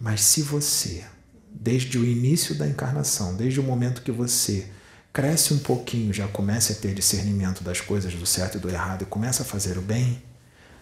Mas 0.00 0.22
se 0.22 0.40
você, 0.40 1.04
desde 1.52 1.98
o 1.98 2.04
início 2.04 2.54
da 2.54 2.66
encarnação, 2.66 3.36
desde 3.36 3.60
o 3.60 3.62
momento 3.62 4.00
que 4.00 4.12
você 4.12 4.66
cresce 5.12 5.52
um 5.52 5.58
pouquinho, 5.58 6.12
já 6.12 6.26
comece 6.28 6.72
a 6.72 6.76
ter 6.76 6.94
discernimento 6.94 7.62
das 7.62 7.80
coisas 7.80 8.14
do 8.14 8.24
certo 8.24 8.56
e 8.56 8.60
do 8.60 8.70
errado 8.70 9.02
e 9.02 9.06
começa 9.06 9.42
a 9.42 9.46
fazer 9.46 9.76
o 9.76 9.82
bem, 9.82 10.22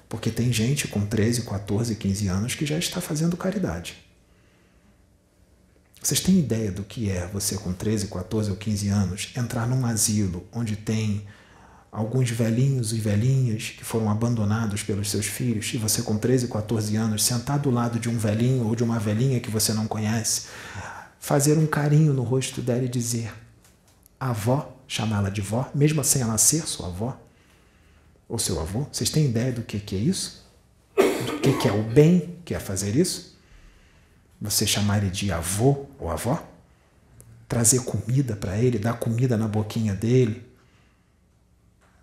porque 0.09 0.31
tem 0.31 0.53
gente 0.53 0.87
com 0.87 1.05
13, 1.05 1.43
14, 1.43 1.97
15 1.97 2.29
anos 2.29 2.55
que 2.55 2.65
já 2.65 2.79
está 2.79 3.01
fazendo 3.01 3.37
caridade. 3.37 4.06
Vocês 6.03 6.21
têm 6.21 6.39
ideia 6.39 6.71
do 6.71 6.85
que 6.85 7.11
é 7.11 7.27
você 7.27 7.57
com 7.57 7.73
13, 7.73 8.09
14 8.09 8.51
ou 8.51 8.57
15 8.57 8.89
anos 8.89 9.33
entrar 9.37 9.67
num 9.67 9.85
asilo 9.85 10.47
onde 10.53 10.77
tem 10.77 11.27
alguns 11.91 12.31
velhinhos 12.31 12.93
e 12.93 12.97
velhinhas 12.97 13.71
que 13.71 13.83
foram 13.83 14.11
abandonados 14.11 14.83
pelos 14.83 15.11
seus 15.11 15.27
filhos 15.27 15.73
e 15.73 15.79
você 15.79 16.03
com 16.03 16.19
13, 16.19 16.49
14 16.49 16.95
anos 16.95 17.25
sentar 17.25 17.59
do 17.59 17.71
lado 17.71 17.99
de 17.99 18.09
um 18.09 18.19
velhinho 18.19 18.67
ou 18.67 18.77
de 18.77 18.85
uma 18.85 18.99
velhinha 18.99 19.41
que 19.41 19.51
você 19.51 19.73
não 19.73 19.87
conhece, 19.87 20.49
fazer 21.19 21.57
um 21.57 21.67
carinho 21.67 22.13
no 22.13 22.23
rosto 22.23 22.61
dela 22.61 22.85
e 22.85 22.89
dizer 22.89 23.33
avó, 24.21 24.77
chamá-la 24.87 25.31
de 25.31 25.41
vó, 25.41 25.71
mesmo 25.75 26.05
sem 26.05 26.23
ela 26.23 26.39
ser 26.39 26.67
sua 26.67 26.89
avó 26.89 27.19
ou 28.29 28.39
seu 28.39 28.61
avô. 28.61 28.87
Vocês 28.93 29.11
têm 29.11 29.25
ideia 29.25 29.53
do 29.53 29.63
que, 29.63 29.97
é 29.97 29.99
isso? 29.99 30.45
Do 30.97 31.59
que 31.59 31.69
é 31.69 31.73
o 31.73 31.83
bem 31.83 32.37
que 32.45 32.55
é 32.55 32.61
fazer 32.61 32.95
isso? 32.95 33.36
Você 34.41 34.67
chamar 34.67 34.99
ele 34.99 35.11
de 35.11 35.33
avô 35.33 35.87
ou 35.99 36.11
avó, 36.11 36.47
trazer 37.49 37.81
comida 37.81 38.37
para 38.37 38.59
ele, 38.59 38.79
dar 38.79 38.95
comida 38.95 39.37
na 39.37 39.49
boquinha 39.49 39.95
dele, 39.95 40.47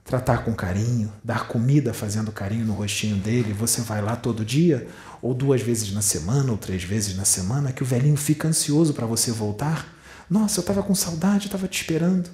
tratar 0.04 0.40
com 0.40 0.54
carinho, 0.54 1.12
dar 1.24 1.48
comida 1.48 1.94
fazendo 1.94 2.32
carinho 2.32 2.66
no 2.66 2.74
rostinho 2.74 3.16
dele, 3.18 3.54
você 3.54 3.82
vai 3.82 4.02
lá 4.02 4.16
todo 4.16 4.44
dia, 4.44 4.88
ou 5.22 5.34
duas 5.34 5.62
vezes 5.62 5.92
na 5.94 6.02
semana, 6.02 6.52
ou 6.52 6.58
três 6.58 6.84
vezes 6.84 7.16
na 7.16 7.26
semana, 7.26 7.72
que 7.72 7.84
o 7.84 7.86
velhinho 7.86 8.18
fica 8.18 8.48
ansioso 8.48 8.94
para 8.94 9.06
você 9.06 9.32
voltar. 9.32 9.94
Nossa, 10.30 10.60
eu 10.60 10.62
estava 10.62 10.84
com 10.84 10.94
saudade, 10.94 11.46
estava 11.46 11.68
te 11.68 11.82
esperando. 11.82 12.30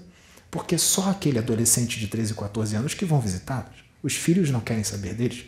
Porque 0.49 0.77
só 0.77 1.09
aquele 1.11 1.37
adolescente 1.37 1.99
de 1.99 2.07
13, 2.07 2.33
14 2.33 2.75
anos 2.75 2.93
que 2.95 3.05
vão 3.05 3.21
visitá-los. 3.21 3.83
Os 4.01 4.15
filhos 4.15 4.49
não 4.49 4.59
querem 4.59 4.83
saber 4.83 5.13
deles. 5.13 5.45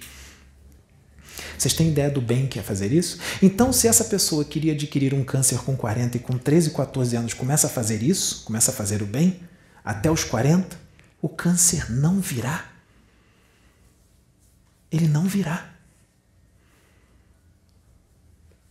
Vocês 1.62 1.76
têm 1.76 1.90
ideia 1.90 2.10
do 2.10 2.20
bem 2.20 2.48
que 2.48 2.58
é 2.58 2.64
fazer 2.64 2.92
isso? 2.92 3.20
Então, 3.40 3.72
se 3.72 3.88
essa 3.88 4.06
pessoa 4.06 4.44
queria 4.44 4.74
adquirir 4.74 5.14
um 5.14 5.24
câncer 5.24 5.60
com 5.60 5.78
40 5.78 6.18
e 6.18 6.20
com 6.20 6.36
13, 6.36 6.72
14 6.72 7.16
anos 7.16 7.36
começa 7.36 7.68
a 7.68 7.70
fazer 7.70 8.02
isso, 8.02 8.44
começa 8.46 8.72
a 8.72 8.74
fazer 8.74 9.04
o 9.04 9.06
bem, 9.06 9.40
até 9.86 10.10
os 10.10 10.24
40, 10.24 10.76
o 11.22 11.30
câncer 11.30 11.92
não 11.92 12.20
virá. 12.20 12.68
ele 14.92 15.08
não 15.08 15.26
virá. 15.26 15.72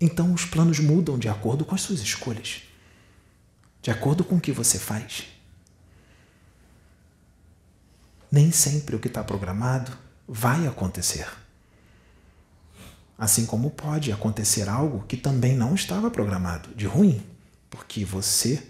Então 0.00 0.34
os 0.34 0.44
planos 0.44 0.80
mudam 0.80 1.16
de 1.16 1.28
acordo 1.28 1.64
com 1.64 1.76
as 1.76 1.82
suas 1.82 2.00
escolhas, 2.00 2.62
de 3.80 3.92
acordo 3.92 4.24
com 4.24 4.34
o 4.34 4.40
que 4.40 4.50
você 4.50 4.80
faz. 4.80 5.28
Nem 8.32 8.50
sempre 8.50 8.96
o 8.96 8.98
que 8.98 9.06
está 9.06 9.22
programado 9.22 9.96
vai 10.26 10.66
acontecer. 10.66 11.39
Assim 13.20 13.44
como 13.44 13.68
pode 13.68 14.10
acontecer 14.10 14.66
algo 14.66 15.04
que 15.06 15.14
também 15.14 15.54
não 15.54 15.74
estava 15.74 16.10
programado, 16.10 16.70
de 16.74 16.86
ruim, 16.86 17.22
porque 17.68 18.02
você, 18.02 18.62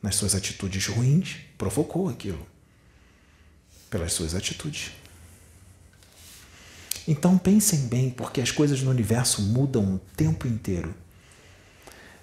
nas 0.00 0.14
suas 0.14 0.32
atitudes 0.32 0.86
ruins, 0.86 1.38
provocou 1.58 2.08
aquilo. 2.08 2.46
Pelas 3.90 4.12
suas 4.12 4.36
atitudes. 4.36 4.92
Então 7.08 7.36
pensem 7.36 7.88
bem, 7.88 8.10
porque 8.10 8.40
as 8.40 8.52
coisas 8.52 8.80
no 8.80 8.92
universo 8.92 9.42
mudam 9.42 9.96
o 9.96 9.98
tempo 10.16 10.46
inteiro. 10.46 10.94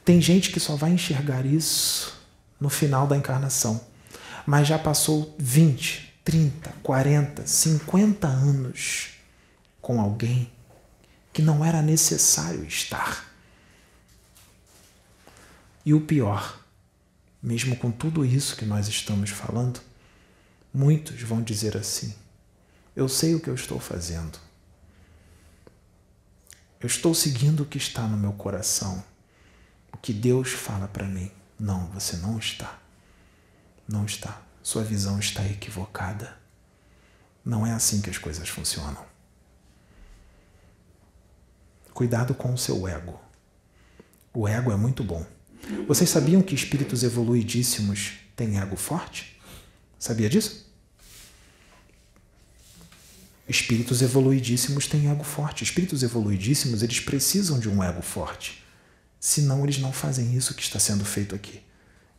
Tem 0.06 0.22
gente 0.22 0.52
que 0.52 0.61
só 0.61 0.77
vai 0.77 0.91
enxergar 0.91 1.45
isso 1.45 2.18
no 2.61 2.69
final 2.69 3.06
da 3.06 3.18
encarnação, 3.18 3.85
mas 4.45 4.69
já 4.69 4.80
passou 4.80 5.35
20, 5.38 6.14
30, 6.23 6.73
40, 6.81 7.45
50 7.45 8.26
anos 8.26 9.10
com 9.81 9.99
alguém 9.99 10.49
que 11.38 11.42
não 11.44 11.64
era 11.64 11.84
necessário 11.84 12.66
estar. 12.66 13.32
E 15.86 15.94
o 15.94 16.02
pior, 16.02 16.66
mesmo 17.40 17.76
com 17.76 17.92
tudo 17.92 18.26
isso 18.26 18.56
que 18.56 18.66
nós 18.66 18.88
estamos 18.88 19.30
falando, 19.30 19.80
muitos 20.74 21.22
vão 21.22 21.44
dizer 21.44 21.78
assim: 21.78 22.16
eu 22.96 23.08
sei 23.08 23.36
o 23.36 23.40
que 23.40 23.52
eu 23.52 23.54
estou 23.54 23.80
fazendo. 23.80 24.40
Eu 26.80 26.88
estou 26.88 27.14
seguindo 27.14 27.62
o 27.62 27.66
que 27.68 27.78
está 27.78 28.08
no 28.08 28.18
meu 28.18 28.34
coração, 28.34 29.04
o 29.94 29.98
que 29.98 30.14
Deus 30.14 30.50
fala 30.50 30.88
para 30.88 31.06
mim. 31.06 31.32
Não, 31.60 31.86
você 31.92 32.18
não 32.18 32.40
está. 32.40 32.80
Não 33.88 34.06
está. 34.06 34.42
Sua 34.64 34.84
visão 34.84 35.20
está 35.20 35.46
equivocada. 35.46 36.36
Não 37.46 37.64
é 37.64 37.74
assim 37.74 38.02
que 38.02 38.10
as 38.10 38.18
coisas 38.18 38.50
funcionam. 38.50 39.16
Cuidado 41.98 42.36
com 42.36 42.53
o 42.53 42.57
seu 42.60 42.88
ego. 42.88 43.19
O 44.32 44.48
ego 44.48 44.72
é 44.72 44.76
muito 44.76 45.03
bom. 45.03 45.26
Vocês 45.88 46.07
sabiam 46.07 46.44
que 46.44 46.53
espíritos 46.53 47.02
evoluidíssimos 47.02 48.19
têm 48.36 48.60
ego 48.60 48.76
forte? 48.76 49.41
Sabia 49.98 50.30
disso? 50.30 50.72
Espíritos 53.49 54.03
evoluidíssimos 54.03 54.86
têm 54.86 55.10
ego 55.10 55.24
forte. 55.24 55.64
Espíritos 55.64 56.03
evoluidíssimos, 56.03 56.84
eles 56.84 56.99
precisam 56.99 57.57
de 57.57 57.68
um 57.68 57.84
ego 57.84 58.03
forte. 58.03 58.64
Senão, 59.19 59.64
eles 59.64 59.80
não 59.80 59.91
fazem 59.91 60.36
isso 60.36 60.53
que 60.53 60.61
está 60.61 60.78
sendo 60.78 61.03
feito 61.03 61.34
aqui. 61.34 61.64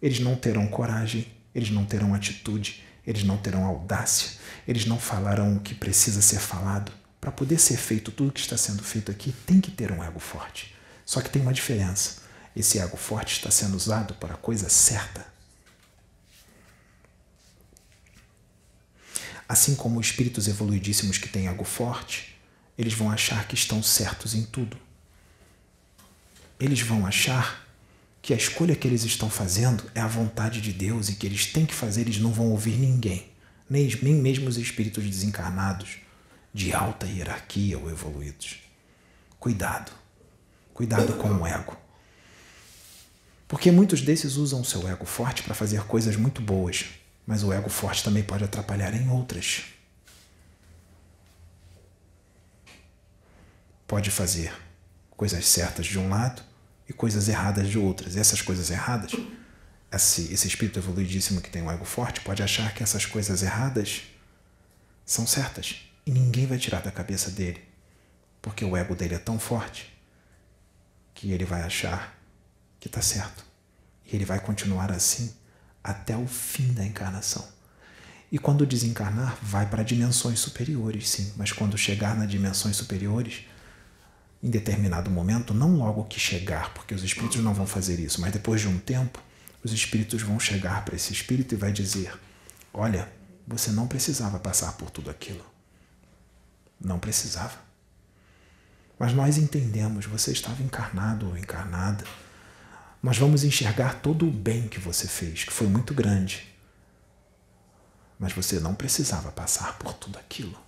Eles 0.02 0.18
não 0.18 0.34
terão 0.34 0.66
coragem, 0.66 1.24
eles 1.54 1.70
não 1.70 1.84
terão 1.84 2.14
atitude, 2.14 2.82
eles 3.06 3.22
não 3.22 3.36
terão 3.36 3.64
audácia, 3.64 4.40
eles 4.66 4.86
não 4.86 4.98
falarão 4.98 5.54
o 5.54 5.60
que 5.60 5.72
precisa 5.72 6.20
ser 6.20 6.40
falado, 6.40 6.90
para 7.20 7.32
poder 7.32 7.58
ser 7.58 7.76
feito 7.76 8.12
tudo 8.12 8.32
que 8.32 8.40
está 8.40 8.56
sendo 8.56 8.82
feito 8.82 9.10
aqui, 9.10 9.32
tem 9.46 9.60
que 9.60 9.70
ter 9.70 9.90
um 9.90 10.02
ego 10.02 10.20
forte. 10.20 10.74
Só 11.04 11.20
que 11.20 11.30
tem 11.30 11.42
uma 11.42 11.52
diferença. 11.52 12.22
Esse 12.54 12.78
ego 12.78 12.96
forte 12.96 13.34
está 13.34 13.50
sendo 13.50 13.76
usado 13.76 14.14
para 14.14 14.34
a 14.34 14.36
coisa 14.36 14.68
certa. 14.68 15.26
Assim 19.48 19.74
como 19.74 20.00
espíritos 20.00 20.46
evoluidíssimos 20.46 21.18
que 21.18 21.28
têm 21.28 21.48
ego 21.48 21.64
forte, 21.64 22.36
eles 22.76 22.92
vão 22.92 23.10
achar 23.10 23.48
que 23.48 23.54
estão 23.54 23.82
certos 23.82 24.34
em 24.34 24.44
tudo. 24.44 24.76
Eles 26.60 26.80
vão 26.80 27.06
achar 27.06 27.66
que 28.20 28.34
a 28.34 28.36
escolha 28.36 28.76
que 28.76 28.86
eles 28.86 29.04
estão 29.04 29.30
fazendo 29.30 29.90
é 29.94 30.00
a 30.00 30.06
vontade 30.06 30.60
de 30.60 30.72
Deus 30.72 31.08
e 31.08 31.14
que 31.14 31.26
eles 31.26 31.46
têm 31.46 31.64
que 31.64 31.74
fazer, 31.74 32.02
eles 32.02 32.18
não 32.18 32.32
vão 32.32 32.50
ouvir 32.50 32.76
ninguém, 32.76 33.30
nem 33.70 34.14
mesmo 34.14 34.48
os 34.48 34.58
espíritos 34.58 35.04
desencarnados 35.04 35.98
de 36.58 36.74
alta 36.74 37.06
hierarquia 37.06 37.78
ou 37.78 37.88
evoluídos. 37.88 38.58
Cuidado. 39.38 39.92
Cuidado 40.74 41.12
com 41.12 41.28
o 41.28 41.46
ego. 41.46 41.76
Porque 43.46 43.70
muitos 43.70 44.02
desses 44.02 44.34
usam 44.34 44.62
o 44.62 44.64
seu 44.64 44.88
ego 44.88 45.06
forte 45.06 45.44
para 45.44 45.54
fazer 45.54 45.84
coisas 45.84 46.16
muito 46.16 46.42
boas, 46.42 46.86
mas 47.24 47.44
o 47.44 47.52
ego 47.52 47.70
forte 47.70 48.02
também 48.02 48.24
pode 48.24 48.42
atrapalhar 48.42 48.92
em 48.92 49.08
outras. 49.08 49.66
Pode 53.86 54.10
fazer 54.10 54.52
coisas 55.16 55.46
certas 55.46 55.86
de 55.86 55.96
um 55.96 56.08
lado 56.08 56.42
e 56.88 56.92
coisas 56.92 57.28
erradas 57.28 57.68
de 57.68 57.78
outras. 57.78 58.16
E 58.16 58.18
essas 58.18 58.42
coisas 58.42 58.68
erradas, 58.68 59.12
esse, 59.92 60.32
esse 60.32 60.48
espírito 60.48 60.80
evoluidíssimo 60.80 61.40
que 61.40 61.50
tem 61.50 61.62
um 61.62 61.70
ego 61.70 61.84
forte 61.84 62.20
pode 62.20 62.42
achar 62.42 62.74
que 62.74 62.82
essas 62.82 63.06
coisas 63.06 63.44
erradas 63.44 64.02
são 65.06 65.24
certas. 65.24 65.87
E 66.08 66.10
ninguém 66.10 66.46
vai 66.46 66.56
tirar 66.56 66.80
da 66.80 66.90
cabeça 66.90 67.30
dele, 67.30 67.62
porque 68.40 68.64
o 68.64 68.74
ego 68.74 68.94
dele 68.94 69.16
é 69.16 69.18
tão 69.18 69.38
forte 69.38 69.94
que 71.12 71.32
ele 71.32 71.44
vai 71.44 71.60
achar 71.60 72.18
que 72.80 72.88
está 72.88 73.02
certo. 73.02 73.44
E 74.06 74.16
ele 74.16 74.24
vai 74.24 74.40
continuar 74.40 74.90
assim 74.90 75.34
até 75.84 76.16
o 76.16 76.26
fim 76.26 76.72
da 76.72 76.82
encarnação. 76.82 77.46
E 78.32 78.38
quando 78.38 78.64
desencarnar, 78.64 79.36
vai 79.42 79.66
para 79.66 79.82
dimensões 79.82 80.38
superiores, 80.38 81.10
sim, 81.10 81.34
mas 81.36 81.52
quando 81.52 81.76
chegar 81.76 82.16
nas 82.16 82.30
dimensões 82.30 82.76
superiores, 82.76 83.44
em 84.42 84.48
determinado 84.48 85.10
momento, 85.10 85.52
não 85.52 85.76
logo 85.76 86.04
que 86.04 86.18
chegar, 86.18 86.72
porque 86.72 86.94
os 86.94 87.04
espíritos 87.04 87.44
não 87.44 87.52
vão 87.52 87.66
fazer 87.66 88.00
isso, 88.00 88.18
mas 88.22 88.32
depois 88.32 88.62
de 88.62 88.68
um 88.68 88.78
tempo, 88.78 89.22
os 89.62 89.74
espíritos 89.74 90.22
vão 90.22 90.40
chegar 90.40 90.86
para 90.86 90.96
esse 90.96 91.12
espírito 91.12 91.54
e 91.54 91.58
vai 91.58 91.70
dizer: 91.70 92.18
Olha, 92.72 93.12
você 93.46 93.70
não 93.70 93.86
precisava 93.86 94.38
passar 94.38 94.72
por 94.72 94.88
tudo 94.90 95.10
aquilo. 95.10 95.57
Não 96.80 96.98
precisava. 96.98 97.58
Mas 98.98 99.12
nós 99.12 99.38
entendemos, 99.38 100.06
você 100.06 100.32
estava 100.32 100.62
encarnado 100.62 101.28
ou 101.28 101.38
encarnada. 101.38 102.04
Nós 103.02 103.16
vamos 103.16 103.44
enxergar 103.44 104.00
todo 104.00 104.26
o 104.26 104.30
bem 104.30 104.68
que 104.68 104.80
você 104.80 105.06
fez, 105.06 105.44
que 105.44 105.52
foi 105.52 105.68
muito 105.68 105.94
grande. 105.94 106.48
Mas 108.18 108.32
você 108.32 108.58
não 108.58 108.74
precisava 108.74 109.30
passar 109.30 109.78
por 109.78 109.92
tudo 109.94 110.18
aquilo. 110.18 110.58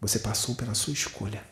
Você 0.00 0.18
passou 0.18 0.56
pela 0.56 0.74
sua 0.74 0.92
escolha. 0.92 1.44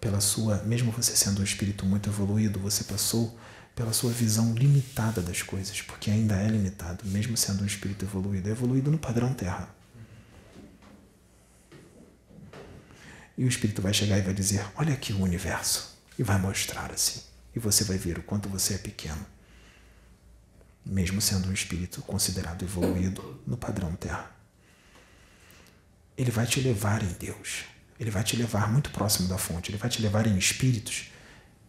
Pela 0.00 0.20
sua, 0.20 0.62
mesmo 0.62 0.92
você 0.92 1.16
sendo 1.16 1.40
um 1.40 1.44
espírito 1.44 1.84
muito 1.84 2.08
evoluído, 2.08 2.60
você 2.60 2.84
passou 2.84 3.36
pela 3.74 3.92
sua 3.92 4.12
visão 4.12 4.54
limitada 4.54 5.20
das 5.20 5.42
coisas, 5.42 5.82
porque 5.82 6.10
ainda 6.10 6.36
é 6.36 6.46
limitado, 6.46 7.04
mesmo 7.04 7.36
sendo 7.36 7.62
um 7.62 7.66
espírito 7.66 8.04
evoluído, 8.04 8.48
é 8.48 8.52
evoluído 8.52 8.90
no 8.90 8.98
padrão 8.98 9.34
Terra. 9.34 9.75
E 13.36 13.44
o 13.44 13.48
Espírito 13.48 13.82
vai 13.82 13.92
chegar 13.92 14.18
e 14.18 14.22
vai 14.22 14.32
dizer: 14.32 14.64
Olha 14.76 14.94
aqui 14.94 15.12
o 15.12 15.20
universo. 15.20 15.96
E 16.18 16.22
vai 16.22 16.38
mostrar 16.38 16.90
assim. 16.90 17.20
E 17.54 17.58
você 17.58 17.84
vai 17.84 17.98
ver 17.98 18.18
o 18.18 18.22
quanto 18.22 18.48
você 18.48 18.74
é 18.74 18.78
pequeno. 18.78 19.24
Mesmo 20.84 21.20
sendo 21.20 21.48
um 21.48 21.52
espírito 21.52 22.00
considerado 22.02 22.62
evoluído 22.64 23.40
no 23.46 23.56
padrão 23.56 23.94
Terra. 23.96 24.30
Ele 26.16 26.30
vai 26.30 26.46
te 26.46 26.60
levar 26.60 27.02
em 27.02 27.12
Deus. 27.18 27.64
Ele 27.98 28.10
vai 28.10 28.22
te 28.22 28.36
levar 28.36 28.70
muito 28.70 28.90
próximo 28.90 29.28
da 29.28 29.36
fonte. 29.36 29.70
Ele 29.70 29.78
vai 29.78 29.90
te 29.90 30.00
levar 30.00 30.26
em 30.26 30.38
espíritos 30.38 31.10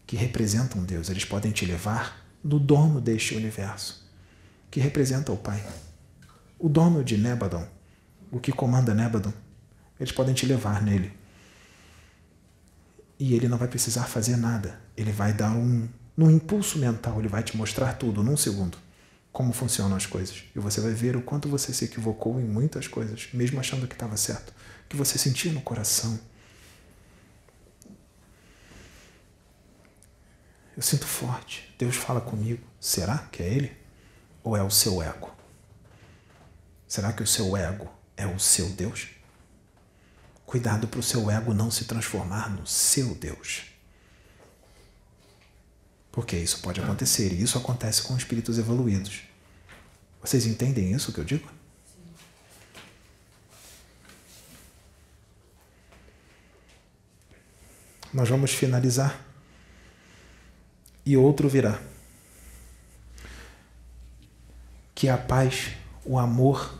que 0.06 0.16
representam 0.16 0.82
Deus. 0.84 1.10
Eles 1.10 1.24
podem 1.24 1.52
te 1.52 1.66
levar 1.66 2.24
no 2.42 2.58
dono 2.58 3.00
deste 3.00 3.34
universo, 3.34 4.06
que 4.70 4.80
representa 4.80 5.32
o 5.32 5.36
Pai. 5.36 5.62
O 6.58 6.68
dono 6.68 7.04
de 7.04 7.18
Nebadon, 7.18 7.68
o 8.30 8.38
que 8.38 8.52
comanda 8.52 8.94
Nebadon, 8.94 9.32
eles 9.98 10.12
podem 10.12 10.34
te 10.34 10.46
levar 10.46 10.80
nele 10.80 11.17
e 13.18 13.34
ele 13.34 13.48
não 13.48 13.58
vai 13.58 13.68
precisar 13.68 14.04
fazer 14.04 14.36
nada. 14.36 14.80
Ele 14.96 15.12
vai 15.12 15.32
dar 15.32 15.52
um, 15.52 15.88
um 16.16 16.30
impulso 16.30 16.78
mental, 16.78 17.18
ele 17.18 17.28
vai 17.28 17.42
te 17.42 17.56
mostrar 17.56 17.94
tudo 17.94 18.22
num 18.22 18.36
segundo 18.36 18.78
como 19.38 19.52
funcionam 19.52 19.96
as 19.96 20.04
coisas. 20.04 20.42
E 20.54 20.58
você 20.58 20.80
vai 20.80 20.92
ver 20.92 21.14
o 21.16 21.22
quanto 21.22 21.48
você 21.48 21.72
se 21.72 21.84
equivocou 21.84 22.40
em 22.40 22.44
muitas 22.44 22.88
coisas, 22.88 23.28
mesmo 23.32 23.60
achando 23.60 23.86
que 23.86 23.94
estava 23.94 24.16
certo, 24.16 24.52
que 24.88 24.96
você 24.96 25.16
sentia 25.16 25.52
no 25.52 25.60
coração. 25.60 26.18
Eu 30.76 30.82
sinto 30.82 31.06
forte. 31.06 31.72
Deus 31.78 31.94
fala 31.94 32.20
comigo. 32.20 32.66
Será 32.80 33.18
que 33.30 33.42
é 33.42 33.46
Ele? 33.46 33.76
Ou 34.42 34.56
é 34.56 34.62
o 34.62 34.70
seu 34.70 35.00
ego? 35.00 35.30
Será 36.86 37.12
que 37.12 37.22
o 37.22 37.26
seu 37.26 37.56
ego 37.56 37.88
é 38.16 38.26
o 38.26 38.40
seu 38.40 38.68
Deus? 38.70 39.08
Cuidado 40.48 40.88
para 40.88 41.00
o 41.00 41.02
seu 41.02 41.30
ego 41.30 41.52
não 41.52 41.70
se 41.70 41.84
transformar 41.84 42.48
no 42.48 42.66
seu 42.66 43.14
Deus. 43.14 43.64
Porque 46.10 46.38
isso 46.38 46.60
pode 46.60 46.80
acontecer, 46.80 47.34
e 47.34 47.42
isso 47.42 47.58
acontece 47.58 48.00
com 48.00 48.16
espíritos 48.16 48.56
evoluídos. 48.56 49.24
Vocês 50.22 50.46
entendem 50.46 50.90
isso 50.90 51.12
que 51.12 51.20
eu 51.20 51.24
digo? 51.24 51.46
Nós 58.10 58.30
vamos 58.30 58.50
finalizar 58.50 59.22
e 61.04 61.14
outro 61.14 61.46
virá. 61.46 61.78
Que 64.94 65.10
a 65.10 65.18
paz, 65.18 65.72
o 66.06 66.18
amor 66.18 66.74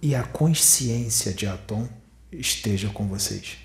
e 0.00 0.14
a 0.14 0.22
consciência 0.22 1.34
de 1.34 1.48
Atom 1.48 1.98
esteja 2.32 2.88
com 2.88 3.06
vocês. 3.06 3.56